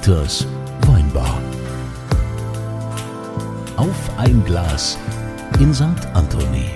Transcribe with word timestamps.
Dieters 0.00 0.46
Weinbar. 0.86 1.38
Auf 3.76 4.10
ein 4.16 4.42
Glas 4.46 4.96
in 5.58 5.74
St. 5.74 5.84
Anthony. 6.14 6.70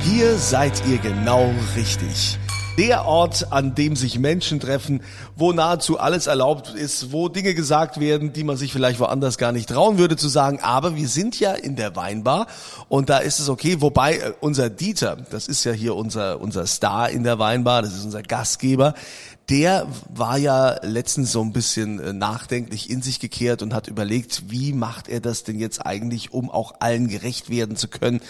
Hier 0.00 0.34
seid 0.36 0.84
ihr 0.88 0.98
genau 0.98 1.52
richtig. 1.76 2.38
Der 2.76 3.04
Ort, 3.04 3.52
an 3.52 3.76
dem 3.76 3.94
sich 3.94 4.18
Menschen 4.18 4.58
treffen, 4.58 5.00
wo 5.36 5.52
nahezu 5.52 6.00
alles 6.00 6.26
erlaubt 6.26 6.74
ist, 6.74 7.12
wo 7.12 7.28
Dinge 7.28 7.54
gesagt 7.54 8.00
werden, 8.00 8.32
die 8.32 8.42
man 8.42 8.56
sich 8.56 8.72
vielleicht 8.72 8.98
woanders 8.98 9.38
gar 9.38 9.52
nicht 9.52 9.68
trauen 9.68 9.96
würde 9.96 10.16
zu 10.16 10.26
sagen. 10.26 10.58
Aber 10.60 10.96
wir 10.96 11.06
sind 11.06 11.38
ja 11.38 11.52
in 11.52 11.76
der 11.76 11.94
Weinbar 11.94 12.48
und 12.88 13.10
da 13.10 13.18
ist 13.18 13.38
es 13.38 13.48
okay. 13.48 13.76
Wobei 13.80 14.16
äh, 14.16 14.32
unser 14.40 14.70
Dieter, 14.70 15.18
das 15.30 15.46
ist 15.46 15.62
ja 15.62 15.70
hier 15.70 15.94
unser, 15.94 16.40
unser 16.40 16.66
Star 16.66 17.10
in 17.10 17.22
der 17.22 17.38
Weinbar, 17.38 17.82
das 17.82 17.94
ist 17.94 18.04
unser 18.04 18.22
Gastgeber, 18.22 18.94
der 19.50 19.86
war 20.08 20.38
ja 20.38 20.78
letztens 20.82 21.32
so 21.32 21.42
ein 21.42 21.52
bisschen 21.52 22.00
äh, 22.00 22.12
nachdenklich 22.12 22.88
in 22.88 23.02
sich 23.02 23.20
gekehrt 23.20 23.62
und 23.62 23.74
hat 23.74 23.88
überlegt, 23.88 24.50
wie 24.50 24.72
macht 24.72 25.08
er 25.08 25.20
das 25.20 25.44
denn 25.44 25.58
jetzt 25.58 25.84
eigentlich, 25.84 26.32
um 26.32 26.50
auch 26.50 26.74
allen 26.80 27.08
gerecht 27.08 27.50
werden 27.50 27.76
zu 27.76 27.88
können, 27.88 28.20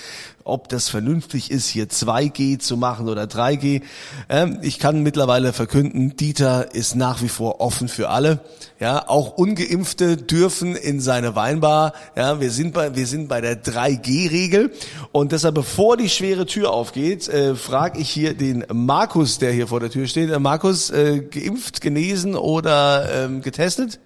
ob 0.42 0.68
das 0.68 0.88
vernünftig 0.88 1.50
ist, 1.50 1.68
hier 1.68 1.88
2G 1.88 2.58
zu 2.58 2.76
machen 2.76 3.08
oder 3.08 3.24
3G. 3.24 3.82
Ähm, 4.28 4.58
ich 4.62 4.78
kann 4.78 5.02
mittlerweile 5.02 5.52
verkünden, 5.52 6.16
Dieter 6.16 6.74
ist 6.74 6.96
nach 6.96 7.22
wie 7.22 7.28
vor 7.28 7.60
offen 7.60 7.88
für 7.88 8.08
alle. 8.08 8.40
Ja, 8.80 9.08
auch 9.08 9.38
Ungeimpfte 9.38 10.16
dürfen 10.16 10.74
in 10.74 11.00
seine 11.00 11.36
Weinbar. 11.36 11.92
Ja, 12.16 12.40
wir 12.40 12.50
sind 12.50 12.74
bei, 12.74 12.96
wir 12.96 13.06
sind 13.06 13.28
bei 13.28 13.40
der 13.40 13.62
3G-Regel. 13.62 14.72
Und 15.12 15.30
deshalb, 15.30 15.54
bevor 15.54 15.96
die 15.96 16.08
schwere 16.08 16.44
Tür 16.44 16.72
aufgeht, 16.72 17.28
äh, 17.28 17.54
frage 17.54 18.00
ich 18.00 18.10
hier 18.10 18.34
den 18.34 18.64
Markus, 18.72 19.38
der 19.38 19.52
hier 19.52 19.68
vor 19.68 19.78
der 19.78 19.90
Tür 19.90 20.08
steht. 20.08 20.28
Äh, 20.30 20.40
Markus, 20.40 20.90
äh, 20.90 21.20
geimpft, 21.20 21.82
genesen 21.82 22.34
oder 22.34 23.24
ähm, 23.24 23.42
getestet? 23.42 24.00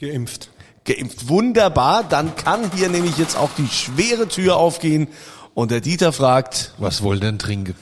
Geimpft. 0.00 0.48
Geimpft. 0.84 1.28
Wunderbar. 1.28 2.02
Dann 2.02 2.34
kann 2.34 2.70
hier 2.74 2.88
nämlich 2.88 3.18
jetzt 3.18 3.36
auch 3.36 3.50
die 3.58 3.68
schwere 3.68 4.26
Tür 4.26 4.56
aufgehen. 4.56 5.08
Und 5.52 5.70
der 5.70 5.82
Dieter 5.82 6.14
fragt, 6.14 6.72
Was 6.78 7.02
wohl 7.02 7.20
denn 7.20 7.38
trinken? 7.38 7.74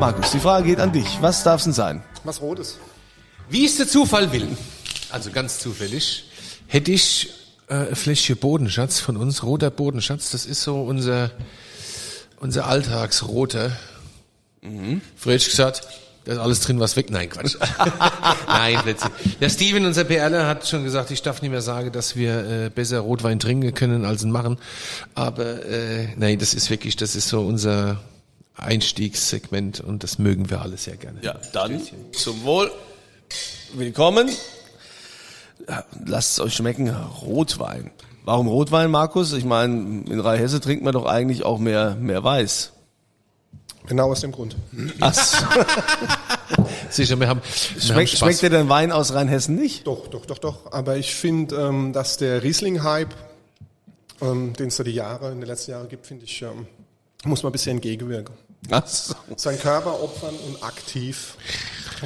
Markus, 0.00 0.30
die 0.30 0.40
Frage 0.40 0.64
geht 0.64 0.80
an 0.80 0.92
dich. 0.92 1.18
Was 1.20 1.44
darf's 1.44 1.64
denn 1.64 1.74
sein? 1.74 2.02
Was 2.24 2.40
Rotes. 2.40 2.78
Wie 3.50 3.66
es 3.66 3.76
der 3.76 3.86
Zufall 3.86 4.32
will, 4.32 4.48
also 5.10 5.30
ganz 5.30 5.58
zufällig, 5.58 6.24
hätte 6.68 6.90
ich 6.90 7.28
äh, 7.68 7.88
ein 7.88 7.94
Fläschchen 7.94 8.38
Bodenschatz 8.38 8.98
von 8.98 9.18
uns, 9.18 9.42
roter 9.42 9.70
Bodenschatz, 9.70 10.30
das 10.30 10.46
ist 10.46 10.62
so 10.62 10.80
unser, 10.80 11.30
unser 12.38 12.66
Alltagsroter. 12.66 13.76
Mhm. 14.62 15.02
Ich 15.22 15.44
gesagt, 15.50 15.82
da 16.24 16.32
ist 16.32 16.38
alles 16.38 16.60
drin, 16.60 16.80
was 16.80 16.96
weg. 16.96 17.10
Nein, 17.10 17.28
Quatsch. 17.28 17.56
Nein, 18.46 18.78
plötzlich. 18.82 19.12
Der 19.38 19.50
Steven, 19.50 19.84
unser 19.84 20.04
PRler, 20.04 20.46
hat 20.46 20.66
schon 20.66 20.82
gesagt, 20.82 21.10
ich 21.10 21.20
darf 21.20 21.42
nicht 21.42 21.50
mehr 21.50 21.60
sagen, 21.60 21.92
dass 21.92 22.16
wir 22.16 22.46
äh, 22.46 22.70
besser 22.70 23.00
Rotwein 23.00 23.38
trinken 23.38 23.74
können 23.74 24.06
als 24.06 24.22
ihn 24.22 24.30
machen. 24.30 24.56
Aber 25.14 25.66
äh, 25.66 26.08
nein, 26.16 26.38
das 26.38 26.54
ist 26.54 26.70
wirklich, 26.70 26.96
das 26.96 27.16
ist 27.16 27.28
so 27.28 27.42
unser 27.42 28.00
Einstiegssegment 28.56 29.80
und 29.80 30.02
das 30.02 30.18
mögen 30.18 30.50
wir 30.50 30.60
alle 30.60 30.76
sehr 30.76 30.96
gerne. 30.96 31.18
Ja, 31.22 31.38
dann 31.52 31.80
zum 32.12 32.44
Wohl. 32.44 32.70
Willkommen. 33.74 34.28
Lasst 36.04 36.32
es 36.32 36.40
euch 36.40 36.54
schmecken. 36.54 36.90
Rotwein. 36.90 37.90
Warum 38.24 38.48
Rotwein, 38.48 38.90
Markus? 38.90 39.32
Ich 39.32 39.44
meine, 39.44 40.04
in 40.08 40.20
Rheinhesse 40.20 40.60
trinkt 40.60 40.84
man 40.84 40.92
doch 40.92 41.06
eigentlich 41.06 41.44
auch 41.44 41.58
mehr, 41.58 41.96
mehr 41.96 42.22
Weiß. 42.22 42.72
Genau 43.86 44.10
aus 44.10 44.20
dem 44.20 44.32
Grund. 44.32 44.56
Ach, 45.00 45.14
so. 45.14 45.44
Sicher, 46.90 47.18
wir 47.18 47.28
haben, 47.28 47.40
wir 47.40 47.48
haben 47.48 47.80
schmeckt, 47.80 48.10
Spaß. 48.10 48.18
schmeckt 48.18 48.42
dir 48.42 48.50
denn 48.50 48.68
Wein 48.68 48.92
aus 48.92 49.14
Rheinhessen 49.14 49.56
nicht? 49.56 49.86
Doch, 49.86 50.08
doch, 50.08 50.26
doch, 50.26 50.38
doch. 50.38 50.72
Aber 50.72 50.96
ich 50.96 51.14
finde, 51.14 51.56
ähm, 51.56 51.92
dass 51.92 52.16
der 52.16 52.42
Riesling-Hype, 52.42 53.14
ähm, 54.20 54.52
den 54.52 54.68
es 54.68 54.76
da 54.76 54.84
die 54.84 54.92
Jahre, 54.92 55.32
in 55.32 55.40
den 55.40 55.48
letzten 55.48 55.72
Jahren 55.72 55.88
gibt, 55.88 56.06
finde 56.06 56.24
ich, 56.24 56.42
ähm, 56.42 56.66
muss 57.24 57.42
man 57.42 57.50
ein 57.50 57.52
bisschen 57.52 57.76
entgegenwirken. 57.76 58.34
So. 58.68 59.14
Sein 59.36 59.58
Körper 59.58 60.02
opfern 60.02 60.34
und 60.46 60.62
aktiv 60.62 61.36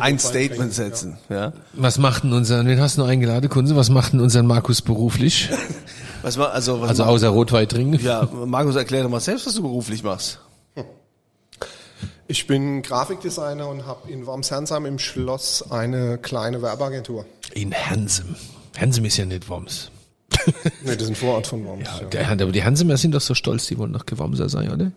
Ein 0.00 0.18
Statement 0.18 0.72
setzen. 0.72 1.18
Ja. 1.28 1.52
Was 1.74 1.98
macht 1.98 2.24
denn 2.24 2.32
unser, 2.32 2.64
wen 2.64 2.80
hast 2.80 2.96
du 2.96 3.02
noch 3.02 3.08
eingeladen, 3.08 3.50
Kunze? 3.50 3.76
Was 3.76 3.90
macht 3.90 4.12
denn 4.12 4.20
unser 4.20 4.42
Markus 4.42 4.80
beruflich? 4.82 5.50
Was 6.22 6.38
war, 6.38 6.52
also, 6.52 6.80
was 6.80 6.88
Also 6.88 7.04
ma- 7.04 7.10
außer 7.10 7.28
Rotwein 7.28 7.68
trinken? 7.68 8.02
ja, 8.02 8.26
Markus, 8.46 8.76
erklär 8.76 9.02
doch 9.02 9.10
mal 9.10 9.20
selbst, 9.20 9.46
was 9.46 9.56
du 9.56 9.60
beruflich 9.62 10.02
machst. 10.02 10.38
Ich 12.26 12.46
bin 12.46 12.80
Grafikdesigner 12.80 13.68
und 13.68 13.84
habe 13.86 14.10
in 14.10 14.24
Wormshernsheim 14.26 14.86
im 14.86 14.98
Schloss 14.98 15.70
eine 15.70 16.16
kleine 16.16 16.62
Werbeagentur. 16.62 17.26
In 17.52 17.74
Hansem. 17.74 18.36
Hansem 18.78 19.04
ist 19.04 19.18
ja 19.18 19.26
nicht 19.26 19.50
Worms. 19.50 19.90
Nee, 20.82 20.92
das 20.94 21.02
ist 21.02 21.08
ein 21.10 21.14
Vorort 21.14 21.46
von 21.46 21.62
Worms. 21.66 21.86
Ja, 22.00 22.06
Der, 22.08 22.30
aber 22.30 22.52
die 22.52 22.64
Hansemer 22.64 22.96
sind 22.96 23.14
doch 23.14 23.20
so 23.20 23.34
stolz, 23.34 23.66
die 23.66 23.76
wollen 23.76 23.92
doch 23.92 24.06
Gewamser 24.06 24.48
sein, 24.48 24.72
oder? 24.72 24.92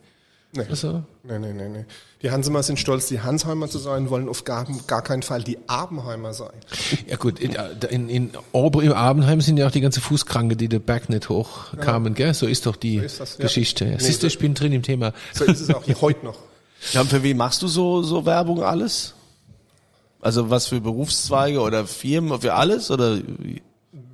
Nee. 0.58 0.66
Also, 0.70 1.04
Nee, 1.24 1.40
nee, 1.40 1.54
nee, 1.54 1.70
nee. 1.70 1.86
Die 2.24 2.32
Hansemer 2.32 2.64
sind 2.64 2.80
stolz, 2.80 3.08
die 3.08 3.22
Hansheimer 3.22 3.68
zu 3.70 3.78
sein, 3.78 4.10
wollen 4.10 4.28
auf 4.28 4.44
gar, 4.44 4.66
gar 4.88 5.02
keinen 5.04 5.22
Fall 5.22 5.44
die 5.44 5.58
Abenheimer 5.68 6.34
sein. 6.34 6.54
ja 7.08 7.16
gut, 7.18 7.40
in, 7.40 7.56
in, 7.90 8.10
in 8.10 8.32
Ober 8.54 8.82
im 8.82 8.94
Abenheim 8.94 9.40
sind 9.42 9.58
ja 9.58 9.68
auch 9.68 9.72
die 9.72 9.82
ganze 9.82 10.02
Fußkranke, 10.02 10.56
die 10.56 10.68
den 10.68 10.82
Berg 10.82 11.10
nicht 11.10 11.30
hochkamen, 11.30 12.16
gell? 12.16 12.34
So 12.34 12.48
ist 12.48 12.66
doch 12.66 12.76
die 12.76 12.96
ist 12.98 13.20
das, 13.20 13.38
ja. 13.38 13.44
Geschichte. 13.44 13.86
Nee, 13.86 13.98
Siehst 14.00 14.24
du, 14.24 14.28
so- 14.28 14.28
ich 14.28 14.40
bin 14.40 14.54
drin 14.56 14.72
im 14.74 14.82
Thema. 14.84 15.14
So 15.34 15.46
ist 15.46 15.60
es 15.62 15.70
auch 15.74 15.84
hier 15.84 16.00
heute 16.02 16.26
noch. 16.26 16.38
Ja, 16.94 17.02
und 17.02 17.10
für 17.10 17.24
wen 17.24 17.38
machst 17.38 17.62
du 17.64 17.68
so, 17.68 18.04
so 18.04 18.26
Werbung 18.28 18.62
alles? 18.62 19.16
Also 20.22 20.50
was 20.52 20.68
für 20.68 20.80
Berufszweige 20.80 21.60
oder 21.62 21.86
Firmen, 21.88 22.40
für 22.40 22.54
alles? 22.54 22.92
Oder 22.92 23.18
wie? 23.18 23.62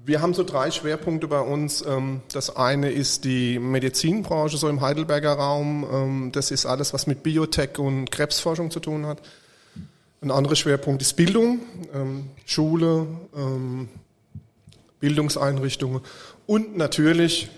Wir 0.05 0.21
haben 0.21 0.33
so 0.33 0.43
drei 0.43 0.69
Schwerpunkte 0.69 1.27
bei 1.27 1.39
uns. 1.39 1.83
Ähm, 1.85 2.21
Das 2.33 2.55
eine 2.55 2.91
ist 2.91 3.23
die 3.23 3.57
Medizinbranche, 3.57 4.57
so 4.57 4.67
im 4.67 4.81
Heidelberger 4.81 5.33
Raum. 5.33 5.87
Ähm, 5.89 6.31
Das 6.33 6.51
ist 6.51 6.65
alles, 6.65 6.93
was 6.93 7.07
mit 7.07 7.23
Biotech 7.23 7.79
und 7.79 8.11
Krebsforschung 8.11 8.69
zu 8.69 8.79
tun 8.81 9.05
hat. 9.05 9.21
Ein 10.21 10.31
anderer 10.31 10.55
Schwerpunkt 10.55 11.01
ist 11.01 11.13
Bildung, 11.15 11.59
ähm, 11.93 12.29
Schule, 12.45 13.07
Bildungseinrichtungen 15.01 15.99
und 16.47 16.77
natürlich, 16.77 17.49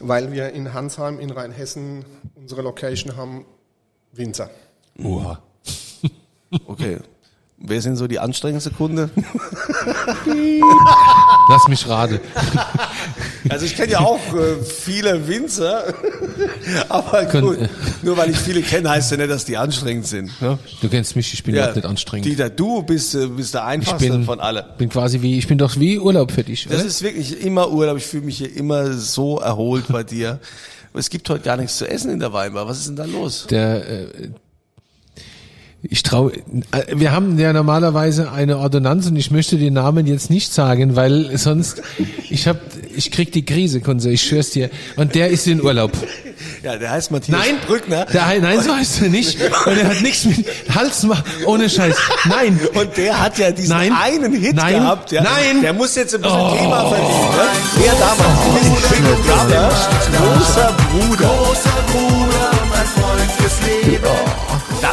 weil 0.00 0.30
wir 0.30 0.50
in 0.50 0.74
Hansheim 0.74 1.18
in 1.18 1.30
Rheinhessen 1.30 2.04
unsere 2.36 2.62
Location 2.62 3.16
haben, 3.16 3.44
Winzer. 4.12 4.48
Oha. 5.02 5.42
Okay. 6.66 6.98
Wer 7.60 7.82
sind 7.82 7.96
so 7.96 8.06
die 8.06 8.18
anstrengendste 8.20 8.70
Kunde? 8.70 9.10
Lass 11.48 11.68
mich 11.68 11.88
raten. 11.88 12.20
Also 13.50 13.64
ich 13.64 13.76
kenne 13.76 13.92
ja 13.92 14.00
auch 14.00 14.20
äh, 14.34 14.62
viele 14.62 15.26
Winzer, 15.26 15.94
aber 16.88 17.24
gut, 17.26 17.58
nur 18.02 18.16
weil 18.16 18.30
ich 18.30 18.36
viele 18.36 18.60
kenne, 18.60 18.90
heißt 18.90 19.12
ja 19.12 19.16
nicht, 19.16 19.30
dass 19.30 19.44
die 19.46 19.56
anstrengend 19.56 20.06
sind. 20.06 20.42
Ne? 20.42 20.58
Du 20.82 20.88
kennst 20.88 21.16
mich, 21.16 21.32
ich 21.32 21.44
bin 21.44 21.54
überhaupt 21.54 21.76
nicht 21.76 21.86
anstrengend. 21.86 22.26
Dieter, 22.26 22.50
du 22.50 22.82
bist, 22.82 23.14
äh, 23.14 23.28
bist 23.28 23.54
der 23.54 23.60
ich 23.62 23.66
einfachste 23.68 24.10
bin, 24.10 24.24
von 24.24 24.40
allen. 24.40 24.64
bin 24.76 24.88
quasi 24.90 25.22
wie, 25.22 25.38
ich 25.38 25.46
bin 25.46 25.56
doch 25.56 25.76
wie 25.78 25.98
Urlaub 25.98 26.32
für 26.32 26.42
dich, 26.42 26.64
Das 26.64 26.78
oder? 26.80 26.84
ist 26.84 27.00
wirklich 27.02 27.40
immer 27.40 27.70
Urlaub. 27.70 27.96
Ich 27.96 28.06
fühle 28.06 28.24
mich 28.26 28.38
hier 28.38 28.54
immer 28.54 28.92
so 28.92 29.38
erholt 29.38 29.84
bei 29.88 30.02
dir. 30.02 30.40
Es 30.92 31.08
gibt 31.08 31.30
heute 31.30 31.44
gar 31.44 31.56
nichts 31.56 31.78
zu 31.78 31.88
essen 31.88 32.10
in 32.10 32.18
der 32.18 32.32
Weinbar. 32.32 32.66
Was 32.68 32.78
ist 32.80 32.88
denn 32.88 32.96
da 32.96 33.04
los? 33.04 33.46
der 33.48 33.88
äh, 33.88 34.30
ich 35.82 36.02
traue 36.02 36.32
wir 36.92 37.12
haben 37.12 37.38
ja 37.38 37.52
normalerweise 37.52 38.32
eine 38.32 38.58
Ordonnanz 38.58 39.06
und 39.06 39.16
ich 39.16 39.30
möchte 39.30 39.56
den 39.58 39.74
Namen 39.74 40.06
jetzt 40.06 40.28
nicht 40.28 40.52
sagen, 40.52 40.96
weil 40.96 41.36
sonst 41.38 41.82
ich 42.30 42.48
hab 42.48 42.58
ich 42.96 43.12
krieg 43.12 43.30
die 43.30 43.44
Krise, 43.44 43.80
Kunze, 43.80 44.10
ich 44.10 44.22
schwör's 44.22 44.50
dir 44.50 44.70
und 44.96 45.14
der 45.14 45.28
ist 45.28 45.46
in 45.46 45.62
Urlaub. 45.62 45.92
Ja, 46.64 46.76
der 46.76 46.90
heißt 46.90 47.12
Matthias 47.12 47.38
Nein, 47.38 47.56
Brückner. 47.66 48.06
Der, 48.06 48.40
nein, 48.40 48.60
so 48.60 48.74
heißt 48.74 49.02
er 49.02 49.08
nicht. 49.08 49.38
Und 49.40 49.76
er 49.78 49.88
hat 49.88 50.02
nichts 50.02 50.24
mit 50.24 50.44
Hals 50.74 51.04
machen. 51.04 51.22
Ohne 51.46 51.68
Scheiß. 51.70 51.96
Nein. 52.24 52.58
Und 52.74 52.96
der 52.96 53.20
hat 53.20 53.38
ja 53.38 53.50
diesen 53.52 53.70
Nein. 53.70 53.92
einen 53.92 54.32
Hit 54.34 54.56
Nein. 54.56 54.74
gehabt. 54.74 55.12
Ja. 55.12 55.22
Nein. 55.22 55.62
Der 55.62 55.72
muss 55.72 55.94
jetzt 55.94 56.14
ein 56.16 56.20
bisschen 56.22 56.36
Oh. 56.40 56.56
Thema 56.56 56.88
verdienen. 56.88 57.30
Ne? 57.30 57.84
Der 57.84 57.92
damals. 57.92 58.90
Big 58.90 59.26
Brother. 59.26 59.68
Großer 60.16 60.74
Bruder. 60.90 61.28
Großer 61.28 61.78
Bruder, 61.92 62.50
mein 62.70 62.86
Freund 62.86 63.30
fürs 63.38 63.84
Leben. 63.86 64.02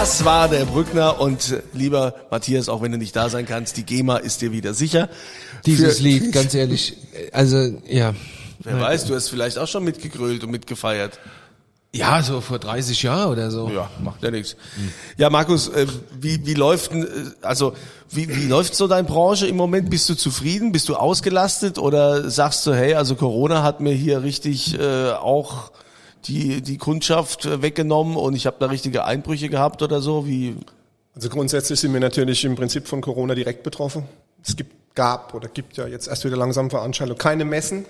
Das 0.05 0.23
war 0.23 0.47
der 0.47 0.65
Brückner 0.65 1.19
und 1.19 1.51
äh, 1.51 1.63
lieber 1.73 2.13
Matthias, 2.29 2.69
auch 2.69 2.83
wenn 2.83 2.91
du 2.91 2.99
nicht 2.99 3.15
da 3.15 3.27
sein 3.27 3.47
kannst, 3.47 3.75
die 3.75 3.81
GEMA 3.81 4.17
ist 4.17 4.39
dir 4.39 4.51
wieder 4.51 4.75
sicher. 4.75 5.09
Dieses 5.65 5.97
Für- 5.97 6.03
Lied, 6.03 6.31
ganz 6.31 6.53
ehrlich. 6.53 6.95
Also, 7.31 7.73
ja. 7.87 8.13
Wer 8.59 8.79
weiß, 8.79 9.05
du 9.05 9.15
hast 9.15 9.29
vielleicht 9.29 9.57
auch 9.57 9.67
schon 9.67 9.83
mitgegrölt 9.83 10.43
und 10.43 10.51
mitgefeiert. 10.51 11.17
Ja, 11.91 12.21
so 12.21 12.39
vor 12.39 12.59
30 12.59 13.01
Jahren 13.01 13.31
oder 13.31 13.49
so. 13.49 13.67
Ja, 13.71 13.89
macht 14.03 14.21
ja 14.21 14.29
nichts. 14.29 14.55
Ja, 15.17 15.31
Markus, 15.31 15.69
äh, 15.69 15.87
wie, 16.21 16.45
wie 16.45 16.53
läuft 16.53 16.91
denn, 16.91 17.01
äh, 17.05 17.07
also 17.41 17.73
wie, 18.11 18.29
wie 18.29 18.45
läuft 18.45 18.75
so 18.75 18.87
deine 18.87 19.07
Branche 19.07 19.47
im 19.47 19.55
Moment? 19.55 19.89
Bist 19.89 20.07
du 20.07 20.13
zufrieden? 20.13 20.71
Bist 20.71 20.87
du 20.87 20.97
ausgelastet 20.97 21.79
oder 21.79 22.29
sagst 22.29 22.67
du, 22.67 22.75
hey, 22.75 22.93
also 22.93 23.15
Corona 23.15 23.63
hat 23.63 23.79
mir 23.79 23.93
hier 23.95 24.21
richtig 24.21 24.77
äh, 24.79 25.13
auch 25.13 25.71
die 26.27 26.61
die 26.61 26.77
Kundschaft 26.77 27.45
äh, 27.45 27.61
weggenommen 27.61 28.15
und 28.17 28.35
ich 28.35 28.45
habe 28.45 28.57
da 28.59 28.67
richtige 28.67 29.05
Einbrüche 29.05 29.49
gehabt 29.49 29.81
oder 29.81 30.01
so? 30.01 30.27
Wie? 30.27 30.55
Also 31.13 31.29
grundsätzlich 31.29 31.79
sind 31.79 31.93
wir 31.93 31.99
natürlich 31.99 32.43
im 32.45 32.55
Prinzip 32.55 32.87
von 32.87 33.01
Corona 33.01 33.35
direkt 33.35 33.63
betroffen. 33.63 34.03
Es 34.43 34.55
gibt, 34.55 34.95
gab 34.95 35.33
oder 35.33 35.47
gibt 35.47 35.77
ja 35.77 35.87
jetzt 35.87 36.07
erst 36.07 36.25
wieder 36.25 36.37
langsam 36.37 36.69
Veranstaltungen, 36.69 37.17
keine 37.17 37.45
Messen, 37.45 37.85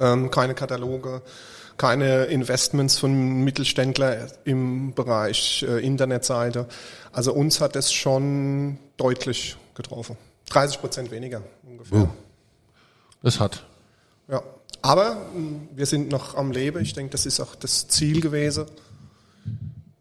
ähm, 0.00 0.30
keine 0.30 0.54
Kataloge, 0.54 1.22
keine 1.76 2.24
Investments 2.24 2.98
von 2.98 3.44
Mittelständler 3.44 4.28
im 4.44 4.94
Bereich 4.94 5.64
äh, 5.68 5.84
Internetseite. 5.84 6.66
Also 7.12 7.32
uns 7.32 7.60
hat 7.60 7.76
es 7.76 7.92
schon 7.92 8.78
deutlich 8.96 9.56
getroffen. 9.74 10.16
30 10.50 10.80
Prozent 10.80 11.10
weniger 11.10 11.42
ungefähr. 11.66 12.02
Oh. 12.02 12.08
Das 13.22 13.40
hat. 13.40 13.65
Aber 14.86 15.16
mh, 15.34 15.60
wir 15.74 15.84
sind 15.84 16.10
noch 16.10 16.36
am 16.36 16.52
Leben. 16.52 16.80
Ich 16.80 16.92
denke, 16.92 17.10
das 17.10 17.26
ist 17.26 17.40
auch 17.40 17.56
das 17.56 17.88
Ziel 17.88 18.20
gewesen. 18.20 18.66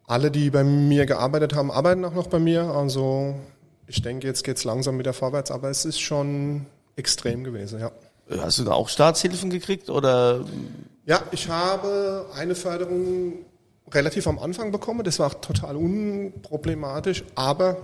Alle, 0.05 0.29
die 0.29 0.51
bei 0.51 0.63
mir 0.63 1.07
gearbeitet 1.07 1.55
haben, 1.55 1.71
arbeiten 1.71 2.05
auch 2.05 2.13
noch 2.13 2.27
bei 2.27 2.37
mir. 2.37 2.65
Also 2.65 3.33
ich 3.87 4.03
denke, 4.03 4.27
jetzt 4.27 4.43
geht's 4.43 4.63
langsam 4.63 4.99
wieder 4.99 5.13
vorwärts, 5.13 5.49
aber 5.49 5.71
es 5.71 5.85
ist 5.85 5.99
schon 5.99 6.67
extrem 6.95 7.43
gewesen, 7.43 7.79
ja. 7.79 7.91
Hast 8.29 8.59
du 8.59 8.63
da 8.63 8.73
auch 8.73 8.87
Staatshilfen 8.87 9.49
gekriegt 9.49 9.89
oder? 9.89 10.45
Ja, 11.05 11.21
ich 11.31 11.49
habe 11.49 12.27
eine 12.35 12.53
Förderung 12.53 13.33
relativ 13.91 14.27
am 14.27 14.37
Anfang 14.37 14.71
bekommen. 14.71 15.03
Das 15.03 15.17
war 15.17 15.41
total 15.41 15.77
unproblematisch. 15.77 17.23
Aber 17.33 17.77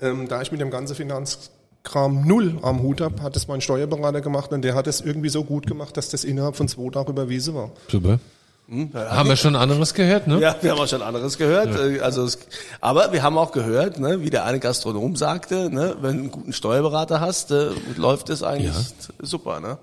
ähm, 0.00 0.26
da 0.26 0.40
ich 0.40 0.52
mit 0.52 0.60
dem 0.60 0.70
ganzen 0.70 0.96
Finanzkram 1.88 2.26
null 2.26 2.58
am 2.62 2.82
Hut 2.82 3.00
habe, 3.00 3.22
hat 3.22 3.36
es 3.36 3.48
mein 3.48 3.60
Steuerberater 3.60 4.20
gemacht 4.20 4.52
und 4.52 4.62
der 4.62 4.74
hat 4.74 4.86
es 4.86 5.00
irgendwie 5.00 5.28
so 5.28 5.44
gut 5.44 5.66
gemacht, 5.66 5.96
dass 5.96 6.08
das 6.08 6.24
innerhalb 6.24 6.56
von 6.56 6.68
zwei 6.68 6.90
Tagen 6.90 7.10
überwiesen 7.10 7.54
war. 7.54 7.70
Super. 7.90 8.18
Haben 8.94 9.30
wir 9.30 9.36
schon 9.36 9.56
anderes 9.56 9.94
gehört, 9.94 10.26
ne? 10.26 10.40
Ja, 10.40 10.54
wir 10.60 10.72
haben 10.72 10.78
auch 10.78 10.86
schon 10.86 11.00
anderes 11.00 11.38
gehört. 11.38 11.74
Äh, 11.74 12.00
Also, 12.00 12.24
es, 12.24 12.38
aber 12.82 13.12
wir 13.14 13.22
haben 13.22 13.38
auch 13.38 13.52
gehört, 13.52 13.98
ne, 13.98 14.20
wie 14.20 14.28
der 14.28 14.44
eine 14.44 14.60
Gastronom 14.60 15.16
sagte, 15.16 15.70
ne, 15.70 15.96
wenn 16.02 16.16
du 16.16 16.22
einen 16.24 16.30
guten 16.30 16.52
Steuerberater 16.52 17.20
hast, 17.20 17.50
äh, 17.50 17.70
läuft 17.96 18.28
es 18.28 18.42
eigentlich 18.42 18.74
super, 19.22 19.60
ne? 19.60 19.78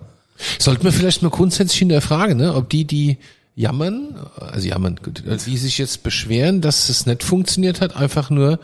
Sollten 0.60 0.84
wir 0.84 0.92
vielleicht 0.92 1.24
mal 1.24 1.30
grundsätzlich 1.30 1.80
hinterfragen, 1.80 2.38
ne, 2.38 2.54
ob 2.54 2.70
die, 2.70 2.86
die 2.86 3.18
jammern, 3.56 4.20
also 4.38 4.68
jammern, 4.68 5.00
gut, 5.04 5.24
die 5.48 5.58
sich 5.58 5.80
jetzt 5.80 6.04
beschweren, 6.04 6.62
dass 6.62 6.90
es 6.90 7.08
nicht 7.08 7.24
funktioniert 7.24 7.82
hat, 7.82 7.96
einfach 7.96 8.30
nur 8.30 8.60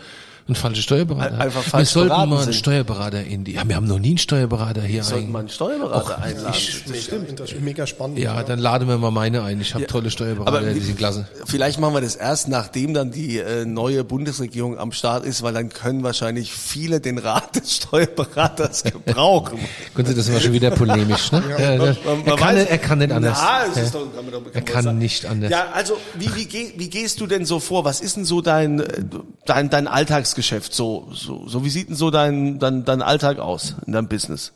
ein 0.48 0.56
falscher 0.56 0.82
Steuerberater. 0.82 1.34
Ein- 1.36 1.42
einfach 1.42 1.64
wir 1.66 1.70
falsch 1.70 1.90
sollten 1.90 2.10
beraten 2.10 2.30
mal 2.30 2.36
einen 2.38 2.46
sind. 2.46 2.56
Steuerberater 2.56 3.24
in 3.24 3.44
die, 3.44 3.54
ja, 3.54 3.62
wir 3.68 3.76
haben 3.76 3.88
noch 3.88 4.00
nie 4.00 4.10
einen 4.10 4.18
Steuerberater 4.18 4.82
hier 4.82 5.04
Sollten 5.04 5.18
eigentlich. 5.26 5.34
wir 5.34 5.40
einen 5.40 5.50
Steuerberater 5.50 6.22
einladen. 6.22 6.56
Mega, 6.88 7.34
das 7.38 7.52
ist 7.52 7.62
mega 7.62 7.88
spannend. 7.88 8.20
Ja, 8.20 8.44
dann 8.44 8.60
laden 8.60 8.88
wir 8.88 8.98
mal 8.98 9.12
meine 9.12 9.44
ein. 9.44 9.62
Ich 9.62 9.74
habe 9.74 9.86
tolle 9.88 10.12
Steuerberater, 10.12 10.58
Aber 10.58 10.62
die 10.74 10.80
sind 10.80 10.98
klasse. 10.98 11.28
Vielleicht 11.46 11.80
machen 11.80 11.94
wir 11.94 12.02
das 12.02 12.16
erst, 12.16 12.48
nachdem 12.48 12.94
dann 12.94 13.12
die 13.12 13.38
äh, 13.40 13.66
neue 13.66 14.04
Bundesregierung 14.04 14.78
am 14.78 14.92
Start 14.92 15.26
ist, 15.26 15.42
weil 15.44 15.54
dann 15.54 15.70
können 15.70 16.04
wahrscheinlich 16.04 16.52
viele 16.54 17.00
den 17.00 17.18
Rat 17.18 17.56
des 17.56 17.76
Steuerberaters 17.78 18.84
gebrauchen. 19.06 19.60
Gut, 19.96 20.06
das 20.18 20.32
war 20.34 20.40
schon 20.40 20.54
wieder 20.54 20.72
polemisch, 20.72 21.32
ne? 21.32 21.44
Ja, 21.52 21.74
ja. 21.74 21.78
Man- 21.78 21.96
man 22.04 22.26
er, 22.26 22.36
kann, 22.36 22.56
weiß- 22.56 22.66
er 22.66 22.78
kann 22.78 23.00
nicht 23.00 23.12
anders. 23.12 23.38
Na, 23.42 23.66
es 23.70 23.76
Ja. 23.76 23.82
ist 23.84 23.96
doch, 23.96 24.02
kann 24.16 24.26
man 24.26 24.32
doch, 24.34 24.42
Er 24.54 24.62
kann 24.62 24.84
sagen. 24.84 24.98
nicht 24.98 25.26
anders. 25.26 25.52
Ja, 25.52 25.68
also 25.74 25.98
wie, 26.18 26.34
wie, 26.36 26.46
geh, 26.46 26.74
wie 26.78 26.90
gehst 26.90 27.20
du 27.20 27.28
denn 27.28 27.46
so 27.46 27.60
vor? 27.60 27.86
Was 27.86 28.02
ist 28.02 28.16
denn 28.18 28.26
so 28.26 28.42
dein, 28.42 28.80
äh, 28.80 29.04
dein, 29.46 29.70
dein 29.70 29.88
Alltagsgeschäft? 30.32 30.74
So, 30.74 31.10
so, 31.14 31.48
so 31.48 31.64
wie 31.64 31.70
sieht 31.70 31.90
denn 31.90 31.96
so 31.96 32.12
dein, 32.12 32.60
dein, 32.60 32.86
dein 32.86 33.02
Alltag 33.02 33.40
aus 33.40 33.76
in 33.86 33.94
deinem 33.94 34.08
Business? 34.08 34.52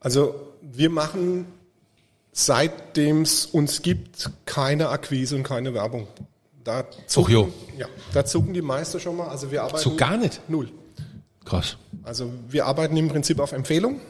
Also 0.00 0.34
wir 0.60 0.90
machen, 0.90 1.46
seitdem 2.32 3.22
es 3.22 3.46
uns 3.46 3.82
gibt, 3.82 4.30
keine 4.46 4.88
Akquise 4.88 5.36
und 5.36 5.44
keine 5.44 5.72
Werbung. 5.74 6.08
Da 6.64 6.84
zucken, 7.06 7.32
jo. 7.32 7.52
ja, 7.78 7.86
da 8.12 8.24
zucken 8.24 8.54
die 8.54 8.62
Meister 8.62 8.98
schon 8.98 9.16
mal. 9.16 9.28
Also 9.28 9.50
wir 9.50 9.62
arbeiten 9.62 9.82
So 9.82 9.96
gar 9.96 10.16
nicht? 10.16 10.40
null. 10.48 10.70
Krass. 11.44 11.76
Also 12.02 12.32
wir 12.48 12.66
arbeiten 12.66 12.96
im 12.96 13.08
Prinzip 13.08 13.38
auf 13.38 13.52
Empfehlung. 13.52 14.00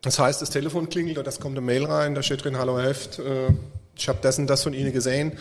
Das 0.00 0.18
heißt, 0.18 0.40
das 0.40 0.50
Telefon 0.50 0.88
klingelt 0.88 1.18
oder 1.18 1.28
es 1.28 1.40
kommt 1.40 1.56
eine 1.56 1.66
Mail 1.66 1.84
rein, 1.84 2.14
da 2.14 2.22
steht 2.22 2.44
drin, 2.44 2.56
hallo 2.56 2.78
Heft, 2.78 3.18
äh, 3.18 3.48
ich 3.96 4.08
habe 4.08 4.20
das 4.22 4.38
und 4.38 4.46
das 4.46 4.62
von 4.62 4.74
Ihnen 4.74 4.92
gesehen. 4.92 5.32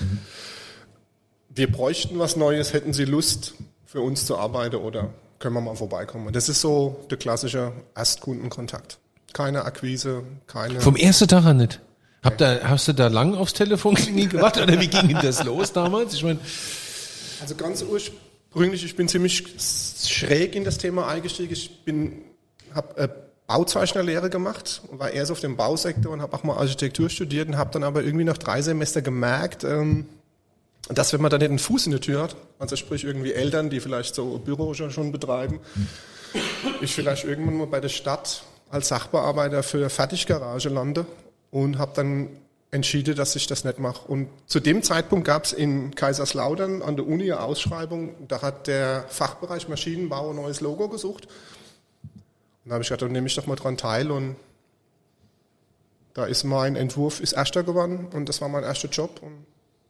Wir 1.49 1.71
bräuchten 1.71 2.17
was 2.17 2.35
Neues, 2.37 2.73
hätten 2.73 2.91
Sie 2.91 3.05
Lust 3.05 3.53
für 3.87 4.01
uns 4.01 4.25
zu 4.25 4.37
arbeiten 4.37 4.75
oder 4.75 5.09
können 5.39 5.55
wir 5.55 5.61
mal 5.61 5.75
vorbeikommen. 5.75 6.31
Das 6.33 6.49
ist 6.49 6.61
so 6.61 7.05
der 7.09 7.17
klassische 7.17 7.71
Erstkundenkontakt. 7.95 8.99
Keine 9.33 9.65
Akquise, 9.65 10.23
keine... 10.45 10.81
Vom 10.81 10.95
ersten 10.95 11.27
Tag 11.27 11.45
an 11.45 11.57
nicht. 11.57 11.79
Hab 12.23 12.37
da, 12.37 12.59
hast 12.63 12.87
du 12.87 12.93
da 12.93 13.07
lang 13.07 13.35
aufs 13.35 13.53
Telefon 13.53 13.95
klingeln 13.95 14.29
gewartet 14.31 14.63
oder 14.63 14.79
wie 14.79 14.87
ging 14.87 15.17
das 15.21 15.43
los 15.43 15.71
damals? 15.71 16.13
Ich 16.13 16.23
meine, 16.23 16.39
Also 17.41 17.55
ganz 17.55 17.83
ursprünglich, 17.83 18.83
ich 18.83 18.95
bin 18.95 19.07
ziemlich 19.07 19.43
schräg 20.05 20.55
in 20.55 20.65
das 20.65 20.77
Thema 20.77 21.07
eingestiegen. 21.07 21.53
Ich 21.53 21.83
bin, 21.85 22.23
habe 22.73 22.97
äh, 22.97 23.07
Bauzeichnerlehre 23.45 24.29
gemacht, 24.29 24.81
war 24.91 25.11
erst 25.11 25.31
auf 25.31 25.39
dem 25.39 25.55
Bausektor 25.55 26.11
und 26.11 26.21
habe 26.21 26.35
auch 26.35 26.43
mal 26.43 26.57
Architektur 26.57 27.09
studiert 27.09 27.47
und 27.47 27.57
habe 27.57 27.71
dann 27.71 27.83
aber 27.83 28.03
irgendwie 28.03 28.25
nach 28.25 28.37
drei 28.37 28.61
Semester 28.61 29.01
gemerkt, 29.01 29.63
ähm, 29.63 30.07
dass 30.89 31.13
wenn 31.13 31.21
man 31.21 31.31
dann 31.31 31.41
einen 31.41 31.59
Fuß 31.59 31.85
in 31.85 31.91
der 31.91 32.01
Tür 32.01 32.23
hat, 32.23 32.35
also 32.59 32.75
sprich 32.75 33.03
irgendwie 33.03 33.33
Eltern, 33.33 33.69
die 33.69 33.79
vielleicht 33.79 34.15
so 34.15 34.39
Büro 34.39 34.73
schon, 34.73 34.91
schon 34.91 35.11
betreiben, 35.11 35.59
ich 36.81 36.93
vielleicht 36.93 37.25
irgendwann 37.25 37.57
mal 37.57 37.67
bei 37.67 37.79
der 37.79 37.89
Stadt 37.89 38.43
als 38.69 38.89
Sachbearbeiter 38.89 39.63
für 39.63 39.89
Fertiggarage 39.89 40.69
lande 40.69 41.05
und 41.51 41.77
habe 41.77 41.91
dann 41.95 42.29
entschieden, 42.71 43.15
dass 43.15 43.35
ich 43.35 43.47
das 43.47 43.63
nicht 43.63 43.79
mache. 43.79 44.07
Und 44.07 44.27
zu 44.45 44.59
dem 44.59 44.83
Zeitpunkt 44.83 45.25
gab 45.25 45.45
es 45.45 45.53
in 45.53 45.95
Kaiserslautern 45.95 46.81
an 46.81 46.95
der 46.95 47.07
Uni 47.07 47.31
eine 47.31 47.41
Ausschreibung, 47.41 48.15
da 48.27 48.41
hat 48.41 48.67
der 48.67 49.05
Fachbereich 49.07 49.69
Maschinenbau 49.69 50.31
ein 50.31 50.35
neues 50.35 50.61
Logo 50.61 50.89
gesucht. 50.89 51.27
Und 52.63 52.69
da 52.69 52.73
habe 52.73 52.83
ich 52.83 52.89
gedacht, 52.89 53.03
dann 53.03 53.11
nehme 53.13 53.27
ich 53.27 53.35
doch 53.35 53.47
mal 53.47 53.55
dran 53.55 53.77
teil 53.77 54.11
und 54.11 54.35
da 56.13 56.25
ist 56.25 56.43
mein 56.43 56.75
Entwurf 56.75 57.19
ist 57.21 57.33
erster 57.33 57.63
geworden 57.63 58.07
und 58.11 58.27
das 58.27 58.41
war 58.41 58.49
mein 58.49 58.63
erster 58.63 58.89
Job 58.89 59.21
und 59.21 59.45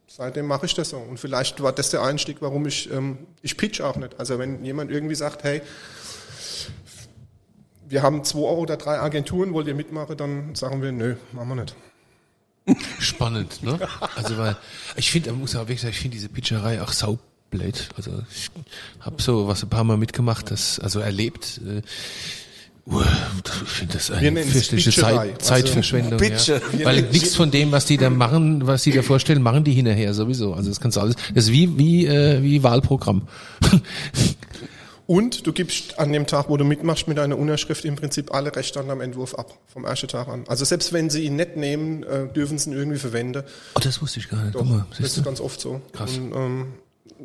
seitdem 0.08 0.46
mache 0.46 0.66
ich 0.66 0.74
das 0.74 0.90
so. 0.90 0.96
Und 0.96 1.20
vielleicht 1.20 1.62
war 1.62 1.72
das 1.72 1.90
der 1.90 2.02
Einstieg, 2.02 2.38
warum 2.40 2.66
ich, 2.66 2.90
ähm, 2.90 3.18
ich 3.42 3.56
pitch 3.56 3.80
auch 3.80 3.96
nicht. 3.96 4.18
Also 4.18 4.38
wenn 4.38 4.64
jemand 4.64 4.90
irgendwie 4.90 5.14
sagt, 5.14 5.44
hey, 5.44 5.62
wir 7.86 8.02
haben 8.02 8.24
zwei 8.24 8.38
oder 8.40 8.76
drei 8.76 8.98
Agenturen, 8.98 9.52
wollt 9.52 9.66
ihr 9.66 9.74
mitmachen, 9.74 10.16
dann 10.16 10.54
sagen 10.54 10.82
wir, 10.82 10.92
nö, 10.92 11.16
machen 11.32 11.48
wir 11.48 11.54
nicht. 11.56 11.76
spannend, 12.98 13.62
ne? 13.62 13.78
Also 14.16 14.36
weil 14.36 14.56
ich 14.96 15.10
finde, 15.10 15.30
man 15.30 15.40
muss 15.40 15.54
auch 15.54 15.60
wirklich 15.60 15.80
sagen, 15.80 15.92
ich 15.92 16.00
finde 16.00 16.16
diese 16.16 16.28
Pitcherei 16.28 16.82
auch 16.82 16.92
saublöd. 16.92 17.88
Also 17.96 18.22
ich 18.30 18.50
habe 19.00 19.22
so 19.22 19.48
was 19.48 19.62
ein 19.62 19.70
paar 19.70 19.84
Mal 19.84 19.96
mitgemacht, 19.96 20.50
das 20.50 20.78
also 20.78 21.00
erlebt. 21.00 21.60
Äh, 21.66 21.82
ich 22.90 23.68
finde 23.70 23.94
das 23.94 24.10
eine 24.10 24.42
fürchterliche. 24.44 24.90
Zeit, 24.90 25.18
Also, 25.18 25.32
Zeitverschwendung. 25.38 26.18
Pitche. 26.18 26.62
Ja. 26.78 26.86
Weil 26.86 27.02
nichts 27.02 27.36
von 27.36 27.50
dem, 27.50 27.70
was 27.72 27.84
die 27.84 27.96
da 27.98 28.08
machen, 28.10 28.66
was 28.66 28.82
die 28.82 28.92
da 28.92 29.02
vorstellen, 29.02 29.42
machen 29.42 29.64
die 29.64 29.72
hinterher 29.72 30.14
sowieso. 30.14 30.54
Also 30.54 30.70
das 30.70 30.80
kannst 30.80 30.96
du 30.96 31.00
alles. 31.00 31.16
Das 31.34 31.44
ist 31.44 31.52
wie 31.52 31.78
wie 31.78 32.06
äh, 32.06 32.42
wie 32.42 32.62
Wahlprogramm. 32.62 33.28
Und 35.06 35.46
du 35.46 35.54
gibst 35.54 35.98
an 35.98 36.12
dem 36.12 36.26
Tag, 36.26 36.50
wo 36.50 36.58
du 36.58 36.64
mitmachst, 36.64 37.08
mit 37.08 37.16
deiner 37.16 37.38
Unterschrift 37.38 37.86
im 37.86 37.96
Prinzip 37.96 38.34
alle 38.34 38.54
Rechte 38.54 38.78
an 38.78 38.88
deinem 38.88 39.00
Entwurf 39.00 39.34
ab, 39.36 39.54
vom 39.72 39.86
ersten 39.86 40.06
Tag 40.08 40.28
an. 40.28 40.44
Also 40.48 40.66
selbst 40.66 40.92
wenn 40.92 41.08
sie 41.08 41.22
ihn 41.24 41.36
nicht 41.36 41.56
nehmen, 41.56 42.02
äh, 42.02 42.28
dürfen 42.30 42.58
sie 42.58 42.70
ihn 42.70 42.76
irgendwie 42.76 42.98
verwenden. 42.98 43.42
Oh, 43.74 43.80
das 43.82 44.02
wusste 44.02 44.20
ich 44.20 44.28
gar 44.28 44.42
nicht. 44.42 44.54
Doch, 44.54 44.60
Guck 44.60 44.68
mal, 44.68 44.86
das 44.98 45.16
ist 45.16 45.24
ganz 45.24 45.40
oft 45.40 45.62
so. 45.62 45.80
Krass. 45.92 46.18
Und 46.18 46.34
ähm, 46.36 46.66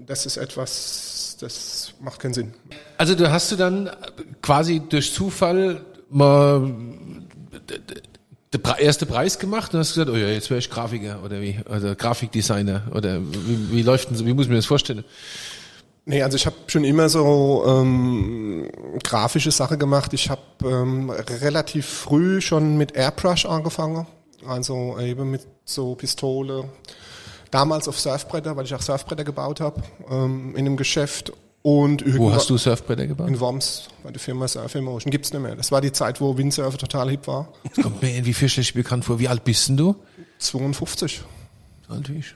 das 0.07 0.25
ist 0.25 0.37
etwas, 0.37 1.35
das 1.41 1.82
macht 2.03 2.19
keinen 2.19 2.33
Sinn. 2.33 2.53
Also 2.97 3.15
du 3.15 3.31
hast 3.31 3.51
du 3.51 3.55
dann 3.55 3.89
quasi 4.41 4.81
durch 4.87 5.13
Zufall 5.13 5.81
mal 6.09 6.71
der 8.53 8.79
erste 8.79 9.05
Preis 9.05 9.39
gemacht 9.39 9.73
und 9.73 9.79
hast 9.79 9.93
gesagt, 9.93 10.09
oh 10.09 10.15
ja, 10.15 10.27
jetzt 10.27 10.49
wäre 10.49 10.59
ich 10.59 10.69
Grafiker 10.69 11.23
oder 11.23 11.41
wie, 11.41 11.59
oder 11.65 11.95
Grafikdesigner 11.95 12.83
oder 12.93 13.19
wie, 13.21 13.71
wie 13.71 13.81
läuft 13.81 14.09
denn 14.09 14.17
so, 14.17 14.25
wie 14.25 14.33
muss 14.33 14.45
ich 14.45 14.49
mir 14.49 14.57
das 14.57 14.65
vorstellen? 14.65 15.03
Nee, 16.05 16.21
also 16.21 16.35
ich 16.35 16.45
habe 16.45 16.57
schon 16.67 16.83
immer 16.83 17.07
so 17.07 17.63
ähm, 17.65 18.69
grafische 19.03 19.51
Sache 19.51 19.77
gemacht. 19.77 20.13
Ich 20.13 20.29
habe 20.29 20.41
ähm, 20.63 21.09
relativ 21.09 21.85
früh 21.85 22.41
schon 22.41 22.75
mit 22.77 22.95
Airbrush 22.95 23.45
angefangen. 23.45 24.05
Also 24.45 24.99
eben 24.99 25.31
mit 25.31 25.47
so 25.63 25.95
Pistole. 25.95 26.65
Damals 27.51 27.87
auf 27.87 27.97
Surfbretter, 27.97 28.57
weil 28.57 28.65
ich 28.65 28.75
auch 28.75 28.81
Surfbretter 28.81 29.23
gebaut 29.23 29.61
habe, 29.61 29.81
ähm, 30.09 30.51
in 30.57 30.65
einem 30.65 30.75
Geschäft. 30.75 31.31
Und 31.63 32.03
Wo 32.17 32.33
hast 32.33 32.49
du 32.49 32.57
Surfbretter 32.57 33.07
gebaut? 33.07 33.29
In 33.29 33.39
Worms, 33.39 33.87
bei 34.03 34.11
der 34.11 34.19
Firma 34.19 34.49
Surf 34.49 34.75
Emotion. 34.75 35.09
Gibt's 35.09 35.31
nicht 35.31 35.41
mehr. 35.41 35.55
Das 35.55 35.71
war 35.71 35.79
die 35.79 35.93
Zeit, 35.93 36.19
wo 36.19 36.37
Windsurfer 36.37 36.77
total 36.77 37.09
hip 37.09 37.25
war. 37.25 37.53
Das 37.63 37.81
kommt 37.81 38.01
mir 38.01 38.09
irgendwie 38.11 38.33
fürchterlich 38.33 38.73
bekannt 38.73 39.05
vor. 39.05 39.17
Wie 39.17 39.29
alt 39.29 39.45
bist 39.45 39.69
denn 39.69 39.77
du? 39.77 39.95
52. 40.39 41.21
So 41.87 41.93
alt 41.93 42.09
wie 42.09 42.17
ich. 42.17 42.35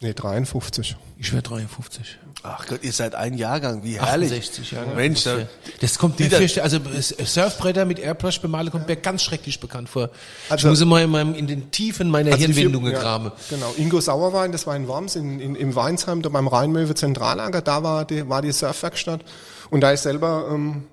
Nee, 0.00 0.12
53. 0.14 0.96
Ich 1.18 1.32
wäre 1.32 1.42
53. 1.42 2.18
Ach 2.44 2.64
Gott, 2.68 2.84
ihr 2.84 2.92
seid 2.92 3.16
ein 3.16 3.34
Jahrgang, 3.34 3.82
wie 3.82 3.98
herrlich. 3.98 4.30
68 4.30 4.70
Jahre. 4.70 4.94
Mensch, 4.94 5.24
da, 5.24 5.38
Das 5.80 5.98
kommt 5.98 6.20
mir 6.20 6.30
fürchte, 6.30 6.62
also 6.62 6.78
Surfbretter 7.24 7.84
mit 7.84 7.98
Airbrush 7.98 8.40
bemalen 8.40 8.70
kommt 8.70 8.86
mir 8.86 8.94
ganz 8.94 9.24
schrecklich 9.24 9.58
bekannt 9.58 9.88
vor. 9.88 10.10
Also- 10.48 10.68
ich 10.68 10.70
muss 10.70 10.80
immer 10.80 11.02
in, 11.02 11.10
meinem, 11.10 11.34
in 11.34 11.48
den 11.48 11.72
Tiefen 11.72 12.10
meiner 12.10 12.30
Also 12.32 12.44
Hirnwindungen 12.46 12.92
vier- 12.92 13.00
graben. 13.00 13.32
Genau, 13.50 13.74
Ingo 13.76 14.00
Sauerwein, 14.00 14.52
das 14.52 14.68
war 14.68 14.76
in 14.76 14.86
Worms, 14.86 15.16
in, 15.16 15.40
in, 15.40 15.56
im 15.56 15.74
Weinsheim, 15.74 16.22
da 16.22 16.28
beim 16.28 16.46
Rheinmöwe 16.46 16.94
Zentrallager, 16.94 17.60
da 17.60 17.82
war 17.82 18.04
die, 18.04 18.28
war 18.28 18.40
die 18.40 18.52
Surfwerkstatt. 18.52 19.22
Und 19.70 19.80
da 19.80 19.92
ich 19.92 19.98
selber 20.00 20.48
ähm, 20.52 20.84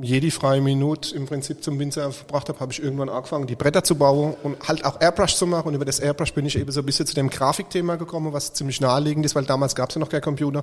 jede 0.00 0.30
freie 0.30 0.60
Minute 0.60 1.14
im 1.14 1.26
Prinzip 1.26 1.62
zum 1.62 1.78
Windsurf 1.78 2.18
verbracht 2.18 2.48
habe, 2.48 2.60
habe 2.60 2.72
ich 2.72 2.82
irgendwann 2.82 3.08
angefangen, 3.08 3.46
die 3.46 3.56
Bretter 3.56 3.82
zu 3.84 3.96
bauen 3.96 4.34
und 4.42 4.68
halt 4.68 4.84
auch 4.84 5.00
Airbrush 5.00 5.36
zu 5.36 5.46
machen. 5.46 5.68
Und 5.68 5.74
über 5.74 5.84
das 5.84 5.98
Airbrush 5.98 6.32
bin 6.32 6.46
ich 6.46 6.56
eben 6.58 6.70
so 6.70 6.80
ein 6.80 6.86
bisschen 6.86 7.06
zu 7.06 7.14
dem 7.14 7.30
Grafikthema 7.30 7.96
gekommen, 7.96 8.32
was 8.32 8.52
ziemlich 8.52 8.80
naheliegend 8.80 9.26
ist, 9.26 9.34
weil 9.34 9.44
damals 9.44 9.74
gab 9.74 9.88
es 9.90 9.94
ja 9.96 10.00
noch 10.00 10.08
kein 10.08 10.20
Computer. 10.22 10.62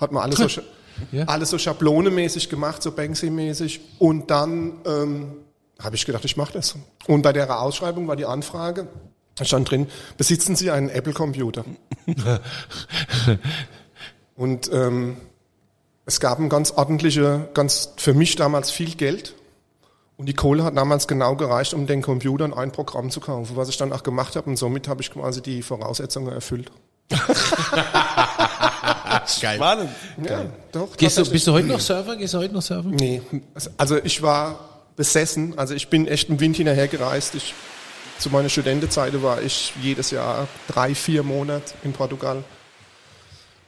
Hat 0.00 0.12
man 0.12 0.22
alles 0.22 0.38
so, 0.38 0.60
Ja. 1.12 1.24
alles 1.26 1.50
so 1.50 1.58
schablonemäßig 1.58 2.48
gemacht, 2.48 2.82
so 2.82 2.90
Banksy-mäßig. 2.90 3.80
Und 4.00 4.30
dann 4.30 4.72
ähm, 4.84 5.36
habe 5.80 5.94
ich 5.94 6.04
gedacht, 6.04 6.24
ich 6.24 6.36
mache 6.36 6.52
das. 6.54 6.74
Und 7.06 7.22
bei 7.22 7.32
der 7.32 7.60
Ausschreibung 7.60 8.08
war 8.08 8.16
die 8.16 8.26
Anfrage, 8.26 8.88
da 9.36 9.44
stand 9.44 9.70
drin, 9.70 9.86
besitzen 10.16 10.56
Sie 10.56 10.72
einen 10.72 10.88
Apple-Computer? 10.88 11.64
Und 14.34 14.70
ähm, 14.72 15.16
es 16.08 16.20
gab 16.20 16.38
ein 16.38 16.48
ganz 16.48 16.70
ordentliche, 16.70 17.48
ganz 17.52 17.92
für 17.98 18.14
mich 18.14 18.34
damals 18.34 18.70
viel 18.70 18.94
Geld. 18.94 19.34
Und 20.16 20.24
die 20.26 20.32
Kohle 20.32 20.64
hat 20.64 20.74
damals 20.74 21.06
genau 21.06 21.36
gereicht, 21.36 21.74
um 21.74 21.86
den 21.86 22.00
Computer 22.00 22.46
und 22.46 22.54
ein 22.54 22.72
Programm 22.72 23.10
zu 23.10 23.20
kaufen, 23.20 23.56
was 23.56 23.68
ich 23.68 23.76
dann 23.76 23.92
auch 23.92 24.02
gemacht 24.02 24.34
habe. 24.34 24.48
Und 24.48 24.56
somit 24.56 24.88
habe 24.88 25.02
ich 25.02 25.12
quasi 25.12 25.42
die 25.42 25.60
Voraussetzungen 25.62 26.32
erfüllt. 26.32 26.72
spannend. 29.26 29.90
Ja, 30.26 30.46
doch. 30.72 30.96
Gehst 30.96 31.18
du, 31.18 31.30
bist 31.30 31.46
du 31.46 31.52
heute 31.52 31.68
noch 31.68 31.80
Surfer? 31.80 32.16
Gehst 32.16 32.32
du 32.32 32.38
heute 32.38 32.54
noch 32.54 32.62
surfen? 32.62 32.92
Nee, 32.92 33.20
also 33.76 33.98
ich 34.02 34.22
war 34.22 34.58
besessen. 34.96 35.58
Also 35.58 35.74
ich 35.74 35.88
bin 35.88 36.08
echt 36.08 36.30
im 36.30 36.40
Wind 36.40 36.56
hinterhergereist. 36.56 37.34
Ich, 37.34 37.52
zu 38.18 38.30
meiner 38.30 38.48
Studentenzeit 38.48 39.22
war 39.22 39.42
ich 39.42 39.74
jedes 39.82 40.10
Jahr 40.10 40.48
drei, 40.68 40.94
vier 40.94 41.22
Monate 41.22 41.74
in 41.84 41.92
Portugal. 41.92 42.44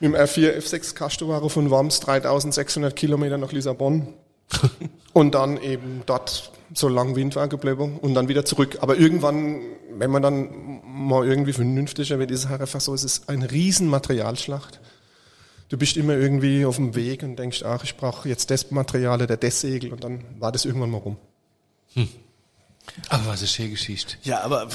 Mit 0.01 0.13
dem 0.13 0.17
R4, 0.17 0.57
F6 0.57 0.95
Castoware 0.95 1.51
von 1.51 1.71
Worms 1.71 2.01
3600 2.01 2.97
Kilometer 2.97 3.39
nach 3.39 3.53
Lissabon. 3.53 4.15
und 5.13 5.35
dann 5.35 5.61
eben 5.63 6.03
dort 6.07 6.51
so 6.75 6.89
lang 6.89 7.17
Wind 7.17 7.37
war 7.37 7.49
geblieben 7.49 7.99
und 8.01 8.15
dann 8.15 8.29
wieder 8.29 8.45
zurück. 8.45 8.79
Aber 8.81 8.97
irgendwann, 8.97 9.61
wenn 9.93 10.11
man 10.11 10.23
dann 10.23 10.81
mal 10.85 11.27
irgendwie 11.27 11.53
vernünftiger 11.53 12.19
wird, 12.19 12.31
ist 12.31 12.45
es 12.45 12.49
halt 12.49 12.61
einfach 12.61 12.81
so, 12.81 12.95
es 12.95 13.05
ist 13.05 13.29
eine 13.29 13.51
riesen 13.51 13.89
Materialschlacht. 13.89 14.81
Du 15.69 15.79
bist 15.79 15.97
immer 15.97 16.15
irgendwie 16.15 16.65
auf 16.65 16.77
dem 16.77 16.95
Weg 16.97 17.23
und 17.23 17.37
denkst, 17.37 17.63
ach, 17.63 17.85
ich 17.85 17.97
brauche 17.97 18.29
jetzt 18.29 18.51
das 18.51 18.71
Material 18.71 19.23
oder 19.23 19.37
das 19.37 19.61
Segel 19.61 19.93
und 19.93 20.03
dann 20.03 20.25
war 20.39 20.51
das 20.51 20.65
irgendwann 20.65 20.91
mal 20.91 20.99
rum. 20.99 21.17
Aber 23.09 23.27
was 23.27 23.43
ist 23.43 23.53
schöne 23.53 23.71
Geschichte. 23.71 24.17
Ja, 24.23 24.41
aber 24.41 24.69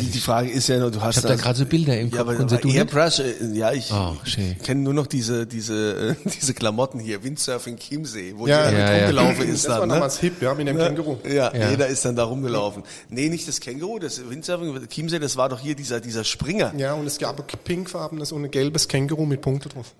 die, 0.00 0.06
die 0.10 0.18
Frage 0.20 0.50
ist 0.50 0.68
ja 0.68 0.78
nur, 0.78 0.90
du 0.90 1.00
hast 1.00 1.18
Ich 1.18 1.24
habe 1.24 1.36
da 1.36 1.40
gerade 1.42 1.58
so 1.58 1.66
Bilder 1.66 1.98
im 1.98 2.08
ja, 2.08 2.18
Kopf. 2.18 2.20
aber, 2.20 2.34
Kannst 2.36 2.52
aber 2.54 2.62
du 2.62 2.68
nicht? 2.68 2.76
Airbrush, 2.78 3.18
äh, 3.20 3.34
ja, 3.52 3.72
ich, 3.72 3.90
Oh, 3.92 4.16
schön. 4.24 4.56
kenne 4.62 4.80
nur 4.82 4.94
noch 4.94 5.06
diese, 5.06 5.46
diese, 5.46 6.16
äh, 6.24 6.28
diese 6.40 6.54
Klamotten 6.54 6.98
hier, 7.00 7.22
Windsurfing 7.22 7.76
Chiemsee, 7.76 8.34
wo 8.36 8.46
Ja, 8.46 8.68
jeder 8.70 8.78
ja, 8.78 8.86
mit 8.86 8.88
ja. 8.88 9.06
rumgelaufen 9.22 9.48
ist 9.48 9.64
Das 9.64 9.70
dann, 9.72 9.80
war 9.80 9.86
ne? 9.86 9.94
damals 9.94 10.18
hip, 10.18 10.42
ja, 10.42 10.54
mit 10.54 10.66
dem 10.68 10.76
Känguru. 10.78 11.18
Ja, 11.26 11.54
Ja. 11.54 11.70
jeder 11.70 11.86
ist 11.88 12.04
dann 12.04 12.16
da 12.16 12.24
rumgelaufen. 12.24 12.82
Nee, 13.08 13.28
nicht 13.28 13.46
das 13.48 13.60
Känguru, 13.60 13.98
das 13.98 14.20
Windsurfing, 14.28 14.88
Chiemsee, 14.88 15.18
das 15.18 15.36
war 15.36 15.48
doch 15.48 15.60
hier 15.60 15.74
dieser, 15.74 16.00
dieser 16.00 16.24
Springer. 16.24 16.72
Ja, 16.76 16.94
und 16.94 17.06
es 17.06 17.18
gab 17.18 17.38
ein 17.38 17.44
pinkfarbenes 17.64 18.32
und 18.32 18.44
ein 18.44 18.50
gelbes 18.50 18.88
Känguru 18.88 19.26
mit 19.26 19.40
Punkte 19.42 19.68
drauf. 19.68 19.92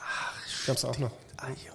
Ach, 0.00 0.66
Gab's 0.66 0.84
auch 0.84 0.98
noch. 0.98 1.10
Ah, 1.36 1.46
ja. 1.48 1.72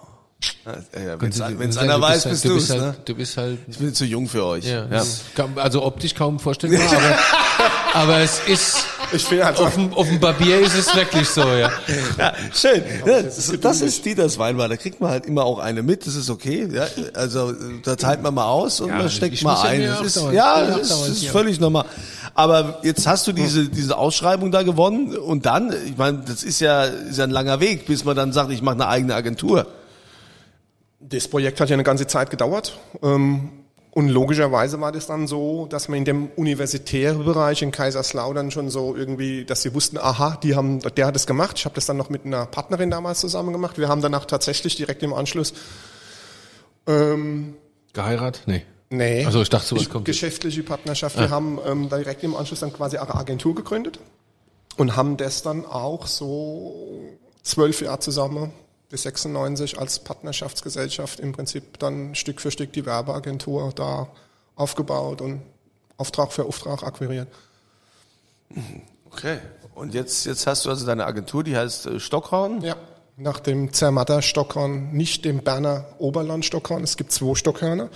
Ja, 0.64 1.20
Wenn 1.20 1.30
du- 1.30 1.36
es 1.66 1.74
du 1.74 1.80
einer 1.80 1.98
bist 1.98 2.08
weiß, 2.08 2.24
halt- 2.24 2.32
bist 2.32 2.44
du 2.44 2.48
du 2.48 2.54
bist 2.54 2.70
halt, 2.70 2.80
ne? 2.80 2.96
Du 3.04 3.14
bist 3.14 3.36
halt, 3.36 3.58
Ich 3.68 3.78
bin 3.78 3.92
zu 3.94 4.04
jung 4.06 4.26
für 4.26 4.42
euch. 4.44 4.64
ja, 4.64 4.86
das 4.86 5.20
kann, 5.34 5.58
also 5.58 5.82
optisch 5.84 6.14
kaum 6.14 6.38
vorstellbar, 6.38 6.80
aber, 6.90 7.18
aber 7.94 8.18
es 8.18 8.40
ist, 8.46 8.84
Ich 9.12 9.24
finde 9.24 9.44
halt 9.44 9.58
auf 9.58 9.74
dem, 9.74 9.92
auf 9.94 10.06
dem 10.08 10.20
Papier 10.20 10.60
ist 10.60 10.76
es 10.76 10.94
wirklich 10.94 11.28
so, 11.28 11.42
ja. 11.42 11.70
Ja, 12.18 12.32
schön. 12.54 12.82
Ja, 13.04 13.22
das, 13.22 13.52
das 13.60 13.80
ist 13.80 14.04
Dieters 14.04 14.38
Weinbar. 14.38 14.68
Da 14.68 14.76
kriegt 14.76 15.00
man 15.00 15.10
halt 15.10 15.26
immer 15.26 15.44
auch 15.44 15.58
eine 15.58 15.82
mit. 15.82 16.06
Das 16.06 16.14
ist 16.14 16.30
okay. 16.30 16.68
Ja, 16.70 16.86
also 17.14 17.52
da 17.82 17.96
teilt 17.96 18.22
man 18.22 18.34
mal 18.34 18.46
aus 18.46 18.80
und 18.80 18.88
Ja, 18.90 18.98
man 18.98 19.10
steckt 19.10 19.42
mal 19.42 19.60
ein. 19.62 19.82
Das 19.82 20.16
ist, 20.16 20.22
ja, 20.32 20.64
das 20.64 20.80
ist, 20.82 20.90
das 20.90 21.08
ist 21.08 21.26
völlig 21.26 21.58
normal. 21.58 21.84
Aber 22.34 22.78
jetzt 22.82 23.06
hast 23.06 23.26
du 23.26 23.32
diese 23.32 23.68
diese 23.68 23.96
Ausschreibung 23.98 24.52
da 24.52 24.62
gewonnen 24.62 25.16
und 25.16 25.46
dann, 25.46 25.74
ich 25.86 25.96
meine, 25.96 26.22
das 26.26 26.44
ist 26.44 26.60
ja 26.60 26.84
ist 26.84 27.18
ja 27.18 27.24
ein 27.24 27.30
langer 27.30 27.58
Weg, 27.60 27.86
bis 27.86 28.04
man 28.04 28.14
dann 28.16 28.32
sagt, 28.32 28.52
ich 28.52 28.62
mache 28.62 28.74
eine 28.76 28.86
eigene 28.86 29.14
Agentur. 29.14 29.66
Das 31.00 31.26
Projekt 31.26 31.60
hat 31.60 31.68
ja 31.70 31.74
eine 31.74 31.82
ganze 31.82 32.06
Zeit 32.06 32.30
gedauert. 32.30 32.78
ähm, 33.02 33.50
Und 33.92 34.08
logischerweise 34.08 34.80
war 34.80 34.92
das 34.92 35.06
dann 35.06 35.26
so, 35.26 35.66
dass 35.66 35.88
man 35.88 35.98
in 35.98 36.04
dem 36.04 36.28
universitären 36.36 37.24
Bereich 37.24 37.60
in 37.62 37.72
Kaiserslautern 37.72 38.52
schon 38.52 38.70
so 38.70 38.94
irgendwie, 38.94 39.44
dass 39.44 39.62
sie 39.62 39.74
wussten, 39.74 39.98
aha, 39.98 40.38
die 40.42 40.54
haben, 40.54 40.78
der 40.78 41.06
hat 41.06 41.16
es 41.16 41.26
gemacht. 41.26 41.58
Ich 41.58 41.64
habe 41.64 41.74
das 41.74 41.86
dann 41.86 41.96
noch 41.96 42.08
mit 42.08 42.24
einer 42.24 42.46
Partnerin 42.46 42.90
damals 42.90 43.18
zusammen 43.18 43.52
gemacht. 43.52 43.78
Wir 43.78 43.88
haben 43.88 44.00
danach 44.00 44.26
tatsächlich 44.26 44.76
direkt 44.76 45.02
im 45.02 45.12
Anschluss 45.12 45.54
ähm, 46.86 47.54
Geheiratet? 47.92 48.42
Nee. 48.46 48.64
Nee. 48.90 49.24
Also 49.24 49.42
ich 49.42 49.48
dachte, 49.48 49.66
sowas 49.66 49.88
kommt. 49.88 50.04
Geschäftliche 50.04 50.62
Partnerschaft. 50.62 51.18
Wir 51.18 51.30
haben 51.30 51.58
ähm, 51.64 51.88
direkt 51.88 52.22
im 52.24 52.34
Anschluss 52.34 52.60
dann 52.60 52.72
quasi 52.72 52.96
eine 52.96 53.14
Agentur 53.14 53.54
gegründet 53.54 54.00
und 54.76 54.96
haben 54.96 55.16
das 55.16 55.42
dann 55.42 55.64
auch 55.64 56.06
so 56.06 57.00
zwölf 57.42 57.80
Jahre 57.82 58.00
zusammen 58.00 58.52
bis 58.90 59.02
96 59.04 59.78
als 59.78 60.00
Partnerschaftsgesellschaft 60.00 61.20
im 61.20 61.32
Prinzip 61.32 61.78
dann 61.78 62.14
Stück 62.14 62.40
für 62.40 62.50
Stück 62.50 62.72
die 62.72 62.84
Werbeagentur 62.84 63.72
da 63.74 64.08
aufgebaut 64.56 65.20
und 65.22 65.40
Auftrag 65.96 66.32
für 66.32 66.44
Auftrag 66.44 66.82
akquiriert. 66.82 67.28
Okay. 69.12 69.38
Und 69.74 69.94
jetzt 69.94 70.26
jetzt 70.26 70.46
hast 70.46 70.64
du 70.66 70.70
also 70.70 70.84
deine 70.86 71.06
Agentur, 71.06 71.44
die 71.44 71.56
heißt 71.56 71.86
äh, 71.86 72.00
Stockhorn. 72.00 72.60
Ja. 72.62 72.76
Nach 73.16 73.38
dem 73.38 73.72
Zermatter 73.72 74.22
Stockhorn, 74.22 74.92
nicht 74.92 75.24
dem 75.24 75.42
Berner 75.42 75.84
Oberland 75.98 76.44
Stockhorn, 76.44 76.82
es 76.82 76.96
gibt 76.96 77.12
zwei 77.12 77.34
Stockhörner. 77.34 77.90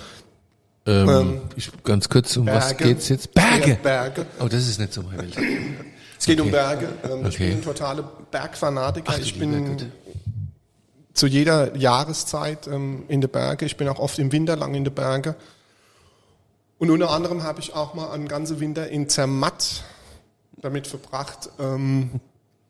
Ähm, 0.86 1.40
ich, 1.56 1.70
ganz 1.82 2.10
kurz, 2.10 2.36
um 2.36 2.46
was 2.46 2.68
Berge. 2.68 2.84
geht's 2.84 3.08
jetzt? 3.08 3.32
Berge! 3.32 3.70
Ja, 3.70 3.76
Berge. 3.76 4.26
Oh, 4.38 4.48
das 4.48 4.68
ist 4.68 4.78
nicht 4.78 4.92
so 4.92 5.02
meine 5.02 5.18
Welt. 5.22 5.34
Es 6.18 6.26
geht 6.26 6.38
um 6.40 6.48
Okay. 6.48 6.56
Berge. 6.56 6.88
Ähm, 7.04 7.26
Ich 7.26 7.34
Okay. 7.36 7.48
bin 7.48 7.58
ein 7.58 7.62
totaler 7.62 8.02
Bergfanatiker. 8.30 9.12
Ach, 9.14 9.18
ich 9.18 9.38
bin 9.38 9.76
Gott. 9.78 9.86
Zu 11.14 11.26
jeder 11.26 11.76
Jahreszeit 11.76 12.66
ähm, 12.66 13.04
in 13.08 13.20
den 13.20 13.30
Berge. 13.30 13.64
Ich 13.64 13.76
bin 13.76 13.88
auch 13.88 13.98
oft 13.98 14.18
im 14.18 14.32
Winter 14.32 14.56
lang 14.56 14.74
in 14.74 14.84
den 14.84 14.94
Berge. 14.94 15.36
Und 16.78 16.90
unter 16.90 17.10
anderem 17.10 17.44
habe 17.44 17.60
ich 17.60 17.74
auch 17.74 17.94
mal 17.94 18.10
einen 18.10 18.28
ganzen 18.28 18.60
Winter 18.60 18.88
in 18.88 19.08
Zermatt 19.08 19.84
damit 20.56 20.86
verbracht, 20.86 21.50
ähm, 21.58 22.20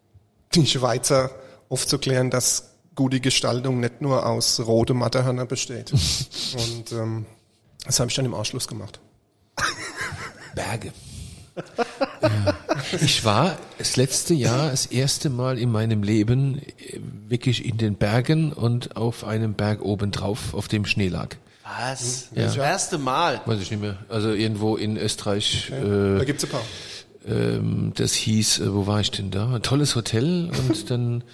die 0.55 0.67
Schweizer 0.67 1.31
aufzuklären, 1.69 2.31
dass 2.31 2.71
gute 2.95 3.19
Gestaltung 3.19 3.81
nicht 3.81 4.01
nur 4.01 4.25
aus 4.27 4.61
rote 4.61 4.95
Mattehörner 4.95 5.47
besteht. 5.47 5.93
Und 6.53 6.93
ähm, 6.93 7.27
das 7.85 7.99
habe 7.99 8.11
ich 8.11 8.17
dann 8.17 8.27
im 8.27 8.35
Anschluss 8.35 8.69
gemacht. 8.69 9.01
Berge. 10.55 10.93
ja. 12.23 12.55
Ich 13.03 13.25
war 13.25 13.59
das 13.79 13.97
letzte 13.97 14.35
Jahr 14.35 14.71
das 14.71 14.87
erste 14.87 15.31
Mal 15.31 15.59
in 15.59 15.71
meinem 15.73 16.03
Leben 16.03 16.59
äh, 16.59 16.99
wirklich 17.29 17.65
in 17.65 17.77
den 17.79 17.95
Bergen 17.97 18.53
und 18.53 18.97
auf 18.97 19.25
einem 19.25 19.55
Berg 19.55 19.83
obendrauf, 19.83 20.55
auf 20.55 20.69
dem 20.69 20.85
Schnee 20.87 21.09
lag. 21.09 21.37
Was? 21.65 22.29
Ja. 22.35 22.45
Das 22.45 22.57
erste 22.57 22.99
Mal. 22.99 23.41
Weiß 23.47 23.61
ich 23.61 23.71
nicht 23.71 23.81
mehr. 23.81 23.97
Also 24.09 24.33
irgendwo 24.33 24.77
in 24.77 24.97
Österreich. 24.97 25.69
Da 25.71 26.21
Äh, 26.21 26.25
gibt's 26.25 26.45
ein 26.45 26.51
paar. 26.51 26.63
ähm, 27.27 27.93
das 27.97 28.13
hieß, 28.13 28.61
äh, 28.61 28.75
wo 28.75 28.87
war 28.87 29.01
ich 29.01 29.11
denn 29.11 29.31
da? 29.31 29.55
Ein 29.55 29.63
tolles 29.63 29.97
Hotel 29.97 30.51
und 30.69 30.91
dann 30.91 31.25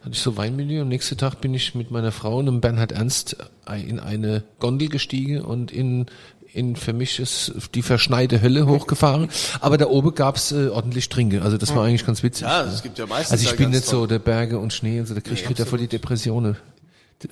hatte 0.00 0.12
ich 0.12 0.20
so 0.20 0.36
Weinmilieu. 0.36 0.82
Am 0.82 0.88
nächsten 0.88 1.16
Tag 1.16 1.40
bin 1.40 1.54
ich 1.54 1.74
mit 1.74 1.90
meiner 1.90 2.12
Frau 2.12 2.38
und 2.38 2.46
dem 2.46 2.60
Bernhard 2.60 2.92
Ernst 2.92 3.36
in 3.74 4.00
eine 4.00 4.42
Gondel 4.58 4.88
gestiegen 4.88 5.40
und 5.42 5.70
in 5.72 6.06
in 6.52 6.76
für 6.76 6.92
mich 6.92 7.18
ist 7.18 7.52
die 7.74 7.82
verschneite 7.82 8.42
Hölle 8.42 8.66
hochgefahren, 8.66 9.28
aber 9.60 9.78
da 9.78 9.86
oben 9.86 10.14
gab's 10.14 10.52
äh, 10.52 10.68
ordentlich 10.68 11.08
Trinke, 11.08 11.42
also 11.42 11.56
das 11.56 11.74
war 11.74 11.84
eigentlich 11.84 12.06
ganz 12.06 12.22
witzig. 12.22 12.42
Ja, 12.42 12.62
es 12.62 12.82
gibt 12.82 12.98
ja 12.98 13.06
meistens 13.06 13.32
Also 13.32 13.50
ich 13.50 13.56
bin 13.56 13.70
nicht 13.70 13.86
so 13.86 14.06
der 14.06 14.18
Berge 14.18 14.58
und 14.58 14.72
Schnee, 14.72 15.00
also 15.00 15.14
da 15.14 15.20
krieg 15.20 15.34
ich 15.34 15.48
wieder 15.48 15.66
voll 15.66 15.78
die 15.78 15.88
Depressionen. 15.88 16.56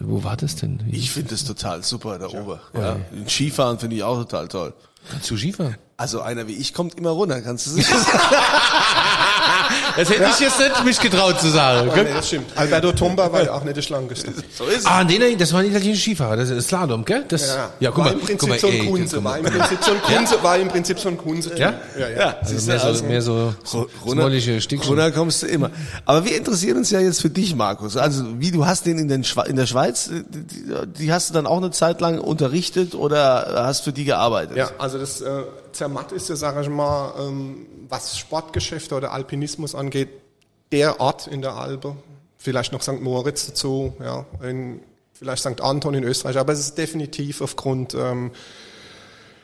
Wo 0.01 0.23
war 0.23 0.37
das 0.37 0.57
denn? 0.57 0.83
Ich 0.91 1.11
finde 1.11 1.35
es 1.35 1.45
total 1.45 1.83
super 1.83 2.19
da 2.19 2.27
oben. 2.27 2.61
Ja. 2.75 2.97
Skifahren 3.27 3.79
finde 3.79 3.97
ich 3.97 4.03
auch 4.03 4.19
total 4.19 4.49
toll. 4.49 4.75
Kannst 5.11 5.31
du 5.31 5.37
Skifahren? 5.37 5.77
Also 5.97 6.21
einer 6.21 6.47
wie 6.47 6.53
ich 6.53 6.75
kommt 6.75 6.95
immer 6.95 7.11
runter, 7.11 7.41
kannst 7.41 7.67
du 7.67 7.71
sicher 7.71 7.97
Das 9.97 10.11
hätte 10.11 10.25
ich 10.30 10.40
jetzt 10.40 10.59
nicht 10.59 10.85
mich 10.85 11.00
getraut 11.00 11.40
zu 11.40 11.49
sagen. 11.50 11.90
Oh, 11.92 11.97
nee, 11.97 12.04
das 12.14 12.26
stimmt. 12.28 12.57
Alberto 12.57 12.92
Tomba 12.92 13.33
war 13.33 13.42
ja 13.45 13.52
auch 13.52 13.64
nicht 13.64 13.76
der 13.76 13.83
schlankeste. 13.83 14.33
So 14.57 14.64
ist 14.66 14.78
es. 14.80 14.87
Ah, 14.87 15.04
nee, 15.04 15.18
nee, 15.18 15.37
das 15.37 15.52
war 15.52 15.61
ein 15.61 15.66
italienischer 15.66 16.02
Skifahrer, 16.02 16.37
das 16.37 16.50
ist 16.50 16.68
Slalom, 16.68 17.04
gell? 17.04 17.25
Das, 17.28 17.57
ja, 17.80 17.90
guck 17.90 17.99
war 17.99 18.04
mal, 18.07 18.12
im 18.12 18.21
Prinzip 18.21 18.38
guck 18.38 18.49
mal, 18.49 18.59
so 18.59 18.68
ein 18.68 18.87
Kunze, 18.87 19.25
war 19.25 19.38
im 19.38 19.45
Prinzip 19.45 19.78
so 19.85 19.90
ein 19.92 20.02
Kunze, 20.02 20.42
war 20.42 20.59
im 20.59 20.68
Prinzip 20.68 20.99
so 20.99 21.09
ein 21.09 21.18
Kunze. 21.18 21.50
Ja? 21.59 21.75
Ja, 21.99 22.09
ja. 22.09 22.18
Ja, 22.18 22.37
Also 22.40 22.54
siehst 22.54 22.66
mehr 22.68 22.78
so, 22.78 22.87
also- 22.87 23.04
mehr 23.04 23.23
so 23.23 23.54
smollige 23.64 24.61
Stückchen. 24.61 24.88
Runter 24.88 25.11
kommst 25.12 25.42
du 25.42 25.47
immer. 25.47 25.71
Aber 26.04 26.25
wir 26.25 26.37
interessieren 26.37 26.78
uns 26.78 26.90
ja 26.90 27.00
jetzt 27.00 27.21
für 27.21 27.30
dich, 27.30 27.54
Markus. 27.54 27.97
Also 27.97 28.25
wie 28.38 28.50
du 28.50 28.66
hast 28.66 28.87
den 28.87 28.99
in, 28.99 29.09
den 29.09 29.25
Schwe 29.25 29.45
in 29.49 29.57
der 29.57 29.66
Schweiz, 29.66 30.11
die, 30.11 30.92
die 30.99 31.12
hast 31.12 31.30
du 31.30 31.35
dann 31.35 31.47
auch 31.47 31.59
eine 31.59 31.71
Zeit 31.71 32.00
lang 32.00 32.18
unterrichtet 32.18 32.95
oder 32.95 33.64
hast 33.66 33.83
für 33.83 33.92
die 33.92 34.04
gearbeitet? 34.04 34.57
Ja, 34.57 34.71
also 34.78 34.99
das 34.99 35.21
äh, 35.21 35.42
Zermatt 35.73 36.13
ist 36.13 36.29
ja, 36.29 36.37
sage 36.37 36.63
ich 36.63 36.69
mal, 36.69 37.15
ähm, 37.19 37.67
was 37.89 38.19
Sportgeschäfte 38.19 38.95
oder 38.95 39.13
Alpinismus 39.13 39.75
angeht, 39.75 40.09
der 40.73 41.01
Ort 41.01 41.27
in 41.27 41.43
der 41.43 41.55
Alpe. 41.55 41.97
Vielleicht 42.39 42.73
noch 42.73 42.83
St. 42.83 43.01
Moritz 43.01 43.47
dazu, 43.47 43.95
ja, 44.01 44.25
in, 44.43 44.81
vielleicht 45.13 45.43
St. 45.43 45.61
Anton 45.61 45.95
in 45.95 46.05
Österreich, 46.05 46.37
aber 46.39 46.53
es 46.53 46.61
ist 46.61 46.79
definitiv 46.79 47.41
aufgrund 47.41 47.95
ähm, 47.95 48.31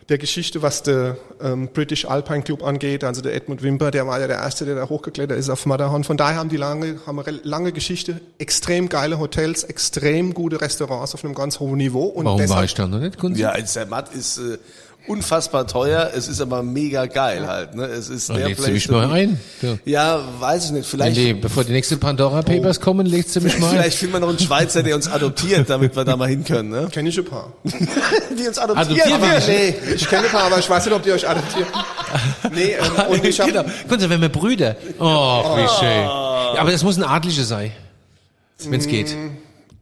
der 0.08 0.18
Geschichte, 0.18 0.62
was 0.62 0.82
der 0.82 1.16
ähm, 1.40 1.68
British 1.72 2.04
Alpine 2.04 2.42
Club 2.42 2.62
angeht, 2.62 3.04
also 3.04 3.22
der 3.22 3.34
Edmund 3.34 3.62
Wimper, 3.62 3.90
der 3.90 4.06
war 4.06 4.20
ja 4.20 4.26
der 4.26 4.36
Erste, 4.36 4.64
der 4.66 4.74
da 4.74 4.88
hochgeklettert 4.88 5.38
ist 5.38 5.48
auf 5.48 5.64
Matterhorn. 5.66 6.04
Von 6.04 6.16
daher 6.16 6.38
haben 6.38 6.50
die 6.50 6.56
lange, 6.56 7.00
haben 7.06 7.18
eine 7.18 7.40
lange 7.42 7.72
Geschichte, 7.72 8.20
extrem 8.38 8.88
geile 8.88 9.18
Hotels, 9.18 9.64
extrem 9.64 10.34
gute 10.34 10.60
Restaurants 10.60 11.14
auf 11.14 11.24
einem 11.24 11.34
ganz 11.34 11.58
hohen 11.58 11.78
Niveau. 11.78 12.04
Und 12.04 12.26
Warum 12.26 12.38
deshalb, 12.38 12.58
war 12.58 12.64
ich 12.64 12.74
da 12.74 12.86
noch 12.86 12.98
nicht? 12.98 13.18
Kunze? 13.18 13.40
Ja, 13.40 13.64
Zermatt 13.64 14.14
ist 14.14 14.38
äh, 14.38 14.58
unfassbar 15.06 15.66
teuer, 15.66 16.10
es 16.14 16.28
ist 16.28 16.40
aber 16.40 16.62
mega 16.62 17.06
geil 17.06 17.46
halt. 17.46 17.74
Ne? 17.74 17.84
Es 17.84 18.08
ist 18.08 18.30
Dann 18.30 18.38
der 18.38 18.48
du 18.48 18.54
Place 18.54 18.70
mich 18.70 18.86
to 18.86 18.92
mal 18.94 19.10
ein. 19.10 19.38
Ja. 19.60 19.78
Ja, 19.84 20.20
weiß 20.40 20.66
ich 20.66 20.70
nicht. 20.72 20.88
Vielleicht, 20.88 21.16
die, 21.16 21.34
bevor 21.34 21.64
die 21.64 21.72
nächsten 21.72 22.00
Pandora 22.00 22.42
Papers 22.42 22.80
kommen, 22.80 23.06
legst 23.06 23.36
du 23.36 23.40
mich 23.40 23.58
mal 23.60 23.68
ein. 23.68 23.72
vielleicht 23.76 23.98
finden 23.98 24.14
wir 24.14 24.20
noch 24.20 24.30
einen 24.30 24.38
Schweizer, 24.38 24.82
der 24.82 24.94
uns 24.94 25.08
adoptiert, 25.08 25.68
damit 25.68 25.94
wir 25.94 26.04
da 26.04 26.16
mal 26.16 26.28
hin 26.28 26.44
können. 26.44 26.70
Ne? 26.70 26.88
kenne 26.90 27.08
ich 27.08 27.18
ein 27.18 27.24
paar. 27.24 27.52
Die 27.64 28.46
uns 28.48 28.58
adoptieren. 28.58 29.22
Werden? 29.22 29.42
nee. 29.46 29.74
Ich 29.94 30.08
kenne 30.08 30.24
ein 30.24 30.30
paar, 30.30 30.44
aber 30.44 30.58
ich 30.58 30.68
weiß 30.68 30.84
nicht, 30.86 30.94
ob 30.94 31.02
die 31.02 31.12
euch 31.12 31.28
adoptieren. 31.28 31.68
Nee, 32.52 32.72
ähm, 32.72 33.02
und 33.10 33.24
ich 33.24 33.36
genau. 33.38 33.58
habe 33.58 33.70
Kunze, 33.88 34.08
wenn 34.10 34.20
wir 34.20 34.28
Brüder. 34.28 34.76
Oh, 34.98 35.56
wie 35.56 35.68
schön. 35.80 36.04
Ja, 36.04 36.56
aber 36.58 36.70
das 36.70 36.82
muss 36.82 36.96
ein 36.96 37.04
Adliger 37.04 37.44
sein. 37.44 37.72
Wenn 38.64 38.80
es 38.80 38.86
geht. 38.86 39.14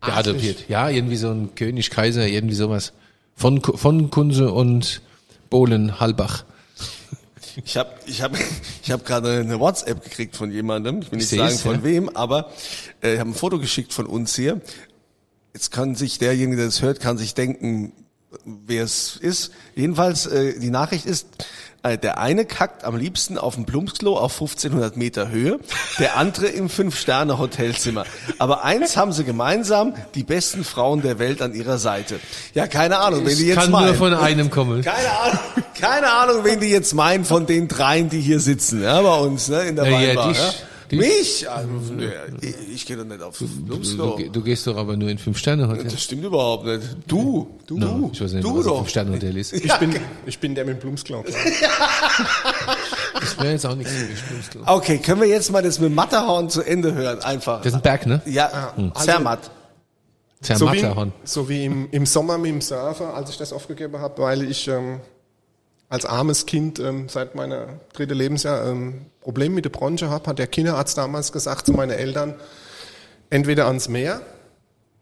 Der 0.07 0.17
adoptiert. 0.17 0.65
Ja, 0.69 0.89
irgendwie 0.89 1.17
so 1.17 1.31
ein 1.31 1.55
König, 1.55 1.91
Kaiser, 1.91 2.27
irgendwie 2.27 2.55
sowas. 2.55 2.93
Von, 3.37 3.63
von 3.63 4.11
Kunze 4.11 4.51
und 4.51 5.01
Bohlen, 5.53 6.01
Halbach. 6.01 6.47
Ich 7.63 7.77
habe 7.77 7.91
ich 8.07 8.23
hab, 8.23 8.35
ich 8.83 8.91
hab 8.91 9.05
gerade 9.05 9.41
eine 9.41 9.61
WhatsApp 9.61 10.03
gekriegt 10.03 10.35
von 10.35 10.51
jemandem, 10.51 11.03
ich 11.03 11.13
will 11.13 11.19
nicht 11.19 11.31
Ich 11.31 11.39
sagen 11.39 11.59
von 11.59 11.75
ja. 11.75 11.85
wem, 11.85 12.09
aber 12.09 12.51
äh, 13.03 13.13
ich 13.13 13.21
habe 13.21 13.29
ein 13.29 13.35
Foto 13.35 13.59
geschickt 13.59 13.93
von 13.93 14.07
uns 14.07 14.35
hier. 14.35 14.63
Jetzt 15.53 15.71
kann 15.71 15.95
sich 15.95 16.17
derjenige, 16.17 16.57
der 16.57 16.65
das 16.65 16.81
hört, 16.81 17.01
kann 17.01 17.19
sich 17.19 17.35
denken, 17.35 17.93
wer 18.47 18.85
es 18.85 19.17
ist. 19.17 19.53
Jedenfalls, 19.75 20.25
äh, 20.25 20.59
die 20.59 20.71
Nachricht 20.71 21.05
ist, 21.05 21.27
der 21.85 22.19
eine 22.19 22.45
kackt 22.45 22.85
am 22.85 22.97
liebsten 22.97 23.37
auf 23.39 23.57
dem 23.57 23.65
Plumpsklo 23.67 24.17
auf 24.17 24.33
1500 24.35 24.97
Meter 24.97 25.29
Höhe, 25.31 25.59
der 25.99 26.17
andere 26.17 26.47
im 26.47 26.69
Fünf-Sterne-Hotelzimmer. 26.69 28.05
Aber 28.39 28.65
eins 28.65 28.97
haben 28.97 29.13
sie 29.13 29.25
gemeinsam, 29.25 29.95
die 30.15 30.23
besten 30.23 30.65
Frauen 30.65 31.03
der 31.03 31.19
Welt 31.19 31.43
an 31.43 31.55
ihrer 31.55 31.79
Seite. 31.79 32.21
Ja, 32.55 32.67
keine 32.67 32.99
Ahnung, 32.99 33.27
wenn 33.27 33.37
die 33.37 33.47
jetzt 33.47 33.59
Kann 33.59 33.71
meinen. 33.71 33.87
nur 33.87 33.95
von 33.97 34.15
einem 34.15 34.51
kommen. 34.51 34.83
Keine 34.83 35.11
Ahnung, 35.11 35.39
keine 35.79 36.13
Ahnung, 36.13 36.45
wen 36.45 36.61
die 36.61 36.69
jetzt 36.69 36.95
meinen 36.95 37.25
von 37.25 37.47
den 37.47 37.69
dreien, 37.69 38.09
die 38.09 38.21
hier 38.21 38.41
sitzen, 38.41 38.83
ja, 38.83 39.01
bei 39.03 39.17
uns, 39.17 39.49
ne, 39.49 39.63
in 39.63 39.77
der 39.77 39.87
Ja, 39.87 39.93
Weinbar. 40.09 40.33
ja. 40.33 40.53
Dich. 40.99 41.09
Mich? 41.19 41.51
Also, 41.51 41.69
nee, 41.95 42.09
ich, 42.41 42.75
ich 42.75 42.87
gehe 42.87 42.97
doch 42.97 43.05
nicht 43.05 43.21
auf 43.23 43.37
Du, 43.39 43.47
Blumsklo. 43.47 44.17
du, 44.19 44.31
du 44.31 44.43
gehst 44.43 44.67
doch 44.67 44.77
aber 44.77 44.97
nur 44.97 45.09
in 45.09 45.19
Fünf-Sterne-Hotel. 45.19 45.85
Das 45.85 46.03
stimmt 46.03 46.25
überhaupt 46.25 46.65
nicht. 46.67 46.83
Du, 47.07 47.49
du, 47.67 47.79
No, 47.79 48.11
ich 48.13 48.21
weiß 48.21 48.33
nicht, 48.35 48.45
du 48.45 48.51
was 48.59 48.65
ein 48.67 48.69
doch. 48.71 48.77
Fünf-Sterne-Hotel 48.79 49.37
ist. 49.37 49.53
ich 49.53 49.73
bin, 49.79 49.95
ich 50.27 50.39
bin 50.39 50.55
der 50.55 50.65
mit 50.65 50.81
Blumsklau. 50.81 51.25
Das 53.21 53.39
wäre 53.39 53.53
jetzt 53.53 53.67
auch 53.67 53.75
nichts 53.77 53.93
für 53.93 54.05
mich. 54.07 54.21
Blumsklo. 54.23 54.63
Okay, 54.67 54.99
können 54.99 55.21
wir 55.21 55.29
jetzt 55.29 55.51
mal 55.53 55.63
das 55.63 55.79
mit 55.79 55.95
Matterhorn 55.95 56.51
zu 56.51 56.63
Ende 56.63 56.93
hören, 56.93 57.21
einfach. 57.21 57.59
Das 57.59 57.69
ist 57.69 57.75
ein 57.75 57.83
Berg, 57.83 58.07
ne? 58.07 58.21
ja, 58.27 58.73
Hm. 58.77 58.93
Zermatt. 58.97 59.51
Sehr 60.41 60.57
So 60.57 60.73
wie, 60.73 60.85
so 61.23 61.49
wie 61.49 61.65
im, 61.67 61.89
im 61.93 62.05
Sommer 62.05 62.37
mit 62.37 62.51
dem 62.51 62.61
Surfer, 62.61 63.15
als 63.15 63.31
ich 63.31 63.37
das 63.37 63.53
aufgegeben 63.53 63.99
habe, 64.01 64.21
weil 64.23 64.43
ich 64.51 64.67
ähm, 64.67 64.99
als 65.93 66.07
armes 66.07 66.47
Kind 66.47 66.79
ähm, 66.79 67.11
seit 67.11 67.35
meiner 67.35 67.67
dritten 67.93 68.15
Lebensjahr 68.15 68.67
ähm, 68.67 69.05
Probleme 69.21 69.57
mit 69.57 69.67
der 69.67 69.71
Bronche 69.71 70.09
habe, 70.09 70.27
hat 70.27 70.39
der 70.39 70.47
Kinderarzt 70.47 70.97
damals 70.97 71.33
gesagt 71.33 71.67
zu 71.67 71.73
meinen 71.73 71.91
Eltern, 71.91 72.35
entweder 73.29 73.67
ans 73.67 73.91
Meer 73.91 74.23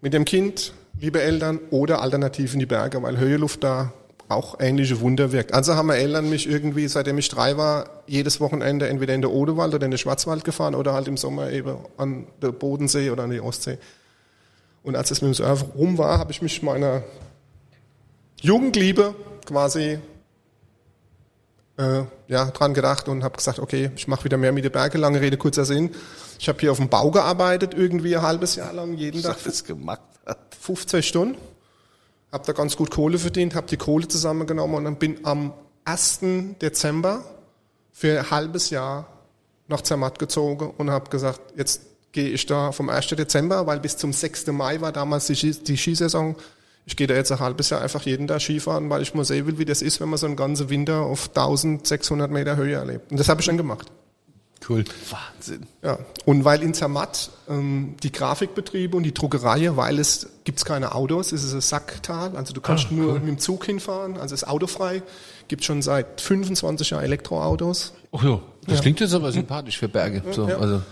mit 0.00 0.14
dem 0.14 0.24
Kind, 0.24 0.72
liebe 0.98 1.22
Eltern, 1.22 1.60
oder 1.70 2.02
alternativ 2.02 2.54
in 2.54 2.58
die 2.58 2.66
Berge, 2.66 3.00
weil 3.04 3.18
Höheluft 3.18 3.62
da 3.62 3.92
auch 4.28 4.58
ähnliche 4.58 5.00
Wunder 5.00 5.30
wirkt. 5.30 5.54
Also 5.54 5.76
haben 5.76 5.86
meine 5.86 6.02
Eltern 6.02 6.28
mich 6.28 6.50
irgendwie, 6.50 6.88
seitdem 6.88 7.18
ich 7.18 7.28
drei 7.28 7.56
war, 7.56 8.02
jedes 8.08 8.40
Wochenende 8.40 8.88
entweder 8.88 9.14
in 9.14 9.20
der 9.20 9.30
Odewald 9.30 9.72
oder 9.72 9.84
in 9.84 9.92
den 9.92 9.98
Schwarzwald 9.98 10.42
gefahren 10.42 10.74
oder 10.74 10.92
halt 10.92 11.06
im 11.06 11.16
Sommer 11.16 11.52
eben 11.52 11.76
an 11.98 12.26
der 12.42 12.50
Bodensee 12.50 13.10
oder 13.10 13.22
an 13.22 13.30
die 13.30 13.40
Ostsee. 13.40 13.78
Und 14.82 14.96
als 14.96 15.12
es 15.12 15.22
mit 15.22 15.28
dem 15.28 15.34
Surfen 15.34 15.70
rum 15.70 15.98
war, 15.98 16.18
habe 16.18 16.32
ich 16.32 16.42
mich 16.42 16.64
meiner 16.64 17.04
Jugendliebe 18.40 19.14
quasi 19.46 20.00
äh, 21.80 22.04
ja, 22.28 22.44
dran 22.46 22.74
gedacht 22.74 23.08
und 23.08 23.24
habe 23.24 23.36
gesagt, 23.36 23.58
okay, 23.58 23.90
ich 23.96 24.06
mache 24.06 24.24
wieder 24.24 24.36
mehr 24.36 24.52
mit 24.52 24.64
den 24.64 24.72
Berge. 24.72 24.98
Lange 24.98 25.20
Rede, 25.20 25.36
kurzer 25.36 25.64
Sinn. 25.64 25.90
Ich 26.38 26.48
habe 26.48 26.58
hier 26.60 26.72
auf 26.72 26.78
dem 26.78 26.88
Bau 26.88 27.10
gearbeitet, 27.10 27.74
irgendwie 27.74 28.16
ein 28.16 28.22
halbes 28.22 28.54
Jahr 28.54 28.72
lang, 28.72 28.94
jeden 28.94 29.22
Tag 29.22 29.38
Das 29.44 29.64
gemacht 29.64 30.00
hat. 30.26 30.38
15 30.60 31.02
Stunden. 31.02 31.38
Habe 32.32 32.46
da 32.46 32.52
ganz 32.52 32.76
gut 32.76 32.90
Kohle 32.90 33.18
verdient, 33.18 33.54
habe 33.54 33.66
die 33.66 33.76
Kohle 33.76 34.06
zusammengenommen 34.06 34.76
und 34.76 34.84
dann 34.84 34.96
bin 34.96 35.24
am 35.24 35.52
1. 35.84 36.20
Dezember 36.60 37.24
für 37.92 38.20
ein 38.20 38.30
halbes 38.30 38.70
Jahr 38.70 39.08
nach 39.66 39.80
Zermatt 39.80 40.18
gezogen 40.18 40.72
und 40.76 40.90
habe 40.90 41.10
gesagt, 41.10 41.40
jetzt 41.56 41.82
gehe 42.12 42.28
ich 42.28 42.46
da 42.46 42.72
vom 42.72 42.88
1. 42.88 43.08
Dezember, 43.08 43.66
weil 43.66 43.80
bis 43.80 43.96
zum 43.96 44.12
6. 44.12 44.48
Mai 44.48 44.80
war 44.80 44.92
damals 44.92 45.26
die, 45.26 45.34
Ski 45.34 45.52
die 45.52 45.76
Skisaison. 45.76 46.36
Ich 46.90 46.96
gehe 46.96 47.06
da 47.06 47.14
jetzt 47.14 47.30
ein 47.30 47.38
halbes 47.38 47.70
Jahr 47.70 47.80
einfach 47.80 48.02
jeden 48.02 48.26
Tag 48.26 48.40
Skifahren, 48.42 48.90
weil 48.90 49.00
ich 49.00 49.14
mal 49.14 49.24
sehen 49.24 49.46
will, 49.46 49.58
wie 49.58 49.64
das 49.64 49.80
ist, 49.80 50.00
wenn 50.00 50.08
man 50.08 50.18
so 50.18 50.26
einen 50.26 50.34
ganzen 50.34 50.70
Winter 50.70 51.02
auf 51.02 51.28
1600 51.28 52.28
Meter 52.28 52.56
Höhe 52.56 52.74
erlebt. 52.74 53.12
Und 53.12 53.20
das 53.20 53.28
habe 53.28 53.40
ich 53.40 53.46
dann 53.46 53.56
gemacht. 53.56 53.86
Cool. 54.68 54.84
Wahnsinn. 55.08 55.66
Ja, 55.84 56.00
und 56.26 56.44
weil 56.44 56.64
in 56.64 56.74
Zermatt 56.74 57.30
ähm, 57.48 57.94
die 58.02 58.10
Grafikbetriebe 58.10 58.96
und 58.96 59.04
die 59.04 59.14
Druckerei, 59.14 59.76
weil 59.76 60.00
es 60.00 60.30
gibt's 60.42 60.64
keine 60.64 60.92
Autos, 60.96 61.30
es 61.30 61.44
ist 61.44 61.54
ein 61.54 61.60
Sacktal, 61.60 62.36
also 62.36 62.52
du 62.52 62.60
kannst 62.60 62.90
nur 62.90 63.14
mit 63.14 63.28
dem 63.28 63.38
Zug 63.38 63.64
hinfahren, 63.66 64.14
also 64.14 64.34
es 64.34 64.42
ist 64.42 64.48
autofrei, 64.48 65.02
gibt 65.46 65.64
schon 65.64 65.82
seit 65.82 66.20
25 66.20 66.90
Jahren 66.90 67.04
Elektroautos. 67.04 67.92
Oh 68.10 68.18
ja, 68.20 68.40
das 68.66 68.80
klingt 68.80 68.98
jetzt 68.98 69.14
aber 69.14 69.30
sympathisch 69.30 69.78
für 69.78 69.88
Berge. 69.88 70.22
So, 70.32 70.48
Ja. 70.48 70.58
also, 70.58 70.82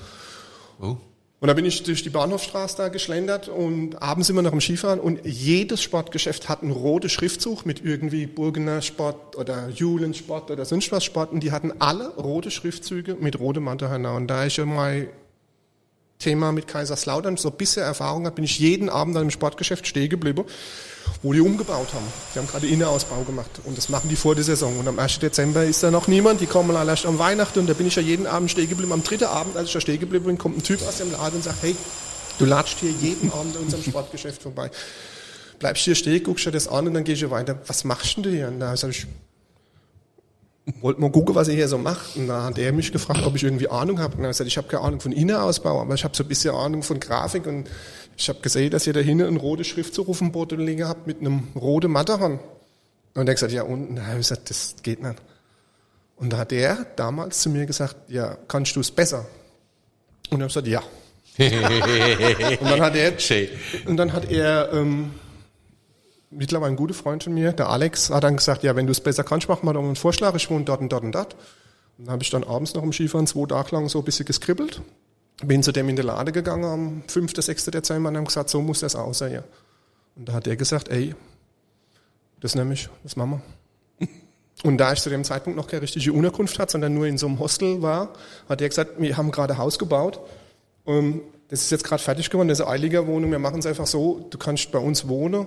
oh. 0.81 0.97
Und 1.40 1.46
da 1.46 1.55
bin 1.55 1.64
ich 1.64 1.85
durch 1.85 2.03
die 2.03 2.11
Bahnhofstraße 2.11 2.77
da 2.77 2.88
geschlendert 2.88 3.48
und 3.48 4.03
abends 4.03 4.33
wir 4.35 4.42
noch 4.42 4.53
im 4.53 4.61
Skifahren 4.61 4.98
und 4.98 5.24
jedes 5.24 5.81
Sportgeschäft 5.81 6.48
hat 6.48 6.62
einen 6.62 6.72
roten 6.72 7.09
Schriftzug 7.09 7.64
mit 7.64 7.85
irgendwie 7.85 8.27
Burgener 8.27 8.83
Sport 8.83 9.37
oder 9.37 9.68
Julen 9.68 10.14
Sport 10.14 10.51
oder 10.51 10.64
sonst 10.64 10.90
was 10.90 11.05
Sport 11.05 11.31
und 11.31 11.44
die 11.44 11.53
hatten 11.53 11.72
alle 11.79 12.09
rote 12.16 12.51
Schriftzüge 12.51 13.16
mit 13.20 13.38
rotem 13.38 13.62
Mantelhörner. 13.62 14.16
Und 14.16 14.27
da 14.27 14.46
ich 14.46 14.57
ja 14.57 14.66
mein 14.66 15.11
Thema 16.19 16.53
mit 16.53 16.67
Kaiserslautern 16.67 17.37
so 17.37 17.51
bisher 17.51 17.85
Erfahrung 17.85 18.27
habe, 18.27 18.37
bin 18.37 18.45
ich 18.45 18.59
jeden 18.59 18.89
Abend 18.89 19.17
an 19.17 19.23
einem 19.23 19.31
Sportgeschäft 19.31 19.87
stehen 19.87 20.09
geblieben, 20.09 20.45
wo 21.23 21.33
die 21.33 21.41
umgebaut 21.41 21.93
haben. 21.95 22.07
Die 22.35 22.39
haben 22.39 22.49
gerade 22.49 22.67
Innenausbau 22.67 23.23
gemacht 23.23 23.51
und 23.65 23.79
das 23.79 23.89
machen 23.89 24.09
die 24.09 24.17
vor 24.17 24.35
der 24.35 24.45
Saison. 24.45 24.79
Und 24.79 24.89
am 24.89 24.99
1. 24.99 25.21
Dezember 25.21 25.65
ist 25.65 25.83
da 25.83 25.91
noch 25.91 26.09
niemand, 26.09 26.41
die 26.41 26.47
kommen 26.47 26.77
alle 26.77 26.91
erst 26.91 27.07
am 27.07 27.19
Weihnachten 27.19 27.61
und 27.61 27.69
da 27.69 27.75
bin 27.75 27.87
ich 27.87 27.97
ja 27.97 28.03
jeden 28.03 28.27
Abend 28.27 28.51
stehen 28.51 28.69
geblieben. 28.69 28.93
Am 28.93 29.05
dritten 29.05 29.25
Abend, 29.25 29.57
als 29.57 29.69
ich 29.69 29.75
da 29.75 29.81
stehen 29.81 30.01
geblieben 30.01 30.27
bin, 30.27 30.39
kommt 30.39 30.59
ein 30.59 30.63
Typ 30.63 30.83
aus 30.87 30.99
dem 30.99 31.13
Laden 31.13 31.37
und 31.37 31.45
sagt, 31.45 31.63
hey, 31.63 31.77
du 32.39 32.45
latscht 32.45 32.79
hier 32.81 32.91
jeden 32.91 33.33
Abend 33.33 33.57
an 33.57 33.63
unserem 33.63 33.85
Sportgeschäft 33.85 34.43
vorbei. 34.43 34.71
Bleibst 35.59 35.85
hier 35.85 35.95
stehen, 35.95 36.23
guckst 36.23 36.47
dir 36.47 36.53
das 36.53 36.69
an 36.69 36.87
und 36.87 36.95
dann 36.95 37.05
gehst 37.05 37.23
du 37.23 37.31
weiter. 37.31 37.59
Was 37.67 37.85
machst 37.85 38.17
denn 38.17 38.25
du 38.25 38.31
hier? 38.31 38.49
Und 38.49 38.61
da 38.61 38.77
sag 38.77 38.91
ich, 38.91 39.07
wollte 40.81 41.01
mal 41.01 41.11
gucken, 41.11 41.35
was 41.35 41.49
ihr 41.49 41.55
hier 41.55 41.69
so 41.69 41.79
macht. 41.79 42.17
Und 42.17 42.29
da 42.29 42.45
hat 42.45 42.59
er 42.59 42.73
mich 42.73 42.93
gefragt, 42.93 43.23
ob 43.25 43.35
ich 43.37 43.45
irgendwie 43.45 43.69
Ahnung 43.69 44.01
habe. 44.01 44.17
Und 44.17 44.21
er 44.21 44.29
hat 44.29 44.33
gesagt, 44.33 44.49
ich 44.49 44.57
habe 44.57 44.69
keine 44.69 44.83
Ahnung 44.83 45.01
von 45.01 45.13
Innenausbau, 45.13 45.81
aber 45.81 45.95
ich 45.95 46.05
habe 46.05 46.17
so 46.17 46.25
ein 46.25 46.29
bisschen 46.29 46.55
Ahnung 46.55 46.83
von 46.83 47.01
Grafik. 47.01 47.47
Und 47.47 47.69
ich 48.17 48.29
habe 48.29 48.41
gesehen, 48.41 48.71
dass 48.71 48.87
ihr 48.87 48.93
da 48.93 49.01
hinten 49.01 49.27
ein 49.27 49.37
rotes 49.37 49.67
Schriftzug 49.67 50.09
auf 50.09 50.19
dem 50.19 50.33
Boden 50.33 50.61
liegen 50.61 50.87
habt 50.87 51.07
mit 51.07 51.21
einem 51.21 51.49
roten 51.55 51.91
Matterhorn. 51.91 52.41
Und 53.15 53.27
er 53.27 53.31
hat 53.31 53.37
gesagt, 53.37 53.53
ja, 53.53 53.63
und 53.63 53.97
da 53.97 54.03
habe 54.03 54.21
ich 54.21 54.29
gesagt, 54.29 54.51
das 54.51 54.77
geht 54.83 55.03
nicht. 55.03 55.17
Und 56.17 56.33
da 56.33 56.39
hat 56.39 56.53
er 56.53 56.87
damals 56.97 57.41
zu 57.41 57.51
mir 57.51 57.65
gesagt, 57.67 57.97
ja, 58.09 58.37
kannst 58.49 58.75
du 58.75 58.81
es 58.81 58.91
besser? 58.91 59.27
Und 60.31 60.43
ich 60.43 60.43
habe 60.43 60.47
gesagt, 60.47 60.67
ja. 60.67 60.83
und 62.61 62.71
dann 62.71 62.81
hat 62.81 62.97
er, 62.97 63.13
und 63.87 63.97
dann 63.97 64.13
hat 64.13 64.31
er 64.31 64.73
ähm, 64.73 65.13
mittlerweile 66.31 66.73
ein 66.73 66.77
guter 66.77 66.95
Freund 66.95 67.25
von 67.25 67.35
mir, 67.35 67.53
der 67.53 67.69
Alex, 67.69 68.11
hat 68.11 68.25
dann 68.25 68.37
gesagt, 68.37 68.62
ja, 68.62 68.77
wenn 68.77 68.87
du 68.87 68.93
es 68.93 69.01
besser 69.01 69.25
kannst, 69.25 69.49
mach 69.49 69.62
mal 69.62 69.77
einen 69.77 69.97
Vorschlag, 69.97 70.35
ich 70.35 70.51
wohne 70.51 70.64
dort 70.64 70.81
und 70.81 70.93
dort 70.93 71.05
und 71.05 71.12
dort. 71.12 71.37
Dann 71.99 72.11
habe 72.11 72.23
ich 72.23 72.31
dann 72.31 72.45
abends 72.45 72.75
noch 72.75 72.83
im 72.83 72.93
Skifahren 72.93 73.27
zwei 73.27 73.47
Tage 73.47 73.75
lang 73.75 73.88
so 73.88 73.99
ein 73.99 74.05
bisschen 74.05 74.27
geskribbelt. 74.27 74.83
Bin 75.45 75.62
zu 75.62 75.73
dem 75.73 75.88
in 75.88 75.97
die 75.97 76.03
Lade 76.03 76.33
gegangen 76.33 76.64
am 76.64 77.03
5., 77.07 77.33
6. 77.37 77.67
Dezember 77.67 78.09
und 78.11 78.17
haben 78.17 78.25
gesagt, 78.25 78.51
so 78.51 78.61
muss 78.61 78.81
das 78.81 78.97
aussehen. 78.97 79.45
Und 80.17 80.29
da 80.29 80.33
hat 80.35 80.47
er 80.47 80.57
gesagt, 80.57 80.88
ey, 80.88 81.14
das 82.41 82.55
nehme 82.55 82.75
ich, 82.75 82.88
das 83.03 83.17
machen 83.17 83.43
wir. 83.99 84.09
Und 84.64 84.79
da 84.79 84.93
ich 84.93 85.01
zu 85.01 85.11
dem 85.11 85.23
Zeitpunkt 85.23 85.57
noch 85.57 85.69
keine 85.69 85.83
richtige 85.83 86.12
Unterkunft 86.12 86.59
hatte, 86.59 86.73
sondern 86.73 86.95
nur 86.95 87.07
in 87.07 87.17
so 87.17 87.29
einem 87.29 87.38
Hostel 87.38 87.81
war, 87.83 88.12
hat 88.49 88.61
er 88.61 88.69
gesagt, 88.69 89.01
wir 89.01 89.17
haben 89.17 89.31
gerade 89.31 89.57
Haus 89.57 89.79
gebaut. 89.79 90.19
Ähm, 90.87 91.21
das 91.49 91.62
ist 91.62 91.71
jetzt 91.71 91.85
gerade 91.85 92.03
fertig 92.03 92.29
geworden, 92.31 92.49
das 92.49 92.59
ist 92.59 92.64
eine 92.64 92.73
Eiliger-Wohnung. 92.73 93.31
Wir 93.31 93.38
machen 93.38 93.61
es 93.61 93.67
einfach 93.67 93.87
so, 93.87 94.27
du 94.31 94.37
kannst 94.37 94.73
bei 94.73 94.81
uns 94.81 95.07
wohnen, 95.07 95.47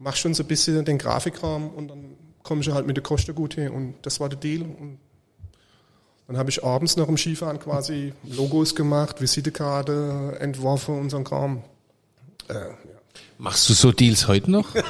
machst 0.00 0.18
schon 0.18 0.34
so 0.34 0.42
ein 0.42 0.46
bisschen 0.46 0.84
den 0.84 0.98
Grafikrahmen 0.98 1.70
und 1.70 1.88
dann 1.88 2.16
kommst 2.42 2.66
du 2.66 2.74
halt 2.74 2.86
mit 2.86 2.96
der 2.96 3.04
Kosten 3.04 3.34
gut 3.34 3.54
hin. 3.54 3.70
Und 3.70 3.94
das 4.02 4.18
war 4.18 4.28
der 4.28 4.38
Deal. 4.38 4.62
Und 4.62 4.98
dann 6.26 6.36
habe 6.36 6.50
ich 6.50 6.64
abends 6.64 6.96
noch 6.96 7.08
im 7.08 7.16
Skifahren 7.16 7.60
quasi 7.60 8.12
Logos 8.24 8.74
gemacht, 8.74 9.20
Visitekarte 9.20 10.36
entworfen 10.40 10.98
und 10.98 11.10
so 11.10 11.18
ein 11.18 11.24
Kram. 11.24 11.62
Äh, 12.48 12.54
ja. 12.54 12.70
Machst 13.36 13.68
du 13.68 13.72
so 13.72 13.90
Deals 13.90 14.28
heute 14.28 14.50
noch? 14.50 14.74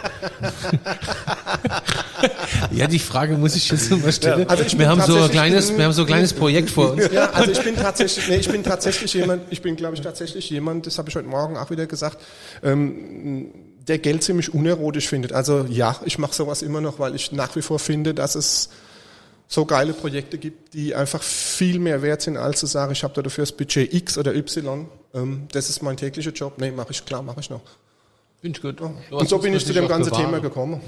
ja, 2.73 2.89
die 2.89 2.99
Frage 2.99 3.37
muss 3.37 3.55
ich 3.55 3.71
jetzt 3.71 3.91
nochmal 3.91 4.13
stellen. 4.13 4.41
Ja, 4.41 4.47
also 4.47 4.77
wir 4.77 4.89
haben 4.89 5.01
so 5.03 5.23
ein 5.23 5.31
kleines, 5.31 5.77
wir 5.77 5.85
haben 5.85 5.93
so 5.93 6.03
ein 6.03 6.07
kleines 6.07 6.33
Projekt 6.33 6.71
vor 6.71 6.93
uns. 6.93 7.13
Ja, 7.13 7.31
also 7.31 7.53
ich 7.53 7.63
bin 7.63 7.77
tatsächlich, 7.77 8.29
nee, 8.29 8.37
ich 8.37 8.49
bin 8.49 8.65
tatsächlich 8.65 9.15
jemand, 9.15 9.45
ich 9.51 9.63
bin, 9.63 9.77
glaube 9.77 9.95
ich, 9.95 10.01
tatsächlich 10.01 10.51
jemand, 10.51 10.87
das 10.87 10.99
habe 10.99 11.09
ich 11.09 11.15
heute 11.15 11.29
Morgen 11.29 11.57
auch 11.57 11.71
wieder 11.71 11.87
gesagt, 11.87 12.19
ähm, 12.65 13.53
der 13.91 13.99
Geld 13.99 14.23
ziemlich 14.23 14.55
unerotisch 14.55 15.09
findet. 15.09 15.33
Also 15.33 15.67
ja, 15.69 16.01
ich 16.05 16.19
mache 16.19 16.33
sowas 16.33 16.63
immer 16.63 16.81
noch, 16.81 16.99
weil 16.99 17.15
ich 17.15 17.33
nach 17.33 17.57
wie 17.57 17.63
vor 17.63 17.79
finde, 17.79 18.15
dass 18.15 18.37
es 18.37 18.71
so 19.49 19.67
geile 19.67 19.93
Projekte 19.93 20.39
gibt, 20.39 20.75
die 20.75 20.95
einfach 20.95 21.23
viel 21.23 21.81
mehr 21.81 22.03
wert 22.03 22.23
sind, 22.23 22.37
als 22.37 22.61
zu 22.61 22.67
sagen, 22.67 22.93
ich 22.93 23.03
habe 23.03 23.21
dafür 23.21 23.43
das 23.43 23.51
Budget 23.51 23.93
X 23.93 24.17
oder 24.17 24.33
Y. 24.35 24.87
Ähm, 25.13 25.49
das 25.51 25.69
ist 25.69 25.83
mein 25.83 25.97
täglicher 25.97 26.31
Job. 26.31 26.55
Nee, 26.59 26.71
mache 26.71 26.93
ich, 26.93 27.05
klar, 27.05 27.21
mache 27.23 27.41
ich 27.41 27.51
noch. 27.51 27.63
Finde 28.41 28.59
ich 28.59 28.63
gut. 28.63 28.81
Und 28.81 29.29
so 29.29 29.39
bin 29.39 29.53
ich 29.53 29.67
zu 29.67 29.73
dem 29.73 29.89
ganzen 29.89 30.13
Thema 30.13 30.39
gekommen. 30.39 30.81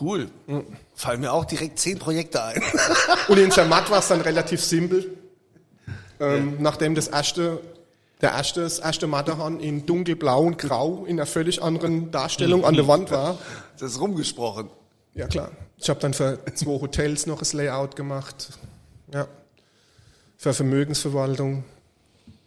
Cool. 0.00 0.28
Mhm. 0.46 0.64
Fallen 0.94 1.20
mir 1.20 1.32
auch 1.32 1.44
direkt 1.44 1.80
zehn 1.80 1.98
Projekte 1.98 2.42
ein. 2.44 2.62
Und 3.28 3.38
in 3.38 3.50
Zermatt 3.50 3.90
war 3.90 3.98
es 3.98 4.08
dann 4.08 4.20
relativ 4.20 4.62
simpel. 4.62 5.10
Ähm, 6.20 6.52
ja. 6.54 6.56
Nachdem 6.60 6.94
das 6.94 7.08
erste, 7.08 7.60
der 8.20 8.30
erste, 8.32 8.62
das 8.62 8.78
erste 8.78 9.06
Matterhorn 9.06 9.60
in 9.60 9.86
dunkelblau 9.86 10.42
und 10.42 10.58
grau 10.58 11.04
in 11.04 11.18
einer 11.18 11.26
völlig 11.26 11.62
anderen 11.62 12.10
Darstellung 12.10 12.64
an 12.64 12.74
der 12.74 12.88
Wand 12.88 13.10
war. 13.10 13.38
Das 13.78 13.92
ist 13.92 14.00
rumgesprochen. 14.00 14.70
Ja, 15.14 15.26
klar. 15.26 15.50
Ich 15.76 15.88
habe 15.88 16.00
dann 16.00 16.14
für 16.14 16.38
zwei 16.54 16.80
Hotels 16.80 17.26
noch 17.26 17.38
das 17.38 17.52
Layout 17.52 17.96
gemacht. 17.96 18.50
Ja. 19.12 19.26
Für 20.36 20.52
Vermögensverwaltung 20.52 21.64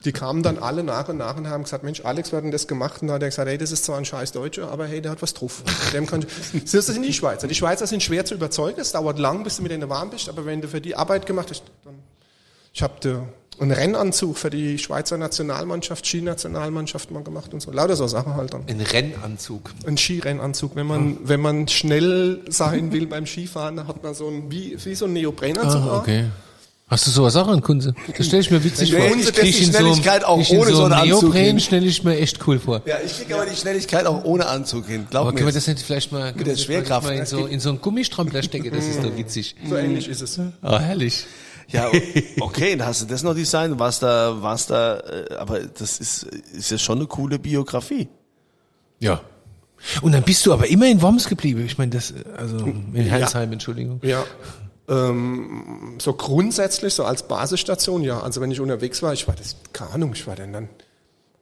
die 0.05 0.11
kamen 0.11 0.41
dann 0.41 0.57
alle 0.57 0.83
nach 0.83 1.09
und 1.09 1.17
nach 1.17 1.37
und 1.37 1.47
haben 1.47 1.63
gesagt, 1.63 1.83
Mensch, 1.83 2.03
Alex, 2.03 2.31
wir 2.31 2.37
hatten 2.37 2.51
das 2.51 2.67
gemacht. 2.67 3.01
Und 3.01 3.07
dann 3.07 3.15
hat 3.15 3.21
er 3.21 3.29
gesagt, 3.29 3.47
hey, 3.47 3.57
das 3.57 3.71
ist 3.71 3.85
zwar 3.85 3.97
ein 3.97 4.05
scheiß 4.05 4.31
Deutscher, 4.31 4.71
aber 4.71 4.87
hey, 4.87 5.01
der 5.01 5.11
hat 5.11 5.21
was 5.21 5.33
drauf. 5.33 5.63
Dem 5.93 6.07
kann 6.07 6.25
ich, 6.53 6.71
das 6.71 6.87
sind 6.87 7.03
die 7.03 7.13
Schweizer. 7.13 7.47
Die 7.47 7.55
Schweizer 7.55 7.85
sind 7.85 8.01
schwer 8.01 8.25
zu 8.25 8.33
überzeugen. 8.33 8.79
Es 8.79 8.91
dauert 8.91 9.19
lang, 9.19 9.43
bis 9.43 9.57
du 9.57 9.63
mit 9.63 9.71
denen 9.71 9.89
warm 9.89 10.09
bist. 10.09 10.27
Aber 10.27 10.45
wenn 10.45 10.61
du 10.61 10.67
für 10.67 10.81
die 10.81 10.95
Arbeit 10.95 11.25
gemacht 11.25 11.51
hast, 11.51 11.63
dann, 11.83 11.99
ich 12.73 12.81
habe 12.81 12.93
einen 13.61 13.71
Rennanzug 13.71 14.37
für 14.37 14.49
die 14.49 14.77
Schweizer 14.77 15.17
Nationalmannschaft, 15.17 16.05
Skinationalmannschaft 16.05 17.11
mal 17.11 17.23
gemacht 17.23 17.53
und 17.53 17.61
so. 17.61 17.71
Lauter 17.71 17.95
so 17.95 18.07
Sachen 18.07 18.35
halt 18.35 18.53
dann. 18.53 18.63
Ein 18.67 18.81
Rennanzug? 18.81 19.71
Ein 19.85 19.97
Skirennanzug. 19.97 20.75
Wenn 20.75 20.87
man, 20.87 21.13
ah. 21.13 21.17
wenn 21.23 21.41
man 21.41 21.67
schnell 21.67 22.41
sein 22.49 22.91
will 22.91 23.07
beim 23.07 23.25
Skifahren, 23.25 23.77
dann 23.77 23.87
hat 23.87 24.03
man 24.03 24.13
so 24.13 24.27
ein, 24.27 24.51
wie, 24.51 24.77
wie 24.83 24.95
so 24.95 25.05
ein 25.05 25.13
Neoprenanzug. 25.13 25.81
Ah, 25.81 25.97
okay. 25.97 26.25
Hast 26.91 27.07
du 27.07 27.11
sowas 27.11 27.37
auch 27.37 27.47
an, 27.47 27.61
Kunze? 27.61 27.95
Das 28.17 28.25
stelle 28.25 28.41
ich 28.41 28.51
mir 28.51 28.61
witzig 28.65 28.93
vor. 28.93 28.99
Ich 28.99 29.33
kriege 29.33 29.57
die 29.57 29.63
Schnelligkeit 29.63 30.23
so, 30.23 30.27
auch 30.27 30.49
ohne 30.49 30.71
so 30.73 30.83
einen 30.83 30.93
Anzug 30.93 31.33
hin. 31.33 31.57
stelle 31.61 31.85
ich 31.85 32.03
mir 32.03 32.17
echt 32.17 32.45
cool 32.45 32.59
vor. 32.59 32.81
Ja, 32.85 32.97
ich 33.05 33.17
kriege 33.17 33.33
aber 33.33 33.45
die 33.45 33.55
Schnelligkeit 33.55 34.05
auch 34.05 34.25
ohne 34.25 34.47
Anzug 34.47 34.87
hin. 34.87 35.07
Glaub 35.09 35.21
aber 35.21 35.31
können 35.33 35.45
wir 35.45 35.53
das 35.53 35.67
nicht 35.67 35.79
vielleicht 35.79 36.11
mal, 36.11 36.33
mit 36.33 36.45
der 36.45 36.57
Schwerkraft 36.57 37.07
mal 37.07 37.15
in 37.15 37.25
so, 37.25 37.45
in 37.45 37.61
so 37.61 37.69
einen 37.69 37.79
Gummistrampler 37.79 38.43
stecken? 38.43 38.75
Das 38.75 38.85
ist 38.85 39.01
doch 39.01 39.15
witzig. 39.17 39.55
So 39.69 39.77
ähnlich 39.77 40.09
ist 40.09 40.19
es. 40.19 40.37
Ah, 40.61 40.79
herrlich. 40.79 41.25
Ja, 41.71 41.89
okay, 42.39 42.75
dann 42.75 42.87
hast 42.87 43.01
du 43.01 43.05
das 43.05 43.23
noch 43.23 43.35
designt, 43.35 43.79
was 43.79 43.99
da, 43.99 44.37
was 44.41 44.67
da, 44.67 44.99
äh, 44.99 45.35
aber 45.35 45.59
das 45.61 45.99
ist, 45.99 46.23
ist 46.23 46.71
ja 46.71 46.77
schon 46.77 46.99
eine 46.99 47.07
coole 47.07 47.39
Biografie. 47.39 48.07
Ja. 48.99 49.21
Und 50.01 50.11
dann 50.11 50.23
bist 50.23 50.45
du 50.45 50.53
aber 50.53 50.67
immer 50.67 50.87
in 50.87 51.01
Worms 51.01 51.27
geblieben. 51.27 51.65
Ich 51.65 51.77
meine, 51.77 51.91
das, 51.91 52.13
also 52.37 52.65
in 52.93 53.09
Heilsheim, 53.09 53.49
ja. 53.49 53.53
Entschuldigung. 53.53 53.99
Ja, 54.03 54.23
ähm, 54.91 55.95
so 55.99 56.13
grundsätzlich, 56.13 56.93
so 56.93 57.05
als 57.05 57.23
Basisstation, 57.23 58.03
ja. 58.03 58.19
Also 58.19 58.41
wenn 58.41 58.51
ich 58.51 58.59
unterwegs 58.59 59.01
war, 59.01 59.13
ich 59.13 59.27
war 59.27 59.35
das, 59.35 59.55
keine 59.71 59.91
Ahnung, 59.91 60.11
ich 60.13 60.27
war 60.27 60.35
dann, 60.35 60.51
dann 60.51 60.69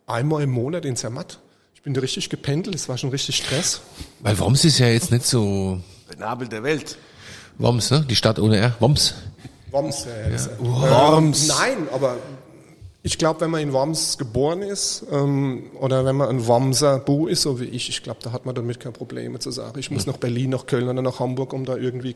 einmal 0.05 0.43
im 0.43 0.51
Monat 0.51 0.85
in 0.85 0.95
Zermatt. 0.95 1.39
Ich 1.73 1.81
bin 1.81 1.93
da 1.93 2.01
richtig 2.01 2.29
gependelt, 2.29 2.75
es 2.75 2.89
war 2.89 2.97
schon 2.97 3.09
richtig 3.09 3.37
Stress. 3.37 3.81
Weil 4.19 4.37
Worms 4.37 4.65
ist 4.65 4.79
ja 4.79 4.87
jetzt 4.87 5.11
nicht 5.11 5.25
so... 5.25 5.81
Der 6.09 6.19
Nabel 6.19 6.47
der 6.47 6.61
Welt. 6.63 6.97
Worms, 7.57 7.89
ne? 7.89 8.05
Die 8.07 8.15
Stadt 8.15 8.37
ohne 8.37 8.57
R. 8.57 8.75
Worms. 8.79 9.15
Worms, 9.71 10.05
ja. 10.05 10.29
ja. 10.29 10.49
Worms. 10.59 11.49
Ähm, 11.49 11.55
nein, 11.57 11.87
aber 11.91 12.17
ich 13.01 13.17
glaube, 13.17 13.41
wenn 13.41 13.51
man 13.51 13.61
in 13.61 13.71
Worms 13.71 14.17
geboren 14.17 14.61
ist 14.61 15.05
ähm, 15.11 15.71
oder 15.79 16.03
wenn 16.05 16.17
man 16.17 16.29
ein 16.29 16.47
Wormser 16.47 16.99
Bu 16.99 17.27
ist, 17.27 17.43
so 17.43 17.59
wie 17.59 17.65
ich, 17.65 17.89
ich 17.89 18.03
glaube, 18.03 18.19
da 18.21 18.31
hat 18.31 18.45
man 18.45 18.55
damit 18.55 18.79
keine 18.79 18.93
Probleme 18.93 19.39
zu 19.39 19.51
sagen, 19.51 19.79
ich 19.79 19.89
muss 19.89 20.05
nach 20.05 20.17
Berlin, 20.17 20.49
nach 20.49 20.65
Köln 20.65 20.89
oder 20.89 21.01
nach 21.01 21.19
Hamburg, 21.19 21.53
um 21.53 21.65
da 21.65 21.77
irgendwie 21.77 22.15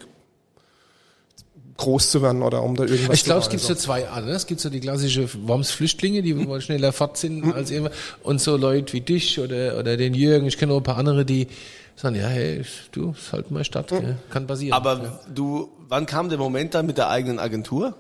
groß 1.78 2.12
zu 2.12 2.22
werden 2.22 2.42
oder 2.42 2.64
um 2.64 2.76
da 2.76 2.84
irgendwas 2.84 3.18
Ich 3.18 3.24
glaube, 3.24 3.42
es 3.42 3.50
gibt 3.50 3.64
so 3.64 3.76
zwei 3.76 4.08
Arten. 4.08 4.28
Ne? 4.28 4.34
Es 4.34 4.46
gibt 4.46 4.60
so 4.60 4.70
die 4.70 4.80
klassische 4.80 5.28
Worms-Flüchtlinge, 5.48 6.22
die 6.22 6.48
wollen 6.48 6.62
schneller 6.62 6.92
fort 6.94 7.18
sind 7.18 7.54
als 7.54 7.72
immer. 7.72 7.92
Und 8.22 8.42
so 8.42 8.58
Leute 8.58 8.94
wie 8.94 9.02
dich 9.02 9.40
oder, 9.40 9.80
oder 9.80 9.98
den 9.98 10.14
Jürgen. 10.14 10.46
Ich 10.46 10.58
kenne 10.58 10.74
auch 10.74 10.78
ein 10.78 10.84
paar 10.84 10.98
andere, 10.98 11.26
die 11.26 11.48
sagen, 11.96 12.16
ja, 12.16 12.28
hey, 12.28 12.64
du, 12.92 13.12
ist 13.12 13.34
halt 13.34 13.52
mal 13.52 13.64
Stadt, 13.64 13.92
mhm. 13.92 14.18
kann 14.30 14.48
passieren. 14.48 14.74
Aber 14.74 15.04
ja. 15.04 15.20
du, 15.34 15.72
wann 15.88 16.06
kam 16.06 16.30
der 16.30 16.38
Moment 16.38 16.74
dann 16.74 16.86
mit 16.86 16.98
der 16.98 17.10
eigenen 17.10 17.40
Agentur? 17.40 17.96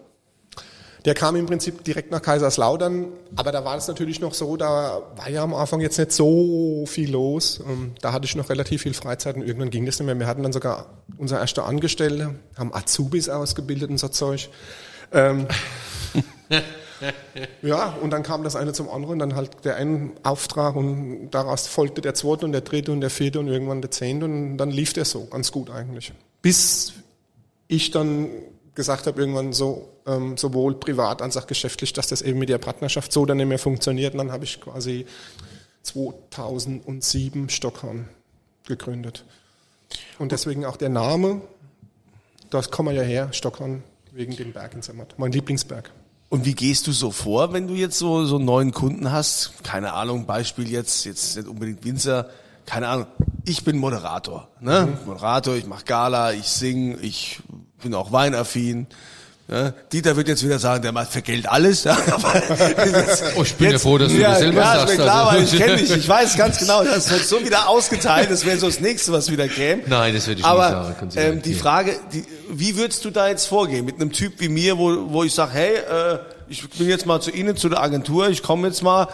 Der 1.05 1.13
kam 1.13 1.35
im 1.35 1.45
Prinzip 1.45 1.83
direkt 1.83 2.11
nach 2.11 2.21
Kaiserslautern, 2.21 3.07
aber 3.35 3.51
da 3.51 3.65
war 3.65 3.75
es 3.75 3.89
natürlich 3.89 4.21
noch 4.21 4.33
so, 4.33 4.55
da 4.55 5.01
war 5.17 5.29
ja 5.29 5.43
am 5.43 5.53
Anfang 5.53 5.81
jetzt 5.81 5.97
nicht 5.97 6.13
so 6.13 6.85
viel 6.87 7.11
los. 7.11 7.61
Ähm, 7.67 7.91
da 7.99 8.13
hatte 8.13 8.25
ich 8.25 8.35
noch 8.37 8.49
relativ 8.49 8.83
viel 8.83 8.93
Freizeit 8.93 9.35
und 9.35 9.41
irgendwann 9.41 9.69
ging 9.69 9.85
das 9.85 9.99
nicht 9.99 10.05
mehr. 10.05 10.17
Wir 10.17 10.27
hatten 10.27 10.43
dann 10.43 10.53
sogar 10.53 10.85
unser 11.17 11.39
erster 11.39 11.65
Angestellte, 11.65 12.35
haben 12.55 12.73
Azubis 12.73 13.27
ausgebildet 13.27 13.89
und 13.89 13.97
so 13.97 14.07
Zeug. 14.07 14.49
Ähm, 15.11 15.47
ja, 17.61 17.97
und 18.01 18.11
dann 18.11 18.23
kam 18.23 18.43
das 18.43 18.55
eine 18.55 18.73
zum 18.73 18.89
anderen, 18.89 19.19
dann 19.19 19.35
halt 19.35 19.65
der 19.65 19.75
eine 19.75 20.11
Auftrag 20.23 20.75
und 20.75 21.31
daraus 21.31 21.67
folgte 21.67 22.01
der 22.01 22.13
zweite 22.13 22.45
und 22.45 22.51
der 22.51 22.61
dritte 22.61 22.91
und 22.91 23.01
der 23.01 23.09
vierte 23.09 23.39
und 23.39 23.47
irgendwann 23.47 23.81
der 23.81 23.91
zehnte 23.91 24.25
und 24.25 24.57
dann 24.57 24.71
lief 24.71 24.93
der 24.93 25.05
so 25.05 25.25
ganz 25.25 25.51
gut 25.51 25.69
eigentlich. 25.69 26.13
Bis 26.41 26.93
ich 27.67 27.91
dann 27.91 28.29
gesagt 28.75 29.07
habe 29.07 29.19
irgendwann 29.19 29.53
so, 29.53 29.89
ähm, 30.05 30.37
sowohl 30.37 30.75
privat 30.75 31.21
als 31.21 31.37
auch 31.37 31.47
geschäftlich, 31.47 31.93
dass 31.93 32.07
das 32.07 32.21
eben 32.21 32.39
mit 32.39 32.49
der 32.49 32.57
Partnerschaft 32.57 33.11
so 33.11 33.25
dann 33.25 33.37
nicht 33.37 33.47
mehr 33.47 33.59
funktioniert. 33.59 34.13
Und 34.13 34.19
dann 34.19 34.31
habe 34.31 34.43
ich 34.43 34.59
quasi 34.59 35.05
2007 35.83 37.49
Stockholm 37.49 38.05
gegründet. 38.67 39.25
Und 40.17 40.31
deswegen 40.31 40.65
auch 40.65 40.77
der 40.77 40.89
Name, 40.89 41.41
das 42.49 42.71
kommen 42.71 42.89
wir 42.89 43.03
ja 43.03 43.07
her, 43.07 43.29
Stockholm, 43.31 43.83
wegen 44.11 44.35
dem 44.35 44.53
Berg 44.53 44.73
in 44.73 44.81
Zermatt, 44.81 45.15
mein 45.17 45.31
Lieblingsberg. 45.31 45.91
Und 46.33 46.45
wie 46.45 46.55
gehst 46.55 46.87
du 46.87 46.93
so 46.93 47.11
vor, 47.11 47.53
wenn 47.53 47.67
du 47.67 47.75
jetzt 47.75 47.99
so, 47.99 48.25
so 48.25 48.37
einen 48.37 48.45
neuen 48.45 48.71
Kunden 48.71 49.11
hast? 49.11 49.51
Keine 49.63 49.93
Ahnung, 49.93 50.25
Beispiel 50.25 50.67
jetzt, 50.67 51.05
jetzt 51.05 51.37
nicht 51.37 51.47
unbedingt 51.47 51.85
Winzer, 51.85 52.27
keine 52.65 52.87
Ahnung, 52.87 53.05
ich 53.45 53.63
bin 53.63 53.77
Moderator, 53.77 54.47
ne? 54.59 54.97
Mhm. 54.99 55.05
Moderator, 55.05 55.53
ich 55.55 55.67
mache 55.67 55.85
Gala, 55.85 56.33
ich 56.33 56.47
sing, 56.47 56.97
ich 57.03 57.39
bin 57.83 57.93
auch 57.93 58.11
weinaffin. 58.11 58.87
Ja, 59.49 59.71
Dieter 59.91 60.15
wird 60.15 60.29
jetzt 60.29 60.43
wieder 60.43 60.57
sagen, 60.57 60.81
der 60.83 60.93
macht 60.93 61.11
für 61.11 61.21
Geld 61.21 61.49
alles. 61.49 61.83
Ja, 61.83 61.97
aber 62.11 62.33
oh, 63.35 63.43
ich 63.43 63.55
bin 63.55 63.65
jetzt, 63.65 63.73
ja 63.73 63.79
froh, 63.79 63.97
dass 63.97 64.11
du 64.11 64.17
ja, 64.17 64.29
das 64.29 64.39
selber 64.39 64.61
ja, 64.61 64.75
sagst. 64.75 64.97
Ja, 64.97 65.03
klar, 65.03 65.27
also. 65.27 65.37
weil 65.37 65.43
ich 65.43 65.57
kenne 65.57 65.75
dich. 65.75 65.91
Ich 65.91 66.07
weiß 66.07 66.37
ganz 66.37 66.59
genau, 66.59 66.83
das 66.83 67.11
wird 67.11 67.25
so 67.25 67.43
wieder 67.45 67.67
ausgeteilt. 67.67 68.31
Das 68.31 68.45
wäre 68.45 68.57
so 68.57 68.67
das 68.67 68.79
Nächste, 68.79 69.11
was 69.11 69.29
wieder 69.29 69.47
käme. 69.49 69.83
Nein, 69.85 70.13
das 70.13 70.27
würde 70.27 70.39
ich 70.39 70.45
aber, 70.45 70.95
nicht 71.01 71.13
sagen. 71.13 71.33
Ähm, 71.35 71.41
die 71.41 71.53
Frage, 71.55 71.99
die, 72.13 72.23
wie 72.49 72.77
würdest 72.77 73.03
du 73.03 73.09
da 73.09 73.27
jetzt 73.27 73.45
vorgehen? 73.47 73.83
Mit 73.85 73.95
einem 73.95 74.13
Typ 74.13 74.33
wie 74.39 74.47
mir, 74.47 74.77
wo, 74.77 75.11
wo 75.11 75.23
ich 75.23 75.33
sage, 75.33 75.51
hey, 75.53 75.75
äh, 75.75 76.19
ich 76.47 76.67
bin 76.69 76.87
jetzt 76.87 77.05
mal 77.05 77.19
zu 77.19 77.31
Ihnen, 77.31 77.57
zu 77.57 77.67
der 77.67 77.81
Agentur, 77.81 78.29
ich 78.29 78.43
komme 78.43 78.67
jetzt 78.67 78.81
mal 78.81 79.09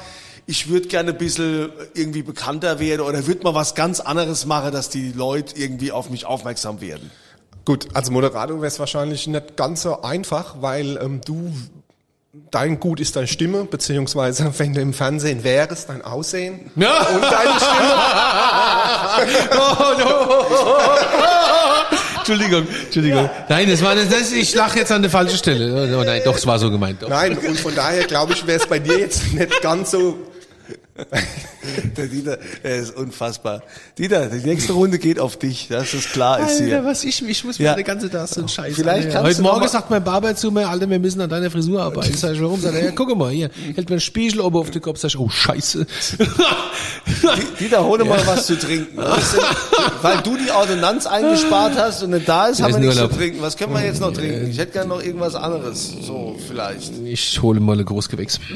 ich 0.49 0.67
würde 0.67 0.87
gerne 0.87 1.11
ein 1.11 1.17
bisschen 1.19 1.69
irgendwie 1.93 2.23
bekannter 2.23 2.79
werden 2.79 3.01
oder 3.01 3.27
würde 3.27 3.43
mal 3.43 3.53
was 3.53 3.75
ganz 3.75 3.99
anderes 3.99 4.47
machen, 4.47 4.71
dass 4.71 4.89
die 4.89 5.11
Leute 5.11 5.55
irgendwie 5.55 5.91
auf 5.91 6.09
mich 6.09 6.25
aufmerksam 6.25 6.81
werden. 6.81 7.11
Gut, 7.65 7.87
als 7.93 8.09
Moderator 8.09 8.57
wäre 8.57 8.67
es 8.67 8.79
wahrscheinlich 8.79 9.27
nicht 9.27 9.55
ganz 9.55 9.83
so 9.83 10.01
einfach, 10.01 10.55
weil 10.61 10.97
ähm, 10.97 11.21
du 11.23 11.53
dein 12.51 12.79
Gut 12.79 12.99
ist 12.99 13.15
deine 13.15 13.27
Stimme, 13.27 13.65
beziehungsweise 13.65 14.53
wenn 14.57 14.73
du 14.73 14.81
im 14.81 14.93
Fernsehen 14.93 15.43
wärst, 15.43 15.89
dein 15.89 16.03
Aussehen 16.03 16.71
ja. 16.75 17.01
und 17.07 17.23
deine 17.23 17.59
Stimme. 17.59 17.93
oh, 19.59 19.99
no. 19.99 20.45
Entschuldigung, 22.17 22.67
Entschuldigung. 22.85 23.29
Nein, 23.47 23.69
das 23.69 23.81
war 23.83 23.95
das, 23.95 24.09
das, 24.09 24.31
ich 24.31 24.53
lach 24.53 24.75
jetzt 24.75 24.91
an 24.91 25.01
der 25.01 25.09
falschen 25.09 25.37
Stelle. 25.37 25.97
Oh, 25.97 26.03
nein, 26.03 26.21
doch, 26.23 26.35
es 26.35 26.45
war 26.45 26.59
so 26.59 26.69
gemeint. 26.69 27.01
Doch. 27.01 27.09
Nein, 27.09 27.35
und 27.37 27.59
von 27.59 27.73
daher 27.73 28.03
glaube 28.03 28.33
ich, 28.33 28.45
wäre 28.45 28.59
es 28.59 28.67
bei 28.67 28.77
dir 28.77 28.99
jetzt 28.99 29.33
nicht 29.33 29.61
ganz 29.61 29.91
so 29.91 30.28
Der 31.97 32.07
Dieter, 32.07 32.37
er 32.63 32.77
ist 32.77 32.95
unfassbar. 32.95 33.61
Dieter, 33.97 34.27
die 34.27 34.45
nächste 34.47 34.73
Runde 34.73 34.97
geht 34.97 35.19
auf 35.19 35.37
dich, 35.37 35.67
dass 35.69 35.91
das 35.91 36.05
klar 36.05 36.39
ist 36.39 36.51
Alter, 36.53 36.63
hier. 36.65 36.85
was 36.85 37.03
ich, 37.03 37.27
ich 37.27 37.43
muss 37.43 37.59
mir 37.59 37.65
Ja. 37.65 37.73
eine 37.73 37.83
ganze 37.83 38.09
Tasse 38.09 38.35
so 38.35 38.39
einen 38.41 38.49
Scheiß 38.49 38.75
Vielleicht 38.75 39.07
anhören. 39.07 39.23
kannst 39.23 39.37
Heute 39.39 39.41
Morgen 39.41 39.67
sagt 39.67 39.89
mein 39.89 40.03
Barber 40.03 40.35
zu 40.35 40.51
mir, 40.51 40.67
Alter, 40.67 40.89
wir 40.89 40.99
müssen 40.99 41.21
an 41.21 41.29
deiner 41.29 41.51
Frisur 41.51 41.81
arbeiten. 41.81 42.13
Sag 42.17 42.33
ich, 42.33 42.41
warum? 42.41 42.59
Sagt 42.59 42.75
er, 42.75 42.85
ja, 42.85 42.91
guck 42.91 43.15
mal, 43.17 43.31
hier, 43.31 43.49
hält 43.75 43.89
mir 43.89 43.95
einen 43.95 43.99
Spiegel 44.01 44.41
oben 44.41 44.57
auf 44.57 44.71
den 44.71 44.81
Kopf, 44.81 44.99
sag 44.99 45.09
ich, 45.09 45.19
oh, 45.19 45.29
scheiße. 45.29 45.85
Dieter, 47.59 47.83
hol 47.83 47.97
dir 47.97 48.05
mal 48.05 48.25
was 48.25 48.45
zu 48.45 48.57
trinken. 48.57 48.97
Denn, 48.97 49.05
weil 50.01 50.17
du 50.21 50.37
die 50.37 50.51
Ordonnanz 50.51 51.05
eingespart 51.05 51.73
hast 51.77 52.03
und 52.03 52.11
nicht 52.11 52.27
da 52.27 52.47
ist, 52.47 52.59
Ja, 52.59 52.65
haben 52.65 52.73
wir 52.75 52.79
nichts 52.79 52.95
zu 52.95 53.03
Urlaub. 53.03 53.17
trinken. 53.17 53.41
Was 53.41 53.57
können 53.57 53.73
wir 53.73 53.83
jetzt 53.83 53.99
noch 54.01 54.13
trinken? 54.13 54.49
Ich 54.49 54.57
hätte 54.57 54.71
gerne 54.73 54.89
noch 54.89 55.03
irgendwas 55.03 55.35
anderes. 55.35 55.93
So, 56.01 56.37
vielleicht. 56.47 56.91
Ich 57.05 57.41
hole 57.41 57.59
mal 57.59 57.77
ein 57.77 57.85
Großgewächs. 57.85 58.39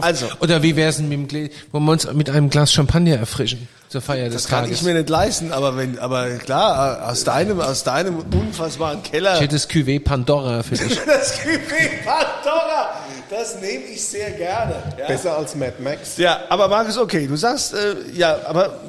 Also, 0.00 0.26
Oder 0.40 0.62
wie 0.62 0.76
wär's 0.76 0.96
denn 0.96 1.08
mit 1.08 1.18
dem 1.18 1.28
Glas, 1.28 1.50
wollen 1.72 1.84
wir 1.84 1.92
uns 1.92 2.12
mit 2.12 2.30
einem 2.30 2.50
Glas 2.50 2.72
Champagner 2.72 3.16
erfrischen 3.16 3.68
zur 3.88 4.00
Feier 4.00 4.26
des 4.26 4.34
das 4.34 4.48
kann 4.48 4.64
Tages? 4.64 4.78
ich 4.78 4.84
mir 4.84 4.94
nicht 4.94 5.08
leisten, 5.08 5.52
aber 5.52 5.76
wenn, 5.76 5.98
aber 5.98 6.28
klar, 6.36 7.08
aus 7.08 7.24
deinem, 7.24 7.60
aus 7.60 7.82
deinem 7.84 8.18
unfassbaren 8.18 9.02
Keller. 9.02 9.34
Ich 9.34 9.40
hätte 9.40 9.56
das 9.56 9.68
Cuvée 9.68 10.02
Pandora 10.02 10.62
für 10.62 10.76
dich. 10.76 10.98
Das 11.06 11.38
Cuvée 11.40 12.04
Pandora, 12.04 12.94
das 13.30 13.60
nehme 13.60 13.84
ich 13.84 14.04
sehr 14.04 14.30
gerne. 14.30 14.76
Ja. 14.98 15.06
besser 15.06 15.36
als 15.36 15.54
Mad 15.54 15.74
Max. 15.80 16.16
Ja, 16.18 16.40
aber 16.48 16.68
Markus, 16.68 16.98
okay, 16.98 17.26
du 17.26 17.36
sagst, 17.36 17.74
äh, 17.74 17.96
ja, 18.14 18.38
aber 18.46 18.80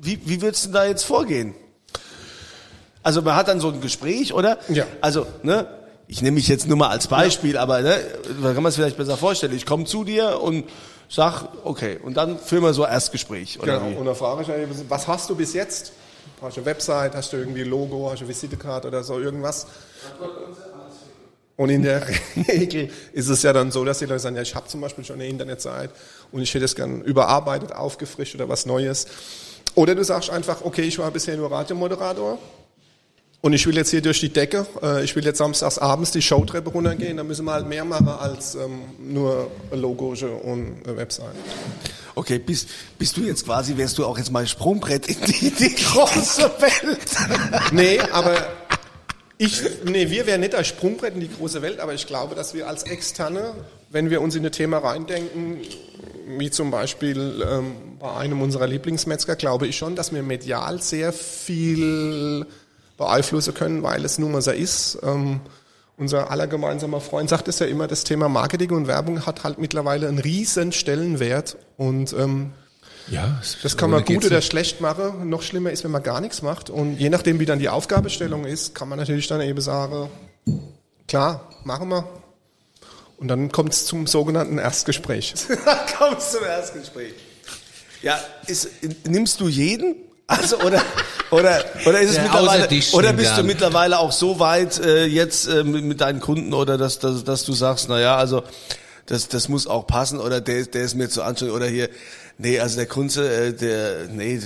wie, 0.00 0.20
wie 0.24 0.40
würdest 0.40 0.66
du 0.66 0.70
da 0.70 0.84
jetzt 0.84 1.04
vorgehen? 1.04 1.54
Also 3.02 3.22
man 3.22 3.36
hat 3.36 3.46
dann 3.48 3.60
so 3.60 3.70
ein 3.70 3.80
Gespräch, 3.80 4.32
oder? 4.32 4.58
Ja. 4.68 4.84
Also, 5.00 5.26
ne, 5.42 5.66
ich 6.08 6.22
nehme 6.22 6.36
mich 6.36 6.48
jetzt 6.48 6.68
nur 6.68 6.76
mal 6.76 6.88
als 6.88 7.08
Beispiel, 7.08 7.56
aber 7.58 7.80
ne, 7.82 7.98
da 8.42 8.52
kann 8.54 8.62
man 8.62 8.70
es 8.70 8.76
vielleicht 8.76 8.96
besser 8.96 9.16
vorstellen. 9.16 9.54
Ich 9.54 9.66
komme 9.66 9.84
zu 9.84 10.04
dir 10.04 10.40
und 10.40 10.64
sag, 11.08 11.48
okay, 11.64 11.98
und 12.02 12.16
dann 12.16 12.38
führen 12.38 12.62
wir 12.62 12.72
so 12.74 12.84
Erstgespräch, 12.84 13.60
oder 13.60 13.78
Genau. 13.78 13.90
wie? 13.90 13.94
Und 13.96 14.06
dann 14.06 14.14
frage 14.14 14.42
ich, 14.42 14.48
ja, 14.48 14.54
was 14.88 15.06
hast 15.08 15.30
du 15.30 15.34
bis 15.34 15.52
jetzt? 15.52 15.92
Hast 16.40 16.56
du 16.56 16.60
eine 16.60 16.66
Website, 16.66 17.14
hast 17.14 17.32
du 17.32 17.36
irgendwie 17.36 17.62
ein 17.62 17.68
Logo, 17.68 18.10
hast 18.10 18.20
du 18.20 18.24
eine 18.24 18.28
Visitekarte 18.28 18.88
oder 18.88 19.02
so 19.02 19.18
irgendwas? 19.18 19.66
Und 21.56 21.70
in 21.70 21.82
der 21.82 22.06
Regel 22.48 22.90
ist 23.12 23.28
es 23.28 23.42
ja 23.42 23.52
dann 23.52 23.70
so, 23.70 23.84
dass 23.84 23.98
die 23.98 24.04
Leute 24.04 24.20
sagen, 24.20 24.36
ja, 24.36 24.42
ich 24.42 24.54
habe 24.54 24.68
zum 24.68 24.80
Beispiel 24.82 25.04
schon 25.04 25.16
eine 25.16 25.26
Internetseite 25.26 25.92
und 26.32 26.42
ich 26.42 26.52
hätte 26.52 26.66
es 26.66 26.74
gern 26.74 27.00
überarbeitet, 27.02 27.72
aufgefrischt 27.72 28.34
oder 28.34 28.48
was 28.48 28.66
Neues. 28.66 29.06
Oder 29.74 29.94
du 29.94 30.04
sagst 30.04 30.30
einfach, 30.30 30.62
okay, 30.62 30.82
ich 30.82 30.98
war 30.98 31.10
bisher 31.10 31.36
nur 31.36 31.50
Radiomoderator 31.50 32.38
und 33.42 33.52
ich 33.52 33.66
will 33.66 33.76
jetzt 33.76 33.90
hier 33.90 34.00
durch 34.00 34.20
die 34.20 34.28
Decke, 34.28 34.66
äh, 34.82 35.04
ich 35.04 35.14
will 35.14 35.24
jetzt 35.24 35.38
samstags 35.38 35.78
abends 35.78 36.10
die 36.10 36.22
Showtreppe 36.22 36.70
runtergehen, 36.70 37.16
dann 37.16 37.26
müssen 37.26 37.44
wir 37.44 37.52
halt 37.52 37.68
mehr 37.68 37.84
machen 37.84 38.08
als 38.08 38.54
ähm, 38.54 38.80
nur 38.98 39.50
Logo 39.72 40.14
und 40.42 40.82
eine 40.84 40.96
Website. 40.96 41.34
Okay, 42.14 42.38
bist, 42.38 42.68
bist 42.98 43.16
du 43.16 43.22
jetzt 43.22 43.44
quasi, 43.44 43.76
wärst 43.76 43.98
du 43.98 44.06
auch 44.06 44.16
jetzt 44.18 44.32
mal 44.32 44.46
Sprungbrett 44.46 45.06
in 45.08 45.16
die, 45.26 45.50
die 45.50 45.74
große 45.74 46.50
Welt? 46.58 47.72
Nee, 47.72 48.00
aber 48.00 48.36
ich, 49.38 49.62
nee, 49.84 50.08
wir 50.08 50.26
wären 50.26 50.40
nicht 50.40 50.54
als 50.54 50.68
Sprungbrett 50.68 51.14
in 51.14 51.20
die 51.20 51.30
große 51.30 51.60
Welt, 51.60 51.78
aber 51.78 51.92
ich 51.92 52.06
glaube, 52.06 52.34
dass 52.34 52.54
wir 52.54 52.66
als 52.66 52.84
Externe, 52.84 53.52
wenn 53.90 54.08
wir 54.08 54.22
uns 54.22 54.34
in 54.34 54.46
ein 54.46 54.52
Thema 54.52 54.78
reindenken, 54.78 55.58
wie 56.38 56.50
zum 56.50 56.70
Beispiel 56.70 57.44
ähm, 57.48 57.72
bei 58.00 58.12
einem 58.14 58.40
unserer 58.40 58.66
Lieblingsmetzger, 58.66 59.36
glaube 59.36 59.66
ich 59.66 59.76
schon, 59.76 59.94
dass 59.94 60.12
wir 60.12 60.22
medial 60.22 60.80
sehr 60.80 61.12
viel 61.12 62.46
beeinflussen 62.96 63.54
können, 63.54 63.82
weil 63.82 64.04
es 64.04 64.18
nun 64.18 64.32
mal 64.32 64.42
so 64.42 64.50
ist. 64.50 64.98
Ähm, 65.02 65.40
unser 65.96 66.30
aller 66.30 66.46
gemeinsamer 66.46 67.00
Freund 67.00 67.30
sagt 67.30 67.48
es 67.48 67.58
ja 67.58 67.66
immer, 67.66 67.86
das 67.88 68.04
Thema 68.04 68.28
Marketing 68.28 68.70
und 68.72 68.86
Werbung 68.86 69.24
hat 69.24 69.44
halt 69.44 69.58
mittlerweile 69.58 70.08
einen 70.08 70.18
riesen 70.18 70.72
Stellenwert 70.72 71.56
und 71.78 72.12
ähm, 72.12 72.52
Ja, 73.08 73.40
das 73.62 73.76
kann 73.78 73.90
man 73.90 74.04
gut 74.04 74.24
oder 74.24 74.42
schlecht 74.42 74.80
machen. 74.80 75.30
Noch 75.30 75.42
schlimmer 75.42 75.70
ist, 75.70 75.84
wenn 75.84 75.90
man 75.90 76.02
gar 76.02 76.20
nichts 76.20 76.42
macht. 76.42 76.68
Und 76.68 76.98
je 76.98 77.08
nachdem, 77.08 77.40
wie 77.40 77.46
dann 77.46 77.58
die 77.58 77.70
Aufgabestellung 77.70 78.44
ist, 78.44 78.74
kann 78.74 78.88
man 78.88 78.98
natürlich 78.98 79.26
dann 79.26 79.40
eben 79.40 79.60
sagen, 79.60 80.10
klar, 81.08 81.48
machen 81.64 81.88
wir. 81.88 82.06
Und 83.16 83.28
dann 83.28 83.50
kommt 83.50 83.72
es 83.72 83.86
zum 83.86 84.06
sogenannten 84.06 84.58
Erstgespräch. 84.58 85.34
Kommst 85.98 86.32
zum 86.32 86.44
Erstgespräch. 86.44 87.14
Ja, 88.02 88.20
ist, 88.46 88.68
nimmst 89.06 89.40
du 89.40 89.48
jeden? 89.48 89.96
Also 90.28 90.58
oder 90.58 90.82
oder 91.30 91.64
oder 91.86 92.00
ist 92.00 92.10
es 92.10 92.20
mittlerweile 92.20 92.68
oder 92.92 93.12
bist 93.12 93.38
du 93.38 93.44
mittlerweile 93.44 93.98
auch 93.98 94.10
so 94.10 94.40
weit 94.40 94.78
äh, 94.80 95.04
jetzt 95.04 95.46
äh, 95.46 95.62
mit, 95.62 95.84
mit 95.84 96.00
deinen 96.00 96.20
Kunden 96.20 96.52
oder 96.52 96.76
dass, 96.76 96.98
dass 96.98 97.22
dass 97.22 97.44
du 97.44 97.52
sagst, 97.52 97.88
na 97.88 98.00
ja, 98.00 98.16
also 98.16 98.42
das 99.06 99.28
das 99.28 99.48
muss 99.48 99.68
auch 99.68 99.86
passen 99.86 100.18
oder 100.18 100.40
der 100.40 100.64
der 100.64 100.82
ist 100.82 100.96
mir 100.96 101.08
zu 101.08 101.22
anstrengend 101.22 101.54
oder 101.54 101.66
hier 101.66 101.88
nee, 102.38 102.58
also 102.58 102.76
der 102.76 102.86
Kunze 102.86 103.28
äh, 103.28 103.52
der 103.52 104.08
nee, 104.08 104.40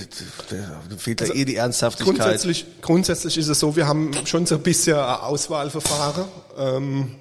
der, 0.51 0.81
der 0.89 0.97
fehlt 0.99 1.21
da 1.21 1.25
eh 1.25 1.45
die 1.45 1.55
Ernsthaftigkeit. 1.55 2.15
Grundsätzlich, 2.15 2.65
grundsätzlich 2.81 3.37
ist 3.39 3.47
es 3.47 3.59
so, 3.59 3.75
wir 3.75 3.87
haben 3.87 4.11
schon 4.25 4.45
so 4.45 4.55
ein 4.55 4.61
bisschen 4.61 4.97
ein 4.97 5.19
Auswahlverfahren. 5.21 6.25
Ähm, 6.59 7.15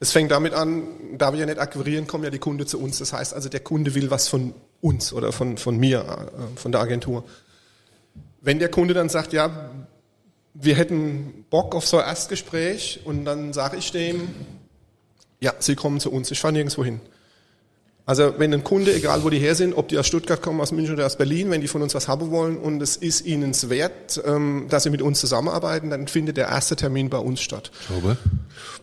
es 0.00 0.12
fängt 0.12 0.30
damit 0.30 0.54
an, 0.54 0.84
da 1.18 1.30
wir 1.32 1.40
ja 1.40 1.46
nicht 1.46 1.58
akquirieren, 1.58 2.06
kommen 2.06 2.24
ja 2.24 2.30
die 2.30 2.38
Kunden 2.38 2.66
zu 2.66 2.80
uns. 2.80 2.98
Das 3.00 3.12
heißt 3.12 3.34
also, 3.34 3.50
der 3.50 3.60
Kunde 3.60 3.94
will 3.94 4.10
was 4.10 4.28
von 4.28 4.54
uns 4.80 5.12
oder 5.12 5.30
von, 5.30 5.58
von 5.58 5.76
mir, 5.76 6.00
äh, 6.00 6.58
von 6.58 6.72
der 6.72 6.80
Agentur. 6.80 7.24
Wenn 8.40 8.58
der 8.58 8.70
Kunde 8.70 8.94
dann 8.94 9.08
sagt, 9.08 9.32
ja, 9.32 9.70
wir 10.54 10.74
hätten 10.74 11.44
Bock 11.50 11.74
auf 11.74 11.86
so 11.86 11.98
ein 11.98 12.06
Erstgespräch 12.06 13.00
und 13.04 13.24
dann 13.24 13.52
sage 13.52 13.76
ich 13.76 13.92
dem, 13.92 14.28
ja, 15.40 15.54
Sie 15.58 15.74
kommen 15.74 16.00
zu 16.00 16.10
uns, 16.10 16.30
ich 16.30 16.40
fahre 16.40 16.52
nirgendwo 16.52 16.84
hin. 16.84 17.00
Also 18.06 18.34
wenn 18.38 18.52
ein 18.52 18.64
Kunde, 18.64 18.92
egal 18.92 19.22
wo 19.22 19.30
die 19.30 19.38
her 19.38 19.54
sind, 19.54 19.72
ob 19.72 19.86
die 19.86 19.96
aus 19.96 20.06
Stuttgart 20.06 20.42
kommen, 20.42 20.60
aus 20.60 20.72
München 20.72 20.94
oder 20.94 21.06
aus 21.06 21.16
Berlin, 21.16 21.48
wenn 21.50 21.60
die 21.60 21.68
von 21.68 21.80
uns 21.80 21.94
was 21.94 22.08
haben 22.08 22.30
wollen 22.32 22.56
und 22.56 22.82
es 22.82 22.96
ist 22.96 23.24
ihnen 23.24 23.54
wert, 23.68 24.20
ähm, 24.26 24.66
dass 24.68 24.82
sie 24.82 24.90
mit 24.90 25.00
uns 25.00 25.20
zusammenarbeiten, 25.20 25.90
dann 25.90 26.08
findet 26.08 26.36
der 26.36 26.48
erste 26.48 26.74
Termin 26.74 27.08
bei 27.08 27.18
uns 27.18 27.40
statt. 27.40 27.70
glaube, 27.86 28.16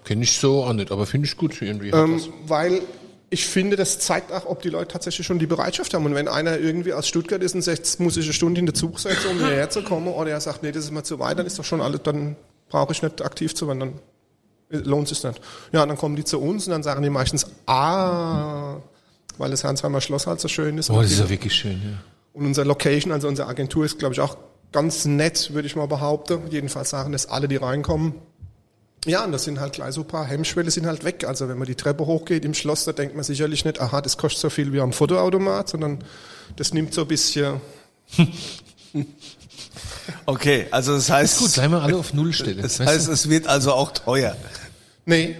kenne 0.05 0.23
ich 0.23 0.37
so 0.37 0.63
auch 0.63 0.71
nicht, 0.71 0.91
aber 0.91 1.05
finde 1.05 1.27
ich 1.27 1.35
gut 1.35 1.61
irgendwie. 1.61 1.89
Ähm, 1.89 2.21
weil 2.45 2.81
ich 3.29 3.45
finde, 3.45 3.75
das 3.75 3.99
zeigt 3.99 4.31
auch, 4.31 4.45
ob 4.45 4.61
die 4.61 4.69
Leute 4.69 4.87
tatsächlich 4.87 5.27
schon 5.27 5.39
die 5.39 5.47
Bereitschaft 5.47 5.93
haben. 5.93 6.05
Und 6.05 6.15
wenn 6.15 6.27
einer 6.27 6.57
irgendwie 6.59 6.93
aus 6.93 7.07
Stuttgart 7.07 7.43
ist 7.43 7.55
und 7.55 7.61
sagt, 7.61 7.79
jetzt 7.79 7.99
muss 7.99 8.15
ich 8.15 8.25
eine 8.25 8.33
Stunde 8.33 8.59
in 8.59 8.65
den 8.65 8.75
Zug 8.75 8.99
setzen, 8.99 9.31
um 9.31 9.37
hierher 9.45 9.69
zu 9.69 9.83
kommen, 9.83 10.07
oder 10.07 10.31
er 10.31 10.39
sagt, 10.39 10.63
nee, 10.63 10.71
das 10.71 10.85
ist 10.85 10.91
mir 10.91 11.03
zu 11.03 11.19
weit, 11.19 11.37
dann 11.37 11.45
ist 11.45 11.59
doch 11.59 11.65
schon 11.65 11.81
alles, 11.81 12.01
dann 12.03 12.37
brauche 12.69 12.93
ich 12.93 13.01
nicht 13.01 13.21
aktiv 13.21 13.53
zu 13.53 13.67
werden, 13.67 13.79
dann 13.79 13.93
lohnt 14.69 15.07
sich 15.07 15.23
nicht. 15.23 15.41
Ja, 15.71 15.85
dann 15.85 15.97
kommen 15.97 16.15
die 16.15 16.23
zu 16.23 16.39
uns 16.39 16.67
und 16.67 16.71
dann 16.71 16.83
sagen 16.83 17.01
die 17.03 17.09
meistens, 17.09 17.47
ah, 17.65 18.77
weil 19.37 19.51
das 19.51 19.63
Herrnsheimer 19.63 20.01
Schloss 20.01 20.27
halt 20.27 20.39
so 20.39 20.47
schön 20.47 20.77
ist. 20.77 20.89
Oh, 20.89 21.01
das 21.01 21.11
ist 21.11 21.19
ja 21.19 21.29
wirklich 21.29 21.53
schön, 21.53 21.81
ja. 21.83 21.99
Und 22.33 22.45
unsere 22.45 22.67
Location, 22.67 23.11
also 23.11 23.27
unsere 23.27 23.47
Agentur 23.47 23.85
ist, 23.85 23.97
glaube 23.99 24.13
ich, 24.13 24.19
auch 24.21 24.37
ganz 24.71 25.05
nett, 25.05 25.53
würde 25.53 25.67
ich 25.67 25.75
mal 25.75 25.87
behaupten. 25.87 26.41
Jedenfalls 26.49 26.91
sagen 26.91 27.11
das 27.11 27.25
alle, 27.25 27.47
die 27.47 27.55
reinkommen. 27.55 28.13
Ja, 29.07 29.23
und 29.23 29.31
das 29.31 29.45
sind 29.45 29.59
halt 29.59 29.73
gleich 29.73 29.93
so 29.93 30.01
ein 30.01 30.07
paar 30.07 30.25
Hemmschwelle 30.25 30.69
sind 30.69 30.85
halt 30.85 31.03
weg. 31.03 31.25
Also 31.25 31.49
wenn 31.49 31.57
man 31.57 31.67
die 31.67 31.75
Treppe 31.75 32.05
hochgeht 32.05 32.45
im 32.45 32.53
Schloss, 32.53 32.85
da 32.85 32.91
denkt 32.91 33.15
man 33.15 33.23
sicherlich 33.23 33.65
nicht, 33.65 33.81
aha, 33.81 34.01
das 34.01 34.17
kostet 34.17 34.41
so 34.41 34.49
viel 34.49 34.73
wie 34.73 34.81
am 34.81 34.93
Fotoautomat, 34.93 35.69
sondern 35.69 36.03
das 36.55 36.73
nimmt 36.73 36.93
so 36.93 37.01
ein 37.01 37.07
bisschen, 37.07 37.61
Okay, 40.25 40.67
also 40.71 40.95
das 40.95 41.09
heißt 41.09 41.39
Gut, 41.39 41.53
bleiben 41.53 41.73
wir 41.73 41.81
alle 41.81 41.97
auf 41.97 42.13
Null 42.13 42.33
stellen. 42.33 42.61
das 42.61 42.79
heißt, 42.79 43.07
es 43.09 43.29
wird 43.29 43.47
also 43.47 43.73
auch 43.73 43.91
teuer. 43.91 44.35
nee, 45.05 45.35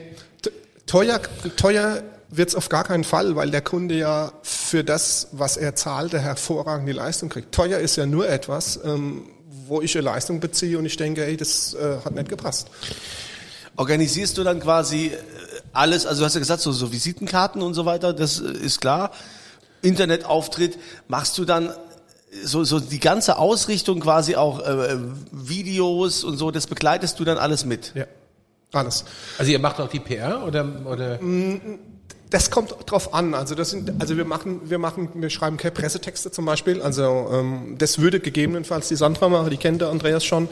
teuer, 0.86 1.19
teuer 1.56 2.03
wird's 2.30 2.56
auf 2.56 2.69
gar 2.69 2.84
keinen 2.84 3.03
Fall, 3.03 3.36
weil 3.36 3.51
der 3.51 3.62
Kunde 3.62 3.95
ja 3.95 4.34
für 4.43 4.84
das, 4.84 5.30
was 5.32 5.58
er 5.58 5.75
zahlt, 5.75 6.13
eine 6.13 6.23
hervorragende 6.23 6.91
Leistung 6.91 7.30
kriegt. 7.30 7.53
Teuer 7.53 7.80
ist 7.80 7.95
ja 7.95 8.06
nur 8.06 8.27
etwas, 8.27 8.80
ähm, 8.84 9.23
wo 9.67 9.82
ich 9.82 9.95
eine 9.95 10.03
Leistung 10.06 10.39
beziehe 10.39 10.77
und 10.77 10.86
ich 10.86 10.97
denke, 10.97 11.25
ey, 11.25 11.38
das 11.38 11.73
äh, 11.73 11.97
hat 12.03 12.13
nicht 12.13 12.30
gepasst. 12.30 12.67
Organisierst 13.78 14.38
du 14.38 14.44
dann 14.44 14.60
quasi 14.60 15.08
äh, 15.08 15.18
alles, 15.72 16.06
also 16.06 16.22
du 16.22 16.26
hast 16.26 16.34
ja 16.34 16.40
gesagt, 16.40 16.62
so, 16.62 16.72
so 16.72 16.92
Visitenkarten 16.92 17.62
und 17.62 17.74
so 17.74 17.86
weiter, 17.86 18.12
das 18.12 18.40
äh, 18.40 18.52
ist 18.52 18.82
klar. 18.82 19.12
Internetauftritt, 19.82 20.78
machst 21.08 21.38
du 21.38 21.46
dann 21.46 21.72
so, 22.44 22.63
so 22.63 22.80
die 22.80 23.00
ganze 23.00 23.38
Ausrichtung 23.38 24.00
quasi 24.00 24.36
auch 24.36 24.60
äh, 24.60 24.98
Videos 25.32 26.24
und 26.24 26.38
so, 26.38 26.52
das 26.52 26.68
begleitest 26.68 27.20
du 27.20 27.24
dann 27.24 27.38
alles 27.38 27.66
mit. 27.66 27.94
Ja, 27.96 28.06
alles. 28.74 29.06
Also 29.38 29.52
ihr 29.52 29.60
macht 29.60 29.80
auch 29.80 29.90
die 29.90 30.00
PR 30.00 30.44
oder, 30.46 30.68
oder? 30.86 31.20
Das 32.30 32.52
kommt 32.52 32.76
drauf 32.88 33.13
an. 33.13 33.34
Also 33.34 33.56
das 33.56 33.70
sind, 33.70 33.94
also 34.00 34.18
wir 34.18 34.26
machen, 34.26 34.62
wir 34.70 34.80
machen, 34.80 35.10
wir 35.13 35.30
schreiben 35.30 35.56
keine 35.56 35.72
Pressetexte 35.72 36.30
zum 36.30 36.44
Beispiel. 36.46 36.82
Also 36.82 37.30
ähm, 37.32 37.76
das 37.78 38.00
würde 38.00 38.20
gegebenenfalls 38.20 38.90
die 38.90 38.98
Sandra 38.98 39.30
machen, 39.30 39.50
die 39.50 39.56
kennt 39.58 39.80
der 39.82 39.90
Andreas 39.90 40.26
schon. 40.26 40.50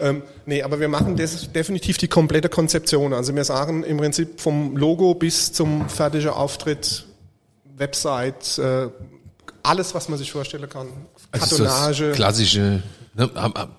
Ähm, 0.00 0.22
nee, 0.46 0.62
aber 0.64 0.80
wir 0.80 0.88
machen 0.88 1.16
das 1.16 1.52
definitiv 1.52 1.96
die 1.98 2.08
komplette 2.08 2.48
Konzeption. 2.48 3.12
Also 3.12 3.36
wir 3.36 3.44
sagen 3.44 3.84
im 3.84 3.98
Prinzip 3.98 4.40
vom 4.40 4.76
Logo 4.76 5.14
bis 5.14 5.52
zum 5.52 5.88
fertigen 5.88 6.30
Auftritt, 6.30 7.04
Website, 7.76 8.58
äh, 8.58 8.88
alles, 9.62 9.94
was 9.94 10.08
man 10.08 10.18
sich 10.18 10.32
vorstellen 10.32 10.68
kann. 10.68 10.88
Also 11.30 11.56
das 11.58 11.68
Kartonage. 11.68 12.12
klassische 12.12 12.82
Ne, 13.14 13.30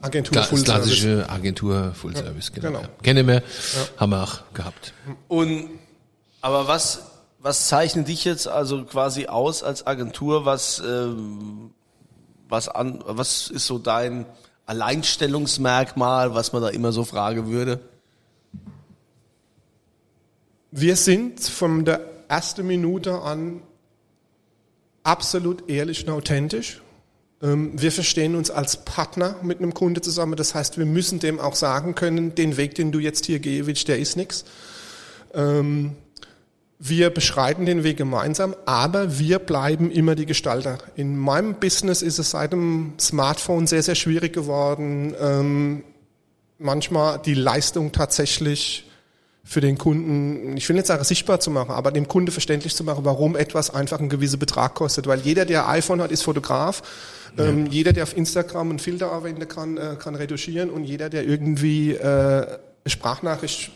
Agentur 0.01 0.37
kla- 0.37 0.43
Full 0.45 0.61
Klassische 0.61 1.25
Agentur 1.27 1.91
Full 1.95 2.15
Service, 2.15 2.51
genau. 2.53 2.67
genau. 2.67 2.81
Ja. 2.81 2.89
Kennen 3.01 3.27
wir, 3.27 3.41
haben 3.97 4.11
wir 4.11 4.21
auch 4.23 4.41
gehabt. 4.53 4.93
Und 5.27 5.71
aber 6.39 6.67
was 6.67 7.01
was 7.43 7.67
zeichnet 7.67 8.07
dich 8.07 8.23
jetzt 8.23 8.47
also 8.47 8.85
quasi 8.85 9.27
aus 9.27 9.63
als 9.63 9.85
Agentur? 9.85 10.45
Was 10.45 10.81
ähm, 10.83 11.71
was 12.47 12.69
an 12.69 13.03
was 13.05 13.49
ist 13.49 13.67
so 13.67 13.77
dein 13.77 14.25
Alleinstellungsmerkmal, 14.65 16.33
was 16.33 16.53
man 16.53 16.61
da 16.61 16.69
immer 16.69 16.93
so 16.93 17.03
fragen 17.03 17.51
würde? 17.51 17.81
Wir 20.71 20.95
sind 20.95 21.41
von 21.41 21.83
der 21.83 21.99
ersten 22.29 22.65
Minute 22.65 23.21
an 23.21 23.61
absolut 25.03 25.69
ehrlich 25.69 26.07
und 26.07 26.13
authentisch. 26.13 26.81
Ähm, 27.41 27.73
Wir 27.75 27.91
verstehen 27.91 28.35
uns 28.35 28.51
als 28.51 28.85
Partner 28.85 29.35
mit 29.43 29.59
einem 29.59 29.73
Kunde 29.73 29.99
zusammen. 29.99 30.37
Das 30.37 30.55
heißt, 30.55 30.77
wir 30.77 30.85
müssen 30.85 31.19
dem 31.19 31.41
auch 31.41 31.55
sagen 31.55 31.93
können, 31.93 32.35
den 32.35 32.55
Weg, 32.55 32.75
den 32.75 32.93
du 32.93 32.99
jetzt 32.99 33.25
hier 33.25 33.43
willst, 33.43 33.89
der 33.89 33.99
ist 33.99 34.15
nix. 34.15 34.45
Ähm, 35.33 35.97
Wir 36.85 37.11
beschreiten 37.11 37.65
den 37.65 37.85
Weg 37.85 37.95
gemeinsam, 37.95 38.53
aber 38.65 39.17
wir 39.17 39.39
bleiben 39.39 39.89
immer 39.89 40.15
die 40.15 40.25
Gestalter. 40.25 40.79
In 40.97 41.17
meinem 41.17 41.53
Business 41.53 42.01
ist 42.01 42.19
es 42.19 42.31
seit 42.31 42.51
dem 42.51 42.95
Smartphone 42.99 43.67
sehr, 43.67 43.81
sehr 43.81 43.95
schwierig 43.95 44.33
geworden, 44.33 45.15
ähm, 45.17 45.85
manchmal 46.59 47.19
die 47.19 47.35
Leistung 47.35 47.93
tatsächlich 47.93 48.91
für 49.45 49.61
den 49.61 49.77
Kunden, 49.77 50.57
ich 50.57 50.67
will 50.67 50.75
nicht 50.75 50.87
sagen 50.87 51.05
sichtbar 51.05 51.39
zu 51.39 51.51
machen, 51.51 51.71
aber 51.71 51.89
dem 51.93 52.09
Kunde 52.09 52.33
verständlich 52.33 52.75
zu 52.75 52.83
machen, 52.83 53.05
warum 53.05 53.37
etwas 53.37 53.73
einfach 53.73 53.99
einen 53.99 54.09
gewissen 54.09 54.39
Betrag 54.39 54.73
kostet. 54.73 55.07
Weil 55.07 55.21
jeder, 55.21 55.45
der 55.45 55.69
ein 55.69 55.77
iPhone 55.77 56.01
hat, 56.01 56.11
ist 56.11 56.23
Fotograf. 56.23 56.81
Ähm, 57.37 57.65
jeder, 57.67 57.93
der 57.93 58.03
auf 58.03 58.17
Instagram 58.17 58.71
einen 58.71 58.79
Filter 58.79 59.13
anwenden 59.13 59.47
kann, 59.47 59.77
äh, 59.77 59.95
kann 59.97 60.15
retuschieren. 60.15 60.69
Und 60.69 60.83
jeder, 60.83 61.09
der 61.09 61.25
irgendwie 61.25 61.93
äh, 61.93 62.45
Sprachnachricht 62.85 63.71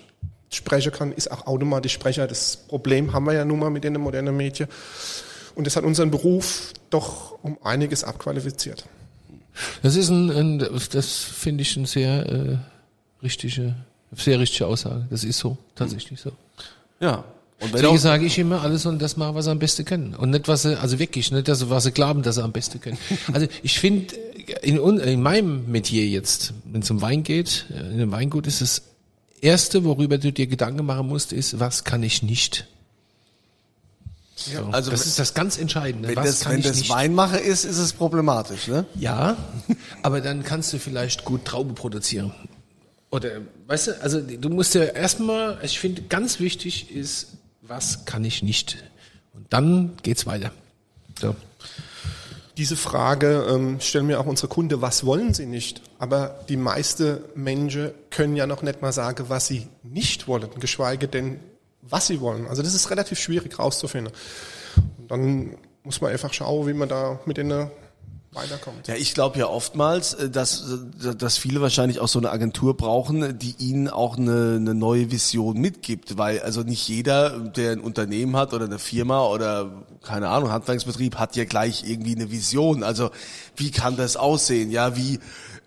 sprechen 0.49 0.91
kann, 0.91 1.12
ist 1.12 1.31
auch 1.31 1.47
automatisch 1.47 1.93
Sprecher. 1.93 2.27
Das 2.27 2.57
Problem 2.57 3.13
haben 3.13 3.25
wir 3.25 3.33
ja 3.33 3.45
nun 3.45 3.60
mal 3.60 3.69
mit 3.69 3.83
den 3.83 3.93
modernen 3.93 4.36
Medien. 4.36 4.69
Und 5.55 5.65
das 5.65 5.75
hat 5.75 5.83
unseren 5.83 6.12
Beruf 6.12 6.73
doch 6.89 7.38
um 7.43 7.57
einiges 7.63 8.03
abqualifiziert. 8.03 8.86
Das 9.81 9.95
ist 9.95 10.10
ein, 10.10 10.29
ein 10.29 10.60
das 10.91 11.23
finde 11.23 11.63
ich 11.63 11.75
eine 11.77 11.88
sehr 11.88 12.25
äh, 12.27 12.57
richtige, 13.23 13.75
sehr 14.15 14.39
richtige 14.39 14.67
Aussage. 14.67 15.07
Das 15.10 15.23
ist 15.23 15.39
so, 15.39 15.57
tatsächlich 15.75 16.19
so. 16.19 16.31
Ja. 16.99 17.23
Und 17.60 17.73
wenn 17.73 17.81
Deswegen 17.81 17.97
sage 17.97 18.25
ich 18.25 18.38
immer, 18.38 18.62
alle 18.62 18.77
sollen 18.77 18.99
das 18.99 19.17
machen, 19.17 19.33
was 19.33 19.45
sie 19.45 19.51
am 19.51 19.57
besten 19.57 19.83
können. 19.83 20.13
Und 20.13 20.29
nicht, 20.29 20.47
was 20.47 20.62
sie, 20.62 20.79
also 20.79 20.99
wirklich, 20.99 21.31
nicht, 21.31 21.47
das, 21.47 21.67
was 21.71 21.86
sie 21.86 21.91
glauben, 21.91 22.21
dass 22.21 22.36
sie 22.36 22.43
am 22.43 22.51
besten 22.51 22.79
können. 22.79 22.99
Also 23.33 23.47
ich 23.63 23.79
finde, 23.79 24.15
in, 24.62 24.77
in 24.77 25.21
meinem 25.23 25.65
Metier 25.71 26.05
jetzt, 26.05 26.53
wenn 26.65 26.81
es 26.81 26.91
um 26.91 27.01
Wein 27.01 27.23
geht, 27.23 27.65
äh, 27.71 27.79
in 27.79 27.93
einem 27.93 28.12
Weingut 28.12 28.45
ist 28.45 28.62
das 28.62 28.83
Erste, 29.41 29.84
worüber 29.84 30.17
du 30.17 30.32
dir 30.32 30.47
Gedanken 30.47 30.86
machen 30.86 31.08
musst, 31.08 31.32
ist, 31.34 31.60
was 31.60 31.84
kann 31.84 32.04
ich 32.04 32.23
nicht? 32.23 32.67
So, 34.36 34.65
also 34.71 34.91
das 34.91 35.02
wenn- 35.02 35.08
ist 35.08 35.19
das 35.19 35.34
ganz 35.34 35.58
Entscheidende. 35.58 36.10
wenn 36.10 36.15
was 36.15 36.26
das, 36.26 36.39
kann 36.41 36.54
wenn 36.54 36.60
ich 36.60 36.65
das 36.67 36.78
nicht? 36.78 36.89
Weinmacher 36.89 37.41
ist, 37.41 37.63
ist 37.65 37.78
es 37.78 37.93
problematisch, 37.93 38.67
ne? 38.67 38.86
Ja, 38.95 39.36
aber 40.04 40.21
dann 40.21 40.43
kannst 40.43 40.71
du 40.73 40.78
vielleicht 40.80 41.26
gut 41.26 41.45
Traube 41.45 41.73
produzieren. 41.73 42.32
Oder, 43.10 43.41
weißt 43.67 43.88
du, 43.88 44.02
also 44.02 44.21
du 44.21 44.50
musst 44.50 44.76
ja 44.76 44.84
erstmal, 44.84 45.60
ich 45.63 45.80
finde, 45.80 46.04
ganz 46.04 46.39
wichtig 46.39 46.91
ist, 46.91 47.28
was 47.62 48.06
kann 48.06 48.23
ich 48.26 48.43
nicht? 48.43 48.78
Und 49.34 49.45
dann 49.52 49.93
geht's 50.04 50.26
weiter. 50.26 50.52
So. 51.19 51.36
Diese 52.57 52.75
Frage 52.75 53.45
ähm, 53.49 53.79
stellen 53.79 54.07
mir 54.07 54.19
auch 54.19 54.25
unsere 54.25 54.47
Kunden, 54.47 54.81
was 54.81 55.05
wollen 55.05 55.35
sie 55.35 55.45
nicht? 55.45 55.83
Aber 55.99 56.39
die 56.49 56.57
meisten 56.57 57.19
Menschen 57.35 57.91
können 58.09 58.35
ja 58.35 58.47
noch 58.47 58.63
nicht 58.63 58.81
mal 58.81 58.91
sagen, 58.91 59.25
was 59.27 59.45
sie 59.45 59.67
nicht 59.83 60.27
wollen, 60.27 60.49
geschweige 60.59 61.07
denn, 61.07 61.39
was 61.83 62.07
sie 62.07 62.19
wollen. 62.19 62.47
Also 62.47 62.63
das 62.63 62.73
ist 62.73 62.89
relativ 62.89 63.19
schwierig 63.19 63.59
rauszufinden. 63.59 64.11
Und 64.97 65.11
dann 65.11 65.57
muss 65.83 66.01
man 66.01 66.11
einfach 66.11 66.33
schauen, 66.33 66.67
wie 66.67 66.73
man 66.73 66.89
da 66.89 67.19
mit 67.25 67.37
denen 67.37 67.69
weiterkommt. 68.31 68.87
Ja, 68.87 68.95
ich 68.95 69.13
glaube 69.13 69.39
ja 69.39 69.47
oftmals, 69.47 70.13
äh, 70.13 70.29
dass, 70.29 70.63
äh, 71.03 71.15
dass 71.15 71.37
viele 71.37 71.61
wahrscheinlich 71.61 71.99
auch 71.99 72.07
so 72.07 72.19
eine 72.19 72.31
Agentur 72.31 72.75
brauchen, 72.75 73.37
die 73.39 73.55
ihnen 73.59 73.87
auch 73.87 74.17
eine, 74.17 74.55
eine 74.57 74.73
neue 74.73 75.11
Vision 75.11 75.57
mitgibt, 75.57 76.17
weil 76.17 76.39
also 76.41 76.61
nicht 76.61 76.87
jeder, 76.87 77.39
der 77.39 77.71
ein 77.71 77.79
Unternehmen 77.79 78.35
hat 78.35 78.53
oder 78.53 78.65
eine 78.65 78.79
Firma 78.79 79.25
oder 79.25 79.83
keine 80.03 80.29
Ahnung, 80.29 80.51
Handwerksbetrieb 80.51 81.15
hat 81.15 81.35
ja 81.35 81.45
gleich 81.45 81.83
irgendwie 81.87 82.15
eine 82.15 82.31
Vision. 82.31 82.83
Also 82.83 83.09
wie 83.55 83.71
kann 83.71 83.97
das 83.97 84.17
aussehen? 84.17 84.71
Ja, 84.71 84.95
wie 84.95 85.19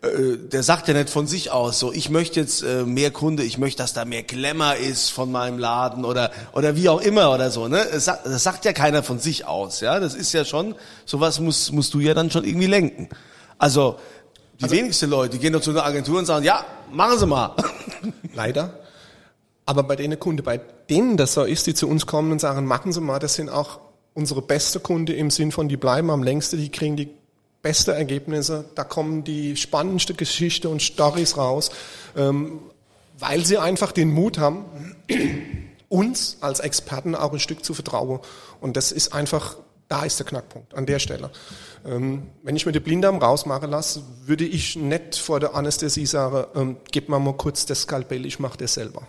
äh, 0.02 0.38
der 0.38 0.62
sagt 0.62 0.88
ja 0.88 0.94
nicht 0.94 1.10
von 1.10 1.26
sich 1.26 1.50
aus 1.50 1.78
so, 1.78 1.92
ich 1.92 2.08
möchte 2.08 2.40
jetzt 2.40 2.62
äh, 2.62 2.84
mehr 2.84 3.10
Kunde, 3.10 3.42
ich 3.42 3.58
möchte, 3.58 3.82
dass 3.82 3.92
da 3.92 4.04
mehr 4.06 4.22
Glamour 4.22 4.76
ist 4.76 5.10
von 5.10 5.30
meinem 5.30 5.58
Laden 5.58 6.04
oder 6.06 6.30
oder 6.52 6.74
wie 6.74 6.88
auch 6.88 7.02
immer 7.02 7.34
oder 7.34 7.50
so, 7.50 7.68
ne? 7.68 7.86
Das 7.92 8.06
sagt, 8.06 8.24
das 8.24 8.42
sagt 8.42 8.64
ja 8.64 8.72
keiner 8.72 9.02
von 9.02 9.18
sich 9.18 9.46
aus, 9.46 9.80
ja? 9.80 10.00
Das 10.00 10.14
ist 10.14 10.32
ja 10.32 10.44
schon 10.46 10.74
sowas 11.04 11.38
muss 11.38 11.70
musst 11.70 11.92
du 11.92 12.00
ja 12.00 12.14
dann 12.14 12.30
schon 12.30 12.44
irgendwie 12.44 12.66
lenken. 12.66 13.10
Also 13.58 13.98
die 14.58 14.70
wenigsten 14.70 15.10
Leute 15.10 15.38
gehen 15.38 15.52
doch 15.52 15.60
zu 15.60 15.70
einer 15.70 15.84
Agentur 15.84 16.18
und 16.18 16.26
sagen, 16.26 16.44
ja, 16.44 16.64
machen 16.90 17.18
Sie 17.18 17.26
mal. 17.26 17.54
Leider. 18.34 18.80
Aber 19.66 19.82
bei 19.82 19.96
denen 19.96 20.18
Kunden, 20.18 20.42
bei 20.42 20.60
denen 20.88 21.16
das 21.16 21.34
so 21.34 21.44
ist, 21.44 21.66
die 21.66 21.74
zu 21.74 21.88
uns 21.88 22.06
kommen 22.06 22.32
und 22.32 22.40
sagen, 22.40 22.66
machen 22.66 22.92
Sie 22.92 23.00
mal, 23.00 23.18
das 23.18 23.34
sind 23.34 23.48
auch 23.48 23.80
unsere 24.14 24.42
beste 24.42 24.80
Kunde 24.80 25.12
im 25.12 25.30
Sinn 25.30 25.52
von, 25.52 25.68
die 25.68 25.76
bleiben 25.76 26.10
am 26.10 26.22
längsten, 26.22 26.58
die 26.58 26.70
kriegen 26.70 26.96
die 26.96 27.08
beste 27.62 27.92
Ergebnisse, 27.92 28.64
da 28.74 28.84
kommen 28.84 29.24
die 29.24 29.56
spannendste 29.56 30.14
Geschichte 30.14 30.68
und 30.68 30.82
Stories 30.82 31.36
raus, 31.36 31.70
ähm, 32.16 32.60
weil 33.18 33.44
sie 33.44 33.58
einfach 33.58 33.92
den 33.92 34.10
Mut 34.10 34.38
haben, 34.38 34.64
uns 35.88 36.38
als 36.40 36.60
Experten 36.60 37.14
auch 37.14 37.32
ein 37.32 37.40
Stück 37.40 37.64
zu 37.64 37.74
vertrauen. 37.74 38.20
Und 38.60 38.76
das 38.76 38.92
ist 38.92 39.12
einfach, 39.12 39.56
da 39.88 40.04
ist 40.04 40.18
der 40.18 40.26
Knackpunkt, 40.26 40.74
an 40.74 40.86
der 40.86 40.98
Stelle. 40.98 41.30
Ähm, 41.84 42.28
wenn 42.42 42.56
ich 42.56 42.64
mir 42.64 42.72
den 42.72 42.82
Blinddarm 42.82 43.18
rausmachen 43.18 43.70
lasse, 43.70 44.02
würde 44.24 44.44
ich 44.44 44.76
nicht 44.76 45.16
vor 45.16 45.40
der 45.40 45.54
Anästhesie 45.54 46.06
sagen, 46.06 46.46
ähm, 46.54 46.76
gib 46.90 47.08
mir 47.08 47.18
mal 47.18 47.34
kurz 47.34 47.66
das 47.66 47.82
Skalpell, 47.82 48.24
ich 48.24 48.38
mache 48.38 48.56
das 48.58 48.74
selber. 48.74 49.02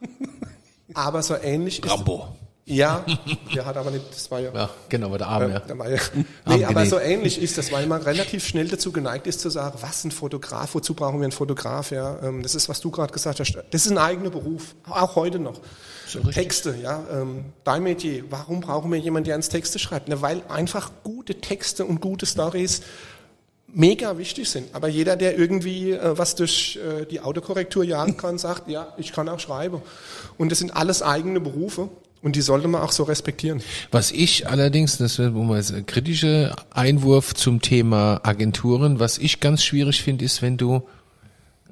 Aber 0.94 1.22
so 1.22 1.34
ähnlich 1.34 1.82
ist... 1.82 1.90
Ja, 2.64 3.04
der 3.52 3.66
hat 3.66 3.76
aber 3.76 3.90
nicht, 3.90 4.04
das 4.08 4.30
war 4.30 4.38
ja... 4.38 4.54
Ja, 4.54 4.70
genau, 4.88 5.06
aber 5.08 5.18
der 5.18 5.26
Arm, 5.26 5.50
ja. 5.50 5.58
Da 5.58 5.76
war 5.76 5.90
ja 5.90 5.98
nee, 6.46 6.64
aber 6.64 6.86
so 6.86 6.96
ähnlich 6.98 7.42
ist 7.42 7.58
das, 7.58 7.72
weil 7.72 7.88
man 7.88 8.02
relativ 8.02 8.46
schnell 8.46 8.68
dazu 8.68 8.92
geneigt 8.92 9.26
ist 9.26 9.40
zu 9.40 9.50
sagen, 9.50 9.78
was 9.80 10.04
ein 10.04 10.12
Fotograf, 10.12 10.76
wozu 10.76 10.94
brauchen 10.94 11.18
wir 11.18 11.24
einen 11.24 11.32
Fotograf? 11.32 11.90
Ja, 11.90 12.20
ähm, 12.22 12.42
das 12.42 12.54
ist, 12.54 12.68
was 12.68 12.80
du 12.80 12.92
gerade 12.92 13.12
gesagt 13.12 13.40
hast. 13.40 13.58
Das 13.70 13.84
ist 13.84 13.90
ein 13.90 13.98
eigener 13.98 14.30
Beruf, 14.30 14.76
auch 14.88 15.16
heute 15.16 15.40
noch. 15.40 15.60
Texte, 16.32 16.76
ja, 16.80 17.02
ähm, 17.10 17.46
dein 17.64 17.82
Metier. 17.82 18.24
Warum 18.30 18.60
brauchen 18.60 18.92
wir 18.92 18.98
jemanden, 18.98 19.28
der 19.28 19.36
uns 19.36 19.48
Texte 19.48 19.78
schreibt? 19.78 20.08
Ne, 20.08 20.22
weil 20.22 20.42
einfach 20.48 20.92
gute 21.02 21.40
Texte 21.40 21.84
und 21.84 22.00
gute 22.00 22.26
Stories 22.26 22.82
mega 23.66 24.18
wichtig 24.18 24.48
sind. 24.50 24.74
Aber 24.74 24.86
jeder, 24.88 25.16
der 25.16 25.36
irgendwie 25.36 25.92
äh, 25.92 26.16
was 26.16 26.36
durch 26.36 26.78
äh, 26.78 27.06
die 27.06 27.20
Autokorrektur 27.20 27.82
jagen 27.82 28.16
kann, 28.16 28.38
sagt, 28.38 28.68
ja, 28.68 28.92
ich 28.98 29.12
kann 29.12 29.28
auch 29.28 29.40
schreiben. 29.40 29.82
Und 30.38 30.52
das 30.52 30.58
sind 30.58 30.76
alles 30.76 31.02
eigene 31.02 31.40
Berufe 31.40 31.88
und 32.22 32.36
die 32.36 32.40
sollte 32.40 32.68
man 32.68 32.80
auch 32.80 32.92
so 32.92 33.02
respektieren. 33.02 33.62
Was 33.90 34.12
ich 34.12 34.48
allerdings, 34.48 34.96
das 34.96 35.18
wäre 35.18 35.30
mal 35.30 35.60
ein 35.60 35.86
kritischer 35.86 36.56
Einwurf 36.70 37.34
zum 37.34 37.60
Thema 37.60 38.20
Agenturen, 38.22 39.00
was 39.00 39.18
ich 39.18 39.40
ganz 39.40 39.64
schwierig 39.64 40.02
finde, 40.02 40.24
ist, 40.24 40.40
wenn 40.40 40.56
du, 40.56 40.82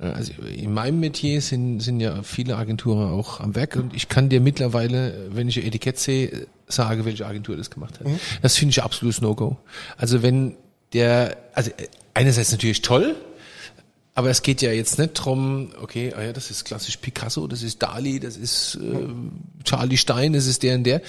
äh, 0.01 0.07
also 0.07 0.33
in 0.43 0.75
meinem 0.75 1.01
Metier 1.01 1.41
sind, 1.41 1.81
sind 1.81 2.01
ja 2.01 2.23
viele 2.23 2.57
Agenturen 2.57 3.11
auch 3.11 3.41
am 3.41 3.55
Werk 3.55 3.77
und 3.77 3.95
ich 3.95 4.09
kann 4.09 4.29
dir 4.29 4.41
mittlerweile, 4.41 5.29
wenn 5.31 5.49
ich 5.49 5.59
ein 5.59 5.67
Etikett 5.67 5.99
sehe, 5.99 6.47
sagen, 6.67 7.05
welche 7.05 7.27
Agentur 7.27 7.57
das 7.57 7.71
gemacht 7.71 8.01
hat. 8.01 8.07
Das 8.43 8.57
finde 8.57 8.71
ich 8.71 8.83
absolutes 8.83 9.21
No-Go. 9.21 9.57
Also 9.97 10.23
wenn 10.23 10.57
der, 10.93 11.37
also 11.55 11.71
äh, 11.71 11.87
einerseits 12.15 12.51
natürlich 12.51 12.83
toll, 12.83 13.15
aber 14.21 14.29
es 14.29 14.43
geht 14.43 14.61
ja 14.61 14.71
jetzt 14.71 14.99
nicht 14.99 15.15
drum, 15.15 15.71
okay, 15.81 16.13
ah 16.15 16.23
ja, 16.23 16.35
das 16.35 16.51
ist 16.51 16.67
klassisch 16.67 16.99
Picasso, 16.99 17.47
das 17.47 17.63
ist 17.63 17.83
Dali, 17.83 18.21
das 18.21 18.37
ist 18.37 18.75
äh, 18.75 19.09
Charlie 19.65 19.97
Stein, 19.97 20.35
das 20.35 20.45
ist 20.45 20.63
der 20.63 20.75
und 20.75 20.85
der. 20.85 21.01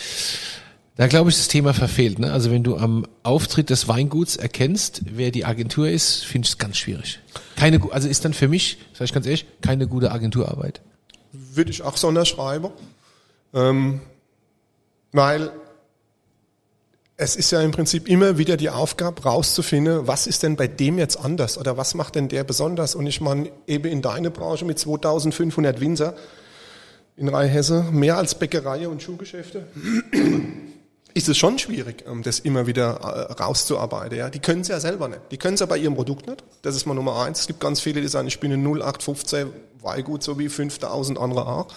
Da 0.95 1.07
glaube 1.07 1.29
ich, 1.29 1.35
das 1.35 1.49
Thema 1.49 1.73
verfehlt. 1.73 2.19
Ne? 2.19 2.31
Also 2.31 2.51
wenn 2.51 2.63
du 2.63 2.77
am 2.77 3.05
Auftritt 3.23 3.69
des 3.69 3.89
Weinguts 3.89 4.37
erkennst, 4.37 5.01
wer 5.11 5.29
die 5.29 5.43
Agentur 5.43 5.89
ist, 5.89 6.23
finde 6.23 6.45
ich 6.45 6.53
es 6.53 6.57
ganz 6.57 6.77
schwierig. 6.77 7.19
Keine, 7.57 7.81
also 7.91 8.07
ist 8.07 8.23
dann 8.23 8.33
für 8.33 8.47
mich, 8.47 8.77
sage 8.93 9.03
ich 9.03 9.13
ganz 9.13 9.25
ehrlich, 9.25 9.45
keine 9.59 9.87
gute 9.87 10.09
Agenturarbeit. 10.13 10.79
würde 11.33 11.71
ich 11.71 11.81
auch 11.81 11.97
so 11.97 12.07
unterschreiben. 12.07 12.69
Ähm, 13.53 13.99
weil 15.11 15.51
es 17.21 17.35
ist 17.35 17.51
ja 17.51 17.61
im 17.61 17.69
Prinzip 17.69 18.09
immer 18.09 18.39
wieder 18.39 18.57
die 18.57 18.71
Aufgabe, 18.71 19.21
rauszufinden, 19.21 20.07
was 20.07 20.25
ist 20.25 20.41
denn 20.41 20.55
bei 20.55 20.67
dem 20.67 20.97
jetzt 20.97 21.17
anders 21.17 21.59
oder 21.59 21.77
was 21.77 21.93
macht 21.93 22.15
denn 22.15 22.29
der 22.29 22.43
besonders? 22.43 22.95
Und 22.95 23.05
ich 23.05 23.21
meine, 23.21 23.51
eben 23.67 23.91
in 23.91 24.01
deiner 24.01 24.31
Branche 24.31 24.65
mit 24.65 24.79
2500 24.79 25.79
Winzer 25.79 26.15
in 27.17 27.27
Rheinhesse, 27.27 27.83
mehr 27.91 28.17
als 28.17 28.33
Bäckerei 28.33 28.87
und 28.87 29.03
Schuhgeschäfte. 29.03 29.67
ist 31.13 31.29
es 31.29 31.37
schon 31.37 31.59
schwierig, 31.59 32.05
ähm, 32.07 32.23
das 32.23 32.39
immer 32.39 32.65
wieder 32.65 33.27
äh, 33.29 33.33
rauszuarbeiten. 33.33 34.17
Ja? 34.17 34.31
Die 34.31 34.39
können 34.39 34.61
es 34.61 34.69
ja 34.69 34.79
selber 34.79 35.07
nicht. 35.07 35.21
Die 35.29 35.37
können 35.37 35.53
es 35.53 35.59
ja 35.59 35.67
bei 35.67 35.77
ihrem 35.77 35.93
Produkt 35.93 36.25
nicht. 36.25 36.43
Das 36.63 36.75
ist 36.75 36.87
mal 36.87 36.95
Nummer 36.95 37.21
eins. 37.21 37.41
Es 37.41 37.47
gibt 37.47 37.59
ganz 37.59 37.81
viele, 37.81 38.01
die 38.01 38.07
sagen, 38.07 38.27
ich 38.27 38.39
bin 38.39 38.51
in 38.51 38.65
0815 38.65 39.47
Weigut, 39.81 40.23
so 40.23 40.39
wie 40.39 40.49
5000 40.49 41.19
andere 41.19 41.45
auch. 41.45 41.67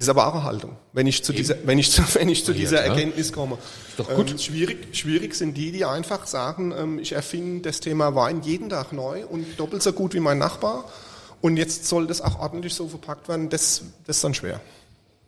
Das 0.00 0.06
ist 0.06 0.10
aber 0.12 0.28
auch 0.28 0.34
eine 0.34 0.44
Haltung. 0.44 0.76
Wenn 0.94 1.06
ich 1.06 1.22
zu 1.22 1.34
dieser, 1.34 1.56
wenn 1.64 1.78
ich 1.78 1.90
zu, 1.90 2.02
wenn 2.14 2.30
ich 2.30 2.42
zu 2.42 2.54
dieser 2.54 2.78
klar. 2.78 2.96
Erkenntnis 2.96 3.34
komme. 3.34 3.58
Ist 3.86 3.98
doch 3.98 4.08
gut. 4.08 4.30
Ähm, 4.30 4.38
schwierig, 4.38 4.96
schwierig 4.96 5.34
sind 5.34 5.58
die, 5.58 5.72
die 5.72 5.84
einfach 5.84 6.26
sagen, 6.26 6.72
ähm, 6.74 6.98
ich 6.98 7.12
erfinde 7.12 7.68
das 7.68 7.80
Thema 7.80 8.14
Wein 8.14 8.40
jeden 8.42 8.70
Tag 8.70 8.94
neu 8.94 9.26
und 9.26 9.60
doppelt 9.60 9.82
so 9.82 9.92
gut 9.92 10.14
wie 10.14 10.20
mein 10.20 10.38
Nachbar. 10.38 10.86
Und 11.42 11.58
jetzt 11.58 11.84
soll 11.84 12.06
das 12.06 12.22
auch 12.22 12.38
ordentlich 12.38 12.72
so 12.72 12.88
verpackt 12.88 13.28
werden. 13.28 13.50
Das, 13.50 13.82
das 14.06 14.16
ist 14.16 14.24
dann 14.24 14.32
schwer. 14.32 14.62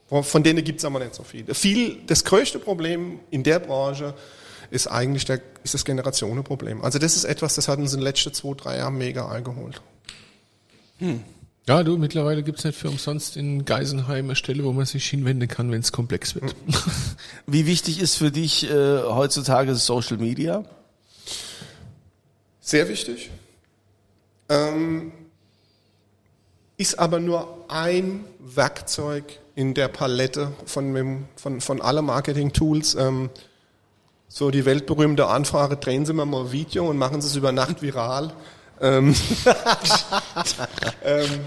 Von 0.09 0.43
denen 0.43 0.65
gibt 0.65 0.79
es 0.79 0.87
aber 0.87 1.01
nicht 1.01 1.15
so 1.15 1.23
viele. 1.23 1.55
Viel, 1.55 1.99
das 2.07 2.25
größte 2.25 2.59
Problem 2.59 3.21
in 3.31 3.43
der 3.43 3.59
Branche 3.59 4.15
ist 4.71 4.87
eigentlich 4.87 5.27
der, 5.27 5.43
ist 5.65 5.75
das 5.75 5.85
Generationenproblem. 5.85 6.83
Also 6.83 6.99
das 6.99 7.15
ist 7.15 7.25
etwas, 7.25 7.57
das 7.57 7.69
hat 7.69 7.79
uns 7.79 7.93
in 7.93 8.01
den 8.01 8.05
letzten 8.05 8.33
zwei, 8.33 8.55
drei 8.55 8.79
Jahren 8.79 8.97
mega 8.97 9.29
eingeholt. 9.29 9.83
Ja, 11.69 11.85
du, 11.85 11.97
mittlerweile 11.97 12.43
gibt's 12.43 12.65
nicht 12.65 12.77
für 12.77 12.89
umsonst 12.89 13.37
in 13.37 13.65
Geisenheim 13.65 14.25
eine 14.27 14.35
Stelle, 14.37 14.65
wo 14.65 14.73
man 14.73 14.85
sich 14.85 15.07
hinwenden 15.09 15.47
kann, 15.49 15.71
wenn 15.71 15.81
es 15.81 15.93
komplex 15.93 16.35
wird. 16.35 16.57
Wie 17.47 17.67
wichtig 17.67 18.01
ist 18.01 18.17
für 18.17 18.33
dich 18.33 18.69
äh, 18.69 19.03
heutzutage 19.03 19.75
Social 19.77 20.17
Media? 20.17 20.65
Sehr 22.61 22.89
wichtig. 22.89 23.31
Ähm, 24.49 25.13
ist 26.79 26.99
aber 26.99 27.21
nur 27.21 27.65
ein 27.69 28.25
Werkzeug 28.41 29.39
in 29.55 29.75
der 29.75 29.87
Palette 29.87 30.51
von, 30.67 30.93
dem- 30.95 31.27
von, 31.37 31.61
von 31.61 31.81
allen 31.81 32.05
Marketing-Tools. 32.05 32.97
Ähm, 32.97 33.31
so 34.27 34.51
die 34.51 34.65
weltberühmte 34.65 35.29
Anfrage, 35.29 35.77
drehen 35.77 36.07
Sie 36.07 36.13
mal 36.13 36.25
mal 36.25 36.47
ein 36.47 36.53
Video 36.53 36.89
und 36.91 36.99
machen 36.99 37.21
Sie 37.21 37.29
es 37.29 37.37
über 37.37 37.53
Nacht 37.53 37.83
viral. 37.83 38.33
Ähm, 38.83 39.15
ähm, 41.05 41.41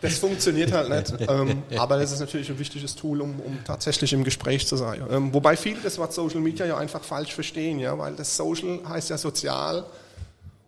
das 0.00 0.18
funktioniert 0.18 0.72
halt 0.72 0.88
nicht. 0.88 1.28
Ähm, 1.28 1.62
aber 1.76 1.98
das 1.98 2.12
ist 2.12 2.20
natürlich 2.20 2.48
ein 2.48 2.58
wichtiges 2.58 2.94
Tool, 2.94 3.20
um, 3.20 3.40
um 3.40 3.58
tatsächlich 3.64 4.12
im 4.12 4.24
Gespräch 4.24 4.66
zu 4.66 4.76
sein. 4.76 5.02
Ähm, 5.10 5.34
wobei 5.34 5.56
viele 5.56 5.80
das 5.80 5.98
Wort 5.98 6.12
Social 6.12 6.40
Media 6.40 6.64
ja 6.64 6.76
einfach 6.76 7.02
falsch 7.02 7.34
verstehen, 7.34 7.78
ja, 7.78 7.98
weil 7.98 8.14
das 8.14 8.36
Social 8.36 8.80
heißt 8.88 9.10
ja 9.10 9.18
sozial. 9.18 9.84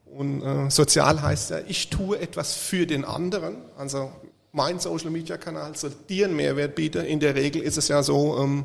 Und 0.06 0.42
äh, 0.42 0.70
sozial 0.70 1.22
heißt 1.22 1.50
ja, 1.50 1.58
ich 1.68 1.90
tue 1.90 2.18
etwas 2.18 2.54
für 2.54 2.86
den 2.86 3.04
anderen. 3.04 3.58
Also 3.76 4.10
mein 4.52 4.80
Social 4.80 5.10
Media 5.10 5.36
Kanal 5.36 5.76
soll 5.76 5.92
dir 6.08 6.26
einen 6.26 6.36
Mehrwert 6.36 6.74
bieten. 6.74 7.04
In 7.04 7.20
der 7.20 7.34
Regel 7.34 7.62
ist 7.62 7.76
es 7.78 7.88
ja 7.88 8.02
so, 8.02 8.38
ähm, 8.38 8.64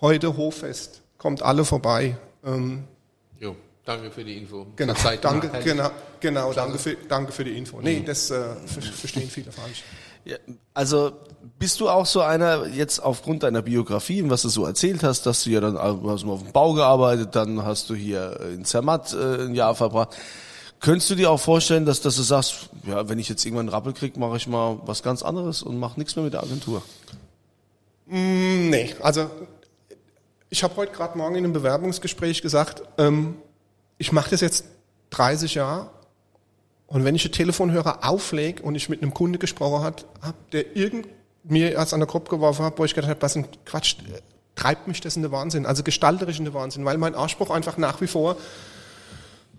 heute 0.00 0.36
Hoffest, 0.36 1.00
kommt 1.16 1.42
alle 1.42 1.64
vorbei. 1.64 2.16
Ähm, 2.44 2.84
jo, 3.38 3.56
danke 3.90 4.10
für 4.10 4.24
die 4.24 4.36
Info. 4.36 4.66
genau, 4.76 4.94
Verzeiht 4.94 5.24
danke, 5.24 5.50
genau, 5.64 5.90
genau, 6.20 6.52
danke 6.52 6.78
für, 6.78 6.96
danke 7.08 7.32
für 7.32 7.44
die 7.44 7.56
Info. 7.56 7.80
Nee, 7.80 8.02
das 8.04 8.30
äh, 8.30 8.54
ver 8.66 8.82
verstehen 8.82 9.28
viele 9.28 9.50
falsch. 9.52 9.82
Ja, 10.24 10.36
also 10.74 11.12
bist 11.58 11.80
du 11.80 11.88
auch 11.88 12.06
so 12.06 12.20
einer, 12.20 12.66
jetzt 12.66 13.00
aufgrund 13.00 13.42
deiner 13.42 13.62
Biografie 13.62 14.22
und 14.22 14.30
was 14.30 14.42
du 14.42 14.48
so 14.48 14.66
erzählt 14.66 15.02
hast, 15.02 15.24
dass 15.24 15.44
du 15.44 15.50
ja 15.50 15.60
dann 15.60 15.74
du 15.74 16.10
hast 16.10 16.24
mal 16.24 16.32
auf 16.32 16.42
dem 16.42 16.52
Bau 16.52 16.74
gearbeitet, 16.74 17.34
dann 17.34 17.64
hast 17.64 17.90
du 17.90 17.94
hier 17.94 18.38
in 18.54 18.64
Zermatt 18.64 19.12
äh, 19.12 19.44
ein 19.44 19.54
Jahr 19.54 19.74
verbracht. 19.74 20.16
Könntest 20.78 21.10
du 21.10 21.14
dir 21.14 21.30
auch 21.30 21.40
vorstellen, 21.40 21.84
dass, 21.84 22.00
dass 22.00 22.16
du 22.16 22.22
sagst, 22.22 22.70
ja, 22.86 23.08
wenn 23.08 23.18
ich 23.18 23.28
jetzt 23.28 23.44
irgendwann 23.44 23.66
einen 23.66 23.74
Rappel 23.74 23.92
krieg, 23.92 24.16
mache 24.16 24.36
ich 24.36 24.46
mal 24.46 24.78
was 24.86 25.02
ganz 25.02 25.22
anderes 25.22 25.62
und 25.62 25.78
mache 25.78 25.98
nichts 25.98 26.16
mehr 26.16 26.24
mit 26.24 26.32
der 26.32 26.42
Agentur? 26.42 26.82
Nee, 28.06 28.94
also 29.00 29.30
ich 30.48 30.64
habe 30.64 30.76
heute 30.76 30.92
gerade 30.92 31.16
morgen 31.16 31.36
in 31.36 31.44
einem 31.44 31.52
Bewerbungsgespräch 31.52 32.42
gesagt, 32.42 32.82
ähm, 32.98 33.36
ich 34.00 34.12
mache 34.12 34.30
das 34.30 34.40
jetzt 34.40 34.64
30 35.10 35.54
Jahre 35.56 35.90
und 36.86 37.04
wenn 37.04 37.14
ich 37.14 37.22
den 37.22 37.32
Telefonhörer 37.32 37.98
auflege 38.02 38.62
und 38.62 38.74
ich 38.74 38.88
mit 38.88 39.02
einem 39.02 39.12
Kunde 39.12 39.38
gesprochen 39.38 39.84
hat, 39.84 40.06
hab, 40.22 40.50
der 40.52 40.74
irgend 40.74 41.06
mir 41.44 41.72
erst 41.72 41.92
an 41.92 42.00
den 42.00 42.08
Kopf 42.08 42.30
geworfen 42.30 42.64
hat, 42.64 42.78
wo 42.78 42.84
ich 42.86 42.94
gedacht 42.94 43.10
habe, 43.10 43.20
was 43.20 43.36
ein 43.36 43.46
Quatsch, 43.66 43.96
äh, 44.10 44.20
treibt 44.54 44.88
mich 44.88 45.02
das 45.02 45.16
in 45.16 45.22
den 45.22 45.32
Wahnsinn, 45.32 45.66
also 45.66 45.82
gestalterisch 45.82 46.38
in 46.38 46.46
den 46.46 46.54
Wahnsinn, 46.54 46.84
weil 46.86 46.96
mein 46.96 47.14
Anspruch 47.14 47.50
einfach 47.50 47.76
nach 47.76 48.00
wie 48.00 48.06
vor 48.06 48.36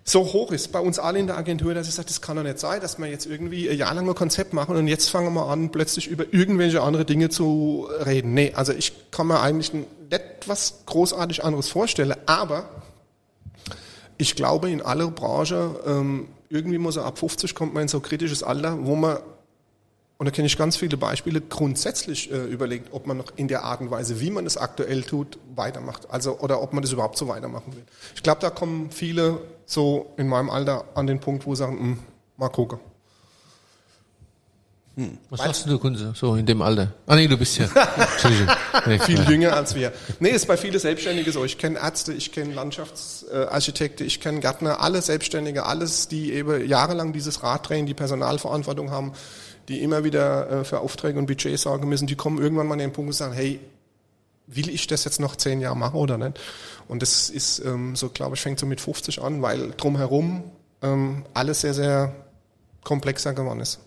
so 0.03 0.21
hoch 0.33 0.51
ist 0.51 0.71
bei 0.71 0.79
uns 0.79 0.97
alle 0.97 1.19
in 1.19 1.27
der 1.27 1.37
Agentur, 1.37 1.75
dass 1.75 1.87
ich 1.87 1.93
sage, 1.93 2.07
das 2.07 2.21
kann 2.21 2.35
doch 2.35 2.43
nicht 2.43 2.57
sein, 2.57 2.81
dass 2.81 2.97
wir 2.97 3.05
jetzt 3.05 3.27
irgendwie 3.27 3.69
ein 3.69 3.77
Jahr 3.77 3.93
lang 3.93 4.09
ein 4.09 4.15
Konzept 4.15 4.53
machen 4.53 4.75
und 4.75 4.87
jetzt 4.87 5.11
fangen 5.11 5.31
wir 5.35 5.45
an, 5.45 5.71
plötzlich 5.71 6.07
über 6.07 6.25
irgendwelche 6.33 6.81
andere 6.81 7.05
Dinge 7.05 7.29
zu 7.29 7.87
reden. 8.03 8.33
Nee, 8.33 8.53
also 8.55 8.73
ich 8.73 9.11
kann 9.11 9.27
mir 9.27 9.39
eigentlich 9.39 9.71
nicht 9.73 9.87
was 10.47 10.81
großartig 10.87 11.43
anderes 11.43 11.69
vorstellen, 11.69 12.15
aber 12.25 12.67
ich 14.21 14.35
glaube, 14.35 14.69
in 14.69 14.83
aller 14.83 15.09
Branche, 15.09 15.79
ähm, 15.87 16.27
irgendwie 16.47 16.77
muss 16.77 16.95
er 16.95 17.05
ab 17.05 17.17
50 17.17 17.55
kommt 17.55 17.73
man 17.73 17.83
in 17.83 17.87
so 17.87 17.97
ein 17.97 18.03
kritisches 18.03 18.43
Alter, 18.43 18.77
wo 18.85 18.95
man, 18.95 19.17
und 20.19 20.27
da 20.27 20.31
kenne 20.31 20.45
ich 20.45 20.59
ganz 20.59 20.77
viele 20.77 20.95
Beispiele, 20.95 21.41
grundsätzlich 21.41 22.31
äh, 22.31 22.43
überlegt, 22.43 22.93
ob 22.93 23.07
man 23.07 23.17
noch 23.17 23.33
in 23.35 23.47
der 23.47 23.63
Art 23.63 23.81
und 23.81 23.89
Weise, 23.89 24.21
wie 24.21 24.29
man 24.29 24.45
es 24.45 24.57
aktuell 24.57 25.01
tut, 25.01 25.39
weitermacht. 25.55 26.07
Also, 26.11 26.37
oder 26.37 26.61
ob 26.61 26.71
man 26.71 26.83
das 26.83 26.91
überhaupt 26.91 27.17
so 27.17 27.27
weitermachen 27.27 27.75
will. 27.75 27.83
Ich 28.13 28.21
glaube, 28.21 28.41
da 28.41 28.51
kommen 28.51 28.91
viele 28.91 29.39
so 29.65 30.13
in 30.17 30.27
meinem 30.27 30.51
Alter 30.51 30.85
an 30.93 31.07
den 31.07 31.19
Punkt, 31.19 31.47
wo 31.47 31.55
sie 31.55 31.59
sagen, 31.63 31.79
hm, 31.79 31.99
mal 32.37 32.49
gucken. 32.49 32.77
Was 35.29 35.39
sagst 35.39 35.65
du, 35.67 35.79
Kunze, 35.79 36.11
so 36.15 36.35
in 36.35 36.45
dem 36.45 36.61
Alter? 36.61 36.91
Ah 37.07 37.15
nee, 37.15 37.27
du 37.27 37.37
bist 37.37 37.57
ja. 37.57 37.67
Viel 39.05 39.23
jünger 39.29 39.53
als 39.53 39.73
wir. 39.73 39.93
Nee, 40.19 40.31
ist 40.31 40.47
bei 40.47 40.57
vielen 40.57 40.79
Selbstständigen 40.79 41.31
so. 41.31 41.45
Ich 41.45 41.57
kenne 41.57 41.79
Ärzte, 41.79 42.11
ich 42.11 42.33
kenne 42.33 42.53
Landschaftsarchitekten, 42.53 44.05
ich 44.05 44.19
kenne 44.19 44.41
Gärtner, 44.41 44.81
alle 44.81 45.01
Selbstständige, 45.01 45.65
alles, 45.65 46.09
die 46.09 46.33
eben 46.33 46.67
jahrelang 46.67 47.13
dieses 47.13 47.41
Rad 47.41 47.69
drehen, 47.69 47.85
die 47.85 47.93
Personalverantwortung 47.93 48.91
haben, 48.91 49.13
die 49.69 49.81
immer 49.81 50.03
wieder 50.03 50.49
äh, 50.49 50.63
für 50.65 50.81
Aufträge 50.81 51.17
und 51.17 51.25
Budgets 51.25 51.61
sorgen 51.61 51.87
müssen, 51.87 52.07
die 52.07 52.15
kommen 52.15 52.41
irgendwann 52.41 52.67
mal 52.67 52.73
an 52.73 52.79
den 52.79 52.91
Punkt 52.91 53.09
und 53.09 53.13
sagen, 53.13 53.33
hey, 53.33 53.61
will 54.47 54.69
ich 54.69 54.87
das 54.87 55.05
jetzt 55.05 55.21
noch 55.21 55.37
zehn 55.37 55.61
Jahre 55.61 55.77
machen 55.77 55.95
oder 55.95 56.17
nicht? 56.17 56.37
Und 56.89 57.01
das 57.01 57.29
ist 57.29 57.59
ähm, 57.59 57.95
so, 57.95 58.09
glaube 58.09 58.35
ich, 58.35 58.41
fängt 58.41 58.59
so 58.59 58.65
mit 58.65 58.81
50 58.81 59.21
an, 59.21 59.41
weil 59.41 59.71
drumherum 59.71 60.43
ähm, 60.81 61.23
alles 61.33 61.61
sehr, 61.61 61.73
sehr 61.73 62.13
komplexer 62.83 63.33
geworden 63.33 63.61
ist. 63.61 63.79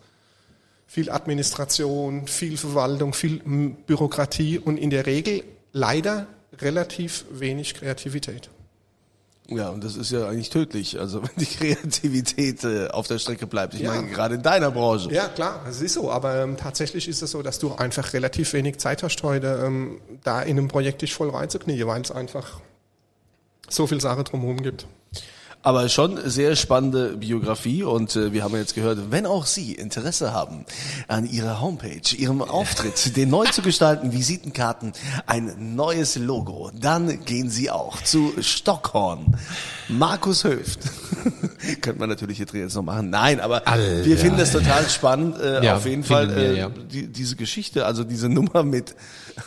Viel 0.94 1.10
Administration, 1.10 2.28
viel 2.28 2.56
Verwaltung, 2.56 3.14
viel 3.14 3.42
mm, 3.44 3.78
Bürokratie 3.84 4.60
und 4.60 4.76
in 4.76 4.90
der 4.90 5.06
Regel 5.06 5.42
leider 5.72 6.28
relativ 6.60 7.24
wenig 7.32 7.74
Kreativität. 7.74 8.48
Ja, 9.48 9.70
und 9.70 9.82
das 9.82 9.96
ist 9.96 10.12
ja 10.12 10.28
eigentlich 10.28 10.50
tödlich, 10.50 11.00
also 11.00 11.20
wenn 11.24 11.30
die 11.36 11.46
Kreativität 11.46 12.62
äh, 12.62 12.86
auf 12.90 13.08
der 13.08 13.18
Strecke 13.18 13.48
bleibt. 13.48 13.74
Ich 13.74 13.80
Ja. 13.80 13.90
meine, 13.92 14.06
gerade 14.06 14.36
in 14.36 14.42
deiner 14.44 14.70
Branche. 14.70 15.12
Ja, 15.12 15.26
klar, 15.26 15.62
das 15.66 15.80
ist 15.80 15.94
so, 15.94 16.12
aber 16.12 16.36
ähm, 16.36 16.56
tatsächlich 16.56 17.08
ist 17.08 17.22
es 17.22 17.32
so, 17.32 17.42
dass 17.42 17.58
du 17.58 17.74
einfach 17.74 18.12
relativ 18.12 18.52
wenig 18.52 18.78
Zeit 18.78 19.02
hast 19.02 19.20
heute, 19.24 19.64
ähm, 19.66 20.00
da 20.22 20.42
in 20.42 20.56
einem 20.58 20.68
Projekt 20.68 21.02
dich 21.02 21.12
voll 21.12 21.30
reinzuknien, 21.30 21.84
weil 21.88 22.02
es 22.02 22.12
einfach 22.12 22.60
so 23.68 23.88
viel 23.88 24.00
Sache 24.00 24.22
drumherum 24.22 24.62
gibt. 24.62 24.86
Aber 25.64 25.88
schon 25.88 26.18
sehr 26.28 26.56
spannende 26.56 27.16
Biografie 27.16 27.84
und 27.84 28.14
äh, 28.16 28.34
wir 28.34 28.44
haben 28.44 28.54
jetzt 28.54 28.74
gehört, 28.74 29.10
wenn 29.10 29.24
auch 29.24 29.46
Sie 29.46 29.72
Interesse 29.72 30.34
haben 30.34 30.66
an 31.08 31.24
Ihrer 31.24 31.62
Homepage, 31.62 32.14
Ihrem 32.14 32.42
Auftritt, 32.42 33.16
den 33.16 33.30
neu 33.30 33.46
zu 33.46 33.62
gestalten, 33.62 34.12
Visitenkarten, 34.12 34.92
ein 35.26 35.74
neues 35.74 36.16
Logo, 36.16 36.70
dann 36.78 37.24
gehen 37.24 37.48
Sie 37.48 37.70
auch 37.70 38.02
zu 38.02 38.34
Stockhorn. 38.42 39.38
Markus 39.88 40.44
Höft. 40.44 40.80
Könnte 41.80 41.98
man 41.98 42.10
natürlich 42.10 42.36
hier 42.36 42.46
drin 42.46 42.60
jetzt 42.60 42.74
noch 42.74 42.82
machen. 42.82 43.08
Nein, 43.08 43.40
aber 43.40 43.66
Alter. 43.66 44.04
wir 44.04 44.18
finden 44.18 44.36
das 44.36 44.52
total 44.52 44.86
spannend. 44.90 45.40
Äh, 45.40 45.64
Ja, 45.64 45.76
auf 45.76 45.86
jeden 45.86 46.04
Fall 46.04 46.28
wir, 46.28 46.36
äh, 46.36 46.58
ja. 46.58 46.68
die, 46.68 47.06
diese 47.06 47.36
Geschichte, 47.36 47.86
also 47.86 48.04
diese 48.04 48.28
Nummer 48.28 48.64
mit, 48.64 48.94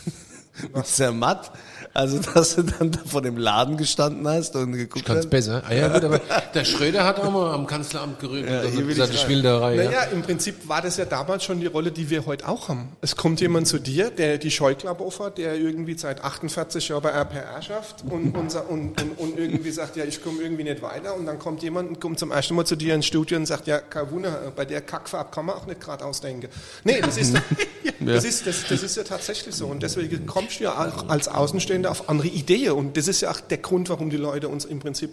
mit 0.74 0.88
Zermatt. 0.88 1.52
Also, 1.98 2.20
dass 2.36 2.56
du 2.56 2.62
dann 2.62 2.92
da 2.92 3.00
vor 3.08 3.24
dem 3.24 3.38
Laden 3.38 3.76
gestanden 3.76 4.28
hast 4.28 4.56
und 4.56 4.74
geguckt 4.74 5.06
Ganz 5.06 5.22
hast. 5.22 5.30
besser. 5.32 5.64
Ah, 5.68 5.74
ja, 5.74 5.88
gut, 5.88 6.04
aber 6.04 6.22
der 6.54 6.64
Schröder 6.64 7.04
hat 7.04 7.20
auch 7.20 7.32
mal 7.32 7.52
am 7.56 7.66
Kanzleramt 7.66 8.20
gerührt 8.20 8.48
Ja, 8.48 8.62
hier 8.62 8.78
will 8.78 8.86
gesagt, 8.86 9.16
ich 9.16 9.24
ich 9.24 9.28
will 9.28 9.42
da 9.42 9.58
rein. 9.58 9.78
Naja, 9.78 9.92
Ja. 9.92 10.04
im 10.04 10.22
Prinzip 10.22 10.68
war 10.70 10.84
das 10.84 10.98
ja 10.98 11.06
damals 11.06 11.44
schon 11.44 11.60
die 11.60 11.66
Rolle, 11.66 11.92
die 11.92 12.08
wir 12.12 12.28
heute 12.28 12.48
auch 12.48 12.70
haben. 12.70 12.90
Es 13.02 13.16
kommt 13.16 13.42
jemand 13.42 13.68
zu 13.68 13.80
dir, 13.80 14.12
der 14.12 14.38
die 14.38 14.52
Scheuklappe 14.52 15.04
aufhat, 15.04 15.40
der 15.40 15.56
irgendwie 15.56 15.98
seit 15.98 16.24
48 16.24 16.88
Jahren 16.88 17.02
bei 17.02 17.10
RPR 17.10 17.64
schafft 17.64 18.04
und, 18.08 18.36
und, 18.38 18.54
und, 18.70 19.02
und, 19.02 19.18
und 19.18 19.40
irgendwie 19.40 19.72
sagt, 19.72 19.96
ja, 19.96 20.06
ich 20.06 20.22
komme 20.24 20.44
irgendwie 20.44 20.66
nicht 20.66 20.84
weiter. 20.84 21.16
Und 21.16 21.26
dann 21.26 21.40
kommt 21.40 21.64
jemand 21.64 21.90
und 21.90 22.00
kommt 22.00 22.20
zum 22.20 22.30
ersten 22.30 22.54
Mal 22.54 22.66
zu 22.66 22.76
dir 22.76 22.94
ins 22.94 23.08
Studio 23.08 23.38
und 23.40 23.48
sagt, 23.48 23.66
ja, 23.66 23.80
kein 23.80 24.12
Wunder, 24.12 24.54
bei 24.56 24.66
der 24.66 24.82
Kackfarbe 24.82 25.32
kann 25.32 25.48
man 25.48 25.56
auch 25.56 25.66
nicht 25.66 25.82
gerade 25.82 26.06
ausdenken. 26.06 26.48
Nee, 26.84 27.02
das 27.02 27.18
ist, 27.18 27.34
das, 28.00 28.24
ist, 28.24 28.46
das, 28.46 28.66
das 28.70 28.84
ist 28.84 28.96
ja 28.98 29.04
tatsächlich 29.04 29.56
so. 29.56 29.66
Und 29.66 29.82
deswegen 29.82 30.28
kommst 30.28 30.60
du 30.60 30.66
ja 30.66 30.74
auch 30.74 31.10
als 31.10 31.28
Außenstehender 31.28 31.87
auf 31.92 32.10
andere 32.10 32.28
Ideen. 32.28 32.72
Und 32.74 32.98
das 32.98 33.08
ist 33.08 33.22
ja 33.22 33.32
auch 33.32 33.40
der 33.40 33.58
Grund, 33.58 33.90
warum 33.90 34.10
die 34.10 34.18
Leute 34.18 34.48
uns 34.50 34.66
im 34.66 34.80
Prinzip 34.80 35.12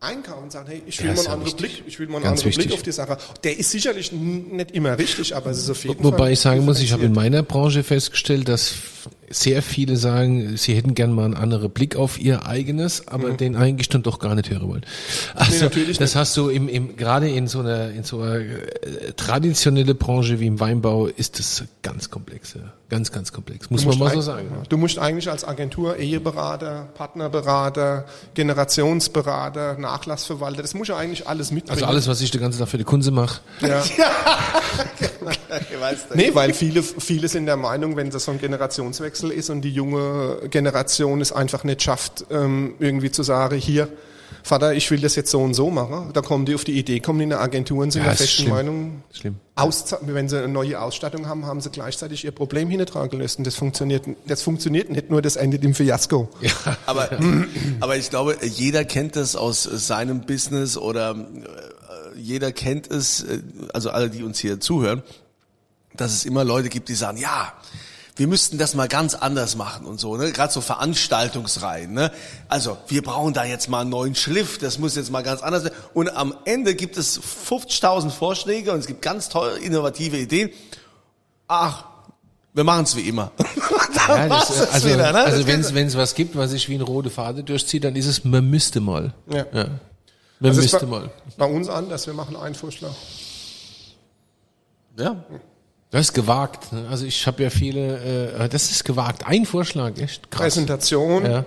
einkaufen 0.00 0.44
und 0.44 0.52
sagen, 0.52 0.68
hey, 0.68 0.82
ich 0.86 1.00
will 1.00 1.08
Ja, 1.08 1.14
mal 1.14 1.20
einen 1.20 1.28
anderen 1.28 1.46
wichtig. 1.46 1.72
Blick, 1.76 1.84
ich 1.88 1.98
will 1.98 2.06
mal 2.08 2.16
einen 2.16 2.24
Ganz 2.24 2.40
anderen 2.40 2.54
Blick 2.56 2.66
wichtig. 2.66 2.74
auf 2.78 2.82
die 2.82 2.92
Sache. 2.92 3.16
Der 3.42 3.58
ist 3.58 3.70
sicherlich 3.70 4.12
nicht 4.12 4.70
immer 4.72 4.98
richtig, 4.98 5.34
aber 5.34 5.50
es 5.50 5.58
ist 5.58 5.70
auf 5.70 5.82
jeden 5.84 6.02
Fall. 6.02 6.12
Wobei 6.12 6.32
ich 6.32 6.40
sagen 6.40 6.64
muss, 6.64 6.80
ich 6.80 6.92
habe 6.92 7.04
in 7.04 7.12
meiner 7.12 7.42
Branche 7.42 7.82
festgestellt, 7.82 8.48
dass 8.48 8.74
sehr 9.34 9.62
viele 9.62 9.96
sagen, 9.96 10.56
sie 10.56 10.74
hätten 10.74 10.94
gern 10.94 11.12
mal 11.12 11.24
einen 11.24 11.34
anderen 11.34 11.70
Blick 11.70 11.96
auf 11.96 12.20
ihr 12.20 12.46
eigenes, 12.46 13.08
aber 13.08 13.32
den 13.32 13.56
eigentlich 13.56 13.88
dann 13.88 14.02
doch 14.02 14.18
gar 14.18 14.34
nicht 14.34 14.50
hören 14.50 14.68
wollen. 14.68 14.86
Also 15.34 15.64
natürlich 15.64 15.98
das 15.98 16.14
hast 16.14 16.36
du 16.36 16.48
im, 16.48 16.68
im 16.68 16.96
gerade 16.96 17.28
in 17.28 17.48
so 17.48 17.60
einer 17.60 17.90
in 17.90 18.04
so 18.04 18.20
einer 18.20 18.36
äh, 18.36 19.12
traditionelle 19.16 19.94
Branche 19.94 20.40
wie 20.40 20.46
im 20.46 20.60
Weinbau 20.60 21.06
ist 21.06 21.38
das 21.38 21.64
ganz 21.82 22.10
komplex, 22.10 22.54
ja. 22.54 22.72
ganz 22.88 23.10
ganz 23.10 23.32
komplex, 23.32 23.70
muss 23.70 23.84
man 23.84 23.98
mal 23.98 24.14
so 24.14 24.20
sagen. 24.20 24.48
Du 24.68 24.76
musst 24.76 24.98
eigentlich 24.98 25.28
als 25.28 25.44
Agentur 25.44 25.96
Eheberater, 25.96 26.88
Partnerberater, 26.94 28.06
Generationsberater, 28.34 29.78
Nachlassverwalter, 29.78 30.62
das 30.62 30.74
muss 30.74 30.88
ja 30.88 30.96
eigentlich 30.96 31.26
alles 31.26 31.50
mitbringen. 31.50 31.74
Also 31.76 31.86
alles, 31.86 32.08
was 32.08 32.20
ich 32.20 32.30
den 32.30 32.40
ganzen 32.40 32.60
Tag 32.60 32.68
für 32.68 32.78
die 32.78 32.84
Kunze 32.84 33.10
mache. 33.10 33.40
Ja. 33.60 33.82
Nicht. 36.14 36.14
Nee, 36.14 36.34
weil 36.34 36.52
viele, 36.52 36.82
viele 36.98 37.28
sind 37.28 37.46
der 37.46 37.56
Meinung, 37.56 37.96
wenn 37.96 38.10
das 38.10 38.24
so 38.24 38.32
ein 38.32 38.38
Generationswechsel 38.38 39.23
ist 39.30 39.50
und 39.50 39.62
die 39.62 39.70
junge 39.70 40.38
Generation 40.50 41.20
es 41.20 41.32
einfach 41.32 41.64
nicht 41.64 41.82
schafft, 41.82 42.26
ähm, 42.30 42.74
irgendwie 42.78 43.10
zu 43.10 43.22
sagen, 43.22 43.56
hier, 43.56 43.88
Vater, 44.42 44.74
ich 44.74 44.90
will 44.90 45.00
das 45.00 45.16
jetzt 45.16 45.30
so 45.30 45.40
und 45.40 45.54
so 45.54 45.70
machen, 45.70 46.10
da 46.12 46.20
kommen 46.20 46.44
die 46.44 46.54
auf 46.54 46.64
die 46.64 46.78
Idee, 46.78 47.00
kommen 47.00 47.18
die 47.18 47.24
in 47.24 47.32
eine 47.32 47.40
Agentur 47.40 47.82
und 47.82 47.92
sind 47.92 48.02
Ja, 48.02 48.08
der 48.08 48.16
festen 48.16 48.42
schlimm. 48.42 48.50
Meinung, 48.50 49.02
Schlimm. 49.10 49.36
Ausza 49.54 49.98
wenn 50.02 50.28
sie 50.28 50.36
eine 50.36 50.48
neue 50.48 50.78
Ausstattung 50.80 51.26
haben, 51.26 51.46
haben 51.46 51.62
sie 51.62 51.70
gleichzeitig 51.70 52.26
ihr 52.26 52.30
Problem 52.30 52.68
hingetragen 52.68 53.08
gelöst. 53.08 53.38
Und 53.38 53.46
das 53.46 53.54
funktioniert, 53.54 54.04
das 54.26 54.42
funktioniert 54.42 54.90
nicht 54.90 55.08
nur, 55.08 55.22
das 55.22 55.36
endet 55.36 55.64
im 55.64 55.74
Fiasko. 55.74 56.28
Aber, 56.84 57.08
aber 57.80 57.96
ich 57.96 58.10
glaube, 58.10 58.36
jeder 58.42 58.84
kennt 58.84 59.16
das 59.16 59.34
aus 59.34 59.62
seinem 59.62 60.26
Business 60.26 60.76
oder 60.76 61.12
äh, 61.12 62.18
jeder 62.18 62.52
kennt 62.52 62.90
es, 62.90 63.22
äh, 63.22 63.38
also 63.72 63.88
alle, 63.90 64.10
die 64.10 64.24
uns 64.24 64.38
hier 64.38 64.60
zuhören, 64.60 65.02
dass 65.96 66.12
es 66.12 66.26
immer 66.26 66.44
Leute 66.44 66.68
gibt, 66.68 66.90
die 66.90 66.94
sagen, 66.94 67.16
ja, 67.16 67.54
wir 68.16 68.28
müssten 68.28 68.58
das 68.58 68.74
mal 68.74 68.86
ganz 68.86 69.14
anders 69.14 69.56
machen 69.56 69.86
und 69.86 69.98
so, 69.98 70.16
ne? 70.16 70.30
Gerade 70.30 70.52
so 70.52 70.60
Veranstaltungsreihen, 70.60 71.92
ne? 71.92 72.12
Also, 72.48 72.78
wir 72.86 73.02
brauchen 73.02 73.34
da 73.34 73.44
jetzt 73.44 73.68
mal 73.68 73.80
einen 73.80 73.90
neuen 73.90 74.14
Schliff, 74.14 74.58
das 74.58 74.78
muss 74.78 74.94
jetzt 74.94 75.10
mal 75.10 75.22
ganz 75.22 75.42
anders 75.42 75.64
sein. 75.64 75.72
Und 75.94 76.16
am 76.16 76.34
Ende 76.44 76.76
gibt 76.76 76.96
es 76.96 77.20
50.000 77.20 78.10
Vorschläge 78.10 78.72
und 78.72 78.78
es 78.78 78.86
gibt 78.86 79.02
ganz 79.02 79.28
tolle, 79.28 79.58
innovative 79.58 80.16
Ideen. 80.16 80.50
Ach, 81.48 81.86
wir 82.52 82.62
machen 82.62 82.84
es 82.84 82.96
wie 82.96 83.08
immer. 83.08 83.32
Ja, 84.06 84.28
das, 84.28 84.70
also 84.70 84.86
wieder, 84.88 85.12
ne? 85.12 85.20
also 85.20 85.38
Das 85.38 85.46
wenn 85.46 85.60
es 85.60 85.72
wenn 85.72 85.86
es 85.86 85.96
was 85.96 86.14
gibt, 86.14 86.36
was 86.36 86.50
sich 86.50 86.68
wie 86.68 86.74
eine 86.74 86.84
rote 86.84 87.08
Faden 87.08 87.46
durchzieht, 87.46 87.84
dann 87.84 87.96
ist 87.96 88.04
es, 88.04 88.22
man 88.22 88.50
müsste 88.50 88.80
mal. 88.80 89.14
Ja. 89.30 89.46
Ja. 89.50 89.66
Man 90.40 90.50
ist 90.50 90.58
müsste 90.58 90.80
bei, 90.80 90.86
mal. 90.86 91.10
bei 91.38 91.46
uns 91.46 91.70
anders, 91.70 92.06
wir 92.06 92.12
machen 92.12 92.36
einen 92.36 92.54
Vorschlag. 92.54 92.90
ja, 94.98 95.24
Das 95.94 96.06
ist 96.08 96.12
gewagt. 96.12 96.72
ne? 96.72 96.88
Also 96.90 97.06
ich 97.06 97.24
habe 97.28 97.40
ja 97.44 97.50
viele, 97.50 98.32
äh, 98.36 98.48
das 98.48 98.72
ist 98.72 98.84
gewagt. 98.84 99.28
Ein 99.28 99.46
Vorschlag, 99.46 99.96
echt 99.98 100.28
krass. 100.28 100.40
Präsentation, 100.42 101.24
Ja. 101.24 101.44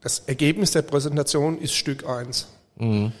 das 0.00 0.20
Ergebnis 0.20 0.70
der 0.70 0.80
Präsentation 0.80 1.58
ist 1.58 1.74
Stück 1.74 2.08
eins. 2.08 2.46
In 2.78 3.12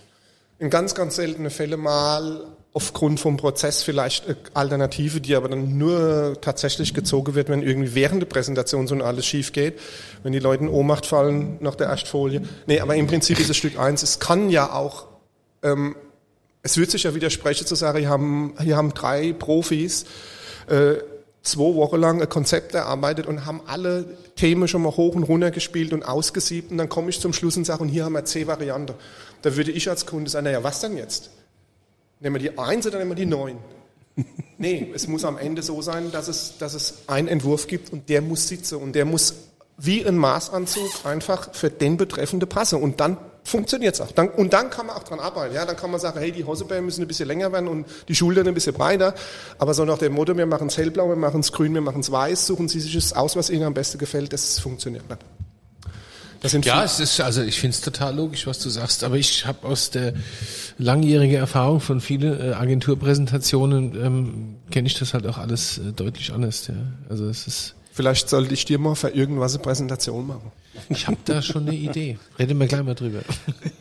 ganz, 0.70 0.94
ganz 0.94 1.16
seltene 1.16 1.50
Fälle 1.50 1.76
mal 1.76 2.44
aufgrund 2.72 3.20
vom 3.20 3.36
Prozess 3.36 3.82
vielleicht 3.82 4.28
eine 4.28 4.36
Alternative, 4.54 5.20
die 5.20 5.34
aber 5.34 5.50
dann 5.50 5.76
nur 5.76 6.38
tatsächlich 6.40 6.94
gezogen 6.94 7.34
wird, 7.34 7.50
wenn 7.50 7.60
irgendwie 7.62 7.94
während 7.94 8.22
der 8.22 8.26
Präsentation 8.28 8.86
so 8.86 8.94
alles 8.94 9.26
schief 9.26 9.52
geht, 9.52 9.78
wenn 10.22 10.32
die 10.32 10.38
Leute 10.38 10.62
in 10.64 10.70
Ohnmacht 10.70 11.04
fallen 11.04 11.58
nach 11.60 11.74
der 11.74 11.88
Erstfolie. 11.88 12.40
Nee, 12.66 12.80
aber 12.80 12.94
im 12.96 13.06
Prinzip 13.06 13.38
ist 13.40 13.50
es 13.50 13.58
Stück 13.58 13.78
eins. 13.78 14.02
Es 14.02 14.18
kann 14.20 14.48
ja 14.48 14.72
auch, 14.72 15.06
ähm, 15.62 15.96
es 16.62 16.76
wird 16.76 16.90
sich 16.90 17.04
ja 17.04 17.14
widersprechen 17.14 17.66
zu 17.66 17.74
sagen, 17.74 17.98
hier 17.98 18.08
haben, 18.08 18.54
hier 18.60 18.76
haben 18.76 18.92
drei 18.94 19.32
Profis 19.32 20.04
äh, 20.68 20.96
zwei 21.42 21.74
Wochen 21.74 21.96
lang 21.96 22.20
ein 22.20 22.28
Konzept 22.28 22.74
erarbeitet 22.74 23.26
und 23.26 23.46
haben 23.46 23.62
alle 23.66 24.04
Themen 24.36 24.68
schon 24.68 24.82
mal 24.82 24.94
hoch 24.96 25.14
und 25.14 25.22
runter 25.22 25.50
gespielt 25.50 25.92
und 25.92 26.02
ausgesiebt 26.02 26.70
und 26.70 26.78
dann 26.78 26.88
komme 26.88 27.10
ich 27.10 27.20
zum 27.20 27.32
Schluss 27.32 27.56
und 27.56 27.64
sage, 27.64 27.82
und 27.82 27.88
hier 27.88 28.04
haben 28.04 28.12
wir 28.12 28.24
zehn 28.24 28.46
Varianten. 28.46 28.94
Da 29.42 29.56
würde 29.56 29.70
ich 29.70 29.88
als 29.88 30.04
Kunde 30.04 30.30
sagen, 30.30 30.44
naja, 30.44 30.62
was 30.62 30.80
denn 30.80 30.96
jetzt? 30.96 31.30
Nehmen 32.20 32.36
wir 32.36 32.50
die 32.50 32.58
eins 32.58 32.86
oder 32.86 32.98
nehmen 32.98 33.12
wir 33.12 33.16
die 33.16 33.26
neun? 33.26 33.58
Nee, 34.58 34.92
es 34.94 35.08
muss 35.08 35.24
am 35.24 35.38
Ende 35.38 35.62
so 35.62 35.80
sein, 35.80 36.12
dass 36.12 36.28
es, 36.28 36.58
dass 36.58 36.74
es 36.74 37.04
einen 37.06 37.28
Entwurf 37.28 37.66
gibt 37.66 37.94
und 37.94 38.10
der 38.10 38.20
muss 38.20 38.46
sitzen 38.46 38.74
und 38.76 38.92
der 38.92 39.06
muss 39.06 39.34
wie 39.78 40.04
ein 40.04 40.18
Maßanzug 40.18 41.06
einfach 41.06 41.54
für 41.54 41.70
den 41.70 41.96
Betreffende 41.96 42.44
passen 42.44 42.82
und 42.82 43.00
dann 43.00 43.16
funktioniert 43.50 43.94
es 43.94 44.00
auch. 44.00 44.12
Dann, 44.12 44.28
und 44.28 44.52
dann 44.52 44.70
kann 44.70 44.86
man 44.86 44.96
auch 44.96 45.02
dran 45.02 45.20
arbeiten. 45.20 45.54
Ja, 45.54 45.66
dann 45.66 45.76
kann 45.76 45.90
man 45.90 46.00
sagen, 46.00 46.18
hey, 46.18 46.32
die 46.32 46.44
Hosebeine 46.44 46.82
müssen 46.82 47.02
ein 47.02 47.08
bisschen 47.08 47.28
länger 47.28 47.52
werden 47.52 47.68
und 47.68 47.86
die 48.08 48.14
Schultern 48.14 48.48
ein 48.48 48.54
bisschen 48.54 48.74
breiter. 48.74 49.14
Aber 49.58 49.74
so 49.74 49.84
nach 49.84 49.98
dem 49.98 50.12
Motto, 50.14 50.36
wir 50.36 50.46
machen 50.46 50.68
es 50.68 50.78
hellblau, 50.78 51.08
wir 51.08 51.16
machen 51.16 51.40
es 51.40 51.52
grün, 51.52 51.74
wir 51.74 51.80
machen 51.80 52.00
es 52.00 52.10
weiß, 52.10 52.46
suchen 52.46 52.68
Sie 52.68 52.80
sich 52.80 52.94
es 52.94 53.12
aus, 53.12 53.36
was 53.36 53.50
Ihnen 53.50 53.64
am 53.64 53.74
besten 53.74 53.98
gefällt, 53.98 54.32
das 54.32 54.58
funktioniert 54.58 55.08
nicht. 55.08 55.20
Das 56.40 56.52
sind 56.52 56.64
Ja, 56.64 56.82
es 56.84 57.00
ist, 57.00 57.20
also 57.20 57.42
ich 57.42 57.60
finde 57.60 57.74
es 57.74 57.82
total 57.82 58.16
logisch, 58.16 58.46
was 58.46 58.58
du 58.60 58.70
sagst, 58.70 59.04
aber 59.04 59.16
ich 59.16 59.44
habe 59.44 59.66
aus 59.66 59.90
der 59.90 60.14
langjährigen 60.78 61.36
Erfahrung 61.36 61.80
von 61.80 62.00
vielen 62.00 62.40
äh, 62.40 62.54
Agenturpräsentationen 62.54 63.94
ähm, 64.02 64.56
kenne 64.70 64.86
ich 64.86 64.98
das 64.98 65.12
halt 65.12 65.26
auch 65.26 65.36
alles 65.36 65.78
äh, 65.78 65.92
deutlich 65.92 66.32
anders. 66.32 66.66
Ja. 66.68 66.74
Also 67.10 67.26
es 67.26 67.46
ist, 67.46 67.74
Vielleicht 68.00 68.30
sollte 68.30 68.54
ich 68.54 68.64
dir 68.64 68.78
mal 68.78 68.94
für 68.94 69.10
irgendwas 69.10 69.52
eine 69.52 69.62
Präsentation 69.62 70.26
machen. 70.26 70.50
ich 70.88 71.06
habe 71.06 71.18
da 71.26 71.42
schon 71.42 71.68
eine 71.68 71.76
Idee. 71.76 72.18
Reden 72.38 72.58
wir 72.58 72.66
gleich 72.66 72.82
mal 72.82 72.94
drüber. 72.94 73.20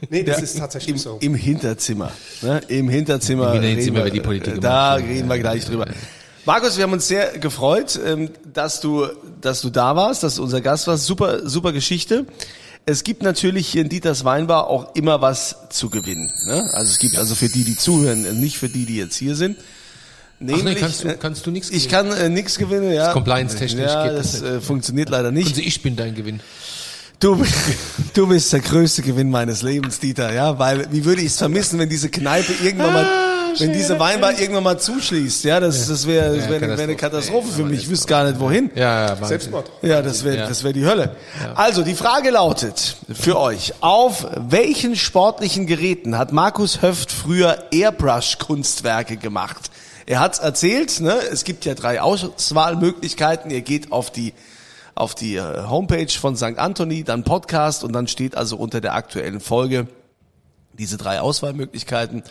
Nee, 0.10 0.24
das 0.24 0.42
ist 0.42 0.58
tatsächlich 0.58 0.96
Im, 0.96 0.98
so. 0.98 1.18
Im 1.22 1.36
Hinterzimmer. 1.36 2.12
Ne? 2.42 2.60
Im 2.68 2.90
Hinterzimmer. 2.90 3.54
Im 3.54 3.62
Hinterzimmer 3.62 4.04
wird 4.04 4.16
die 4.16 4.20
Politik 4.20 4.60
Da 4.60 4.98
gemacht. 4.98 5.10
reden 5.10 5.30
wir 5.30 5.40
gleich 5.40 5.64
drüber. 5.64 5.88
Markus, 6.44 6.76
wir 6.76 6.84
haben 6.84 6.92
uns 6.92 7.08
sehr 7.08 7.38
gefreut, 7.38 7.98
ähm, 8.06 8.30
dass 8.54 8.82
du, 8.82 9.08
dass 9.40 9.62
du 9.62 9.70
da 9.70 9.96
warst, 9.96 10.24
dass 10.24 10.36
du 10.36 10.44
unser 10.44 10.60
Gast 10.60 10.88
warst. 10.88 11.06
Super, 11.06 11.48
super 11.48 11.72
Geschichte. 11.72 12.26
Es 12.86 13.06
gibt 13.06 13.24
natürlich 13.24 13.70
hier 13.70 13.84
in 13.84 13.90
Dieters 13.90 14.26
Weinbar 14.26 14.68
auch 14.68 14.96
immer 14.96 15.22
was 15.22 15.56
zu 15.70 15.90
gewinnen. 15.90 16.30
Ne? 16.46 16.70
Also 16.74 16.92
es 16.92 17.00
gibt 17.00 17.18
also 17.18 17.36
für 17.36 17.48
die, 17.48 17.64
die 17.64 17.78
zuhören, 17.78 18.38
nicht 18.42 18.58
für 18.58 18.68
die, 18.68 18.86
die 18.86 18.98
jetzt 18.98 19.16
hier 19.16 19.38
sind. 19.38 19.56
Ach 20.42 20.64
nee, 20.64 20.76
kannst 20.76 21.04
du, 21.04 21.18
kannst 21.18 21.46
du 21.46 21.52
nichts 21.52 21.70
Ich 21.70 21.90
kann 21.90 22.12
äh, 22.12 22.30
nichts 22.30 22.58
gewinnen, 22.58 22.92
ja. 22.94 23.12
compliance-technisch 23.12 23.86
ja, 23.92 24.08
geht 24.08 24.18
das 24.18 24.32
das 24.34 24.42
nicht. 24.42 24.52
äh, 24.52 24.62
funktioniert 24.62 25.10
leider 25.10 25.32
nicht. 25.32 25.50
Also 25.50 25.62
ich 25.62 25.82
bin 25.82 25.96
dein 25.98 26.16
Gewinn. 26.16 26.40
Du, 27.20 27.44
du 28.14 28.28
bist 28.28 28.54
der 28.54 28.62
größte 28.62 29.02
Gewinn 29.02 29.30
meines 29.30 29.62
Lebens, 29.62 30.00
Dieter, 30.00 30.32
ja, 30.34 30.58
weil 30.58 30.88
wie 30.92 31.04
würde 31.04 31.20
ich 31.22 31.28
es 31.28 31.38
vermissen, 31.38 31.78
wenn 31.78 31.90
diese 31.90 32.08
Kneipe 32.08 32.54
irgendwann 32.64 32.94
mal, 32.94 33.06
wenn 33.58 33.74
diese 33.74 34.00
Weinbar 34.00 34.40
irgendwann 34.40 34.64
mal 34.64 34.80
zuschließt, 34.80 35.44
ja, 35.44 35.60
das, 35.60 35.90
das 35.90 36.08
wäre 36.08 36.34
das 36.38 36.46
Ja, 36.46 36.52
wäre 36.52 36.78
wär 36.78 36.84
eine 36.86 36.96
Katastrophe. 36.96 37.52
Für 37.52 37.64
mich. 37.66 37.82
Ich 37.82 37.90
wüsste 37.90 38.08
gar 38.08 38.24
nicht 38.24 38.40
wohin. 38.40 38.72
Ja, 38.76 39.02
ja, 39.02 39.10
Wahnsinn. 39.10 39.28
Selbstmord. 39.28 39.70
Ja, 39.82 40.02
das 40.02 40.24
wäre 40.24 40.38
Ja. 40.38 40.48
das 40.48 40.64
wäre 40.64 40.72
die 40.72 40.86
Hölle. 40.86 41.18
Also 41.56 41.82
die 41.84 41.96
Frage 41.96 42.30
lautet 42.30 42.96
für 43.12 43.38
euch: 43.38 43.74
Auf 43.82 44.26
welchen 44.38 44.96
sportlichen 44.96 45.68
Geräten 45.68 46.18
hat 46.18 46.32
Markus 46.32 46.82
Höft 46.82 47.12
früher 47.12 47.58
Airbrush-Kunstwerke 47.72 49.18
gemacht? 49.18 49.70
Er 50.10 50.22
hat's 50.22 50.40
erzählt. 50.40 51.02
Ne? 51.02 51.14
Es 51.32 51.44
gibt 51.44 51.66
ja 51.66 51.76
drei 51.76 52.02
Auswahlmöglichkeiten. 52.02 53.52
Ihr 53.52 53.62
geht 53.62 53.92
auf 53.92 54.10
die 54.10 54.34
auf 54.96 55.14
die 55.14 55.36
äh, 55.36 55.68
Homepage 55.68 56.10
von 56.10 56.36
St. 56.36 56.58
Anthony, 56.58 57.04
dann 57.04 57.24
Podcast 57.24 57.84
und 57.84 57.94
dann 57.94 58.08
steht 58.08 58.36
also 58.36 58.58
unter 58.58 58.82
der 58.82 58.96
aktuellen 58.96 59.40
Folge 59.40 59.88
diese 60.74 60.98
drei 60.98 61.22
Auswahlmöglichkeiten. 61.22 62.24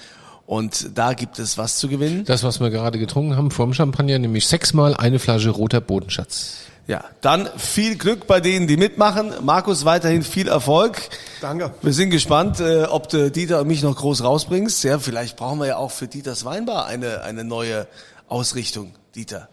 Und 0.45 0.99
da 0.99 1.13
gibt 1.13 1.39
es 1.39 1.57
was 1.57 1.79
zu 1.79 1.89
gewinnen. 1.89 2.25
Das, 2.25 2.43
was 2.43 2.59
wir 2.59 2.71
gerade 2.71 2.99
getrunken 2.99 3.37
haben 3.37 3.53
vorm 3.53 3.73
Champagner, 3.73 4.19
nämlich 4.19 4.49
sechsmal 4.49 4.97
eine 4.97 5.21
Flasche 5.21 5.51
roter 5.51 5.81
Bodenschatz. 5.81 6.57
Ja, 6.89 7.05
dann 7.21 7.51
viel 7.59 7.97
Glück 7.99 8.27
bei 8.27 8.41
denen, 8.41 8.67
die 8.67 8.79
mitmachen. 8.79 9.35
Markus, 9.43 9.85
weiterhin 9.85 10.23
viel 10.23 10.49
Erfolg. 10.49 10.99
Danke. 11.43 11.75
Wir 11.83 11.93
sind 11.93 12.09
gespannt, 12.09 12.61
äh, 12.61 12.85
ob 12.85 13.11
du 13.11 13.31
Dieter 13.31 13.61
und 13.61 13.67
mich 13.67 13.83
noch 13.83 13.95
groß 13.95 14.25
rausbringst. 14.25 14.85
Ja, 14.85 14.99
vielleicht 14.99 15.37
brauchen 15.37 15.59
wir 15.59 15.67
ja 15.67 15.77
auch 15.77 15.91
für 15.91 16.09
Dieters 16.09 16.47
Weinbar 16.47 16.87
eine, 16.87 17.21
eine 17.25 17.45
neue 17.45 17.87
Ausrichtung, 18.27 18.95
Dieter. 19.15 19.51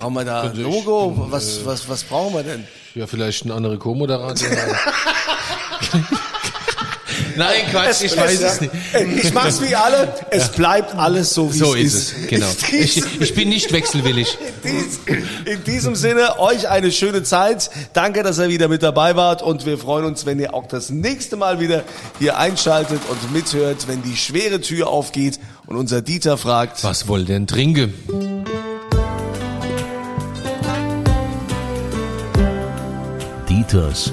Brauchen 0.00 0.14
wir 0.14 0.24
da 0.24 0.42
ein 0.42 0.56
Logo? 0.56 1.14
Was, 1.30 1.64
was, 1.64 1.88
was 1.88 2.02
brauchen 2.02 2.34
wir 2.34 2.42
denn? 2.42 2.66
Ja, 2.96 3.06
vielleicht 3.06 3.44
ein 3.44 3.52
anderer 3.52 3.78
Co-Moderator. 3.78 4.48
Nein, 7.36 7.66
Quatsch, 7.70 8.02
ich 8.02 8.16
weiß 8.16 8.40
es 8.40 8.60
nicht. 8.60 8.72
Ich 9.24 9.32
mach's 9.32 9.60
wie 9.60 9.74
alle. 9.74 10.12
Es 10.30 10.48
bleibt 10.50 10.94
alles 10.94 11.34
so, 11.34 11.52
wie 11.52 11.58
So 11.58 11.74
es 11.74 11.94
ist 11.94 12.14
es, 12.22 12.26
genau. 12.28 12.46
In 12.72 12.78
Ich, 12.80 12.94
diesem, 12.94 13.22
ich 13.22 13.34
bin 13.34 13.48
nicht 13.48 13.72
wechselwillig. 13.72 14.38
dies- 14.64 15.00
in 15.44 15.64
diesem 15.64 15.94
Sinne, 15.96 16.38
euch 16.38 16.68
eine 16.68 16.90
schöne 16.92 17.22
Zeit. 17.22 17.70
Danke, 17.92 18.22
dass 18.22 18.38
ihr 18.38 18.48
wieder 18.48 18.68
mit 18.68 18.82
dabei 18.82 19.16
wart 19.16 19.42
und 19.42 19.66
wir 19.66 19.78
freuen 19.78 20.04
uns, 20.06 20.26
wenn 20.26 20.38
ihr 20.40 20.54
auch 20.54 20.66
das 20.66 20.90
nächste 20.90 21.36
Mal 21.36 21.60
wieder 21.60 21.84
hier 22.18 22.38
einschaltet 22.38 23.00
und 23.08 23.32
mithört, 23.32 23.86
wenn 23.88 24.02
die 24.02 24.16
schwere 24.16 24.60
Tür 24.60 24.88
aufgeht 24.88 25.38
und 25.66 25.76
unser 25.76 26.02
Dieter 26.02 26.38
fragt, 26.38 26.82
Was 26.84 27.08
wohl 27.08 27.24
denn 27.24 27.46
trinke? 27.46 27.90
Dieters 33.48 34.12